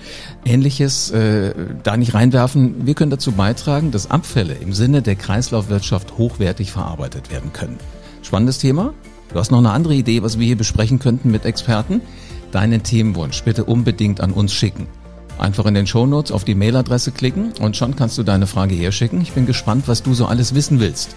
ähnliches 0.44 1.10
äh, 1.10 1.54
da 1.82 1.96
nicht 1.96 2.14
reinwerfen. 2.14 2.86
Wir 2.86 2.94
können 2.94 3.10
dazu 3.10 3.32
beitragen, 3.32 3.90
dass 3.90 4.10
Abfälle 4.10 4.54
im 4.54 4.72
Sinne 4.72 5.02
der 5.02 5.16
Kreislaufwirtschaft 5.16 6.18
hochwertig 6.18 6.72
verarbeitet 6.72 7.30
werden 7.30 7.52
können. 7.52 7.78
Spannendes 8.22 8.58
Thema. 8.58 8.92
Du 9.32 9.38
hast 9.38 9.50
noch 9.50 9.58
eine 9.58 9.70
andere 9.70 9.94
Idee, 9.94 10.22
was 10.22 10.38
wir 10.38 10.46
hier 10.46 10.58
besprechen 10.58 10.98
könnten 10.98 11.30
mit 11.30 11.46
Experten? 11.46 12.02
Deinen 12.52 12.82
Themenwunsch 12.82 13.42
bitte 13.42 13.64
unbedingt 13.64 14.20
an 14.20 14.32
uns 14.32 14.52
schicken. 14.52 14.86
Einfach 15.38 15.66
in 15.66 15.74
den 15.74 15.86
Shownotes 15.86 16.30
auf 16.30 16.44
die 16.44 16.54
Mailadresse 16.54 17.10
klicken 17.10 17.52
und 17.60 17.76
schon 17.76 17.96
kannst 17.96 18.18
du 18.18 18.22
deine 18.22 18.46
Frage 18.46 18.74
herschicken. 18.74 19.20
Ich 19.20 19.32
bin 19.32 19.46
gespannt, 19.46 19.88
was 19.88 20.02
du 20.02 20.14
so 20.14 20.26
alles 20.26 20.54
wissen 20.54 20.78
willst. 20.78 21.16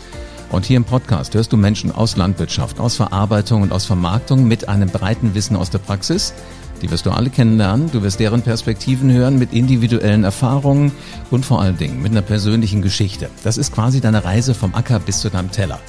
Und 0.51 0.65
hier 0.65 0.77
im 0.77 0.83
Podcast 0.83 1.33
hörst 1.35 1.51
du 1.51 1.57
Menschen 1.57 1.91
aus 1.91 2.17
Landwirtschaft, 2.17 2.79
aus 2.79 2.95
Verarbeitung 2.95 3.61
und 3.61 3.71
aus 3.71 3.85
Vermarktung 3.85 4.47
mit 4.47 4.69
einem 4.69 4.89
breiten 4.89 5.35
Wissen 5.35 5.55
aus 5.55 5.69
der 5.69 5.79
Praxis. 5.79 6.33
Die 6.81 6.91
wirst 6.91 7.05
du 7.05 7.11
alle 7.11 7.29
kennenlernen. 7.29 7.89
Du 7.91 8.03
wirst 8.03 8.19
deren 8.19 8.41
Perspektiven 8.41 9.11
hören 9.11 9.39
mit 9.39 9.53
individuellen 9.53 10.23
Erfahrungen 10.23 10.91
und 11.31 11.45
vor 11.45 11.61
allen 11.61 11.77
Dingen 11.77 12.01
mit 12.01 12.11
einer 12.11 12.21
persönlichen 12.21 12.81
Geschichte. 12.81 13.29
Das 13.43 13.57
ist 13.57 13.73
quasi 13.73 14.01
deine 14.01 14.23
Reise 14.23 14.53
vom 14.53 14.75
Acker 14.75 14.99
bis 14.99 15.19
zu 15.19 15.29
deinem 15.29 15.51
Teller. 15.51 15.79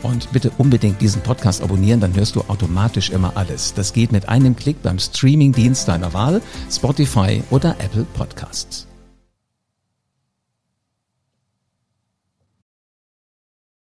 Und 0.03 0.31
bitte 0.31 0.53
unbedingt 0.57 1.01
diesen 1.01 1.23
Podcast 1.23 1.63
abonnieren, 1.63 1.99
dann 1.99 2.15
hörst 2.15 2.37
du 2.37 2.43
automatisch 2.47 3.11
immer 3.11 3.33
alles. 3.35 3.75
Das 3.75 3.93
geht 3.93 4.13
mit 4.13 4.29
einem 4.29 4.55
Klick 4.55 4.81
beim 4.85 5.01
Streamingdienst 5.01 5.89
deiner 5.89 6.15
Wahl, 6.15 6.41
Spotify 6.71 7.43
oder 7.51 7.75
Apple 7.81 8.07
Podcasts. 8.15 8.87